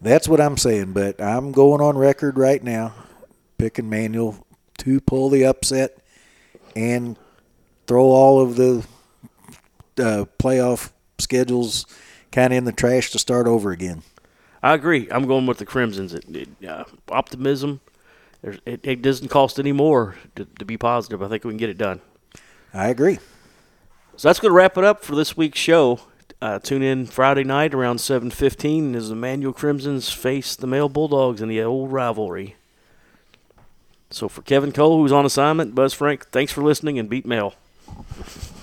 That's 0.00 0.28
what 0.28 0.40
I'm 0.40 0.56
saying, 0.56 0.92
but 0.92 1.22
I'm 1.22 1.52
going 1.52 1.80
on 1.80 1.96
record 1.96 2.36
right 2.36 2.62
now, 2.62 2.92
picking 3.56 3.88
Manual 3.88 4.46
to 4.78 5.00
pull 5.00 5.30
the 5.30 5.46
upset 5.46 6.01
and 6.74 7.18
throw 7.86 8.04
all 8.04 8.40
of 8.40 8.56
the 8.56 8.86
uh, 9.98 10.24
playoff 10.38 10.90
schedules 11.18 11.86
kind 12.30 12.52
of 12.52 12.56
in 12.58 12.64
the 12.64 12.72
trash 12.72 13.10
to 13.10 13.18
start 13.18 13.46
over 13.46 13.70
again. 13.70 14.02
I 14.62 14.74
agree. 14.74 15.08
I'm 15.10 15.26
going 15.26 15.46
with 15.46 15.58
the 15.58 15.66
Crimsons. 15.66 16.14
It, 16.14 16.24
it, 16.34 16.68
uh, 16.68 16.84
optimism. 17.08 17.80
It, 18.42 18.80
it, 18.82 19.02
doesn't 19.02 19.28
cost 19.28 19.58
any 19.58 19.72
more 19.72 20.16
to, 20.36 20.44
to 20.44 20.64
be 20.64 20.76
positive. 20.76 21.22
I 21.22 21.28
think 21.28 21.44
we 21.44 21.50
can 21.50 21.58
get 21.58 21.70
it 21.70 21.78
done. 21.78 22.00
I 22.74 22.88
agree. 22.88 23.18
So 24.16 24.28
that's 24.28 24.40
going 24.40 24.50
to 24.50 24.56
wrap 24.56 24.76
it 24.76 24.84
up 24.84 25.04
for 25.04 25.14
this 25.14 25.36
week's 25.36 25.58
show. 25.58 26.00
Uh, 26.40 26.58
tune 26.58 26.82
in 26.82 27.06
Friday 27.06 27.44
night 27.44 27.72
around 27.72 27.98
7:15 27.98 28.96
as 28.96 29.08
the 29.08 29.14
Manual 29.14 29.52
Crimsons 29.52 30.12
face 30.12 30.56
the 30.56 30.66
Male 30.66 30.88
Bulldogs 30.88 31.40
in 31.40 31.48
the 31.48 31.62
old 31.62 31.92
rivalry. 31.92 32.56
So 34.12 34.28
for 34.28 34.42
Kevin 34.42 34.72
Cole, 34.72 34.98
who's 34.98 35.12
on 35.12 35.24
assignment, 35.24 35.74
Buzz 35.74 35.94
Frank, 35.94 36.26
thanks 36.28 36.52
for 36.52 36.62
listening 36.62 36.98
and 36.98 37.08
beat 37.08 37.26
Male. 37.26 37.54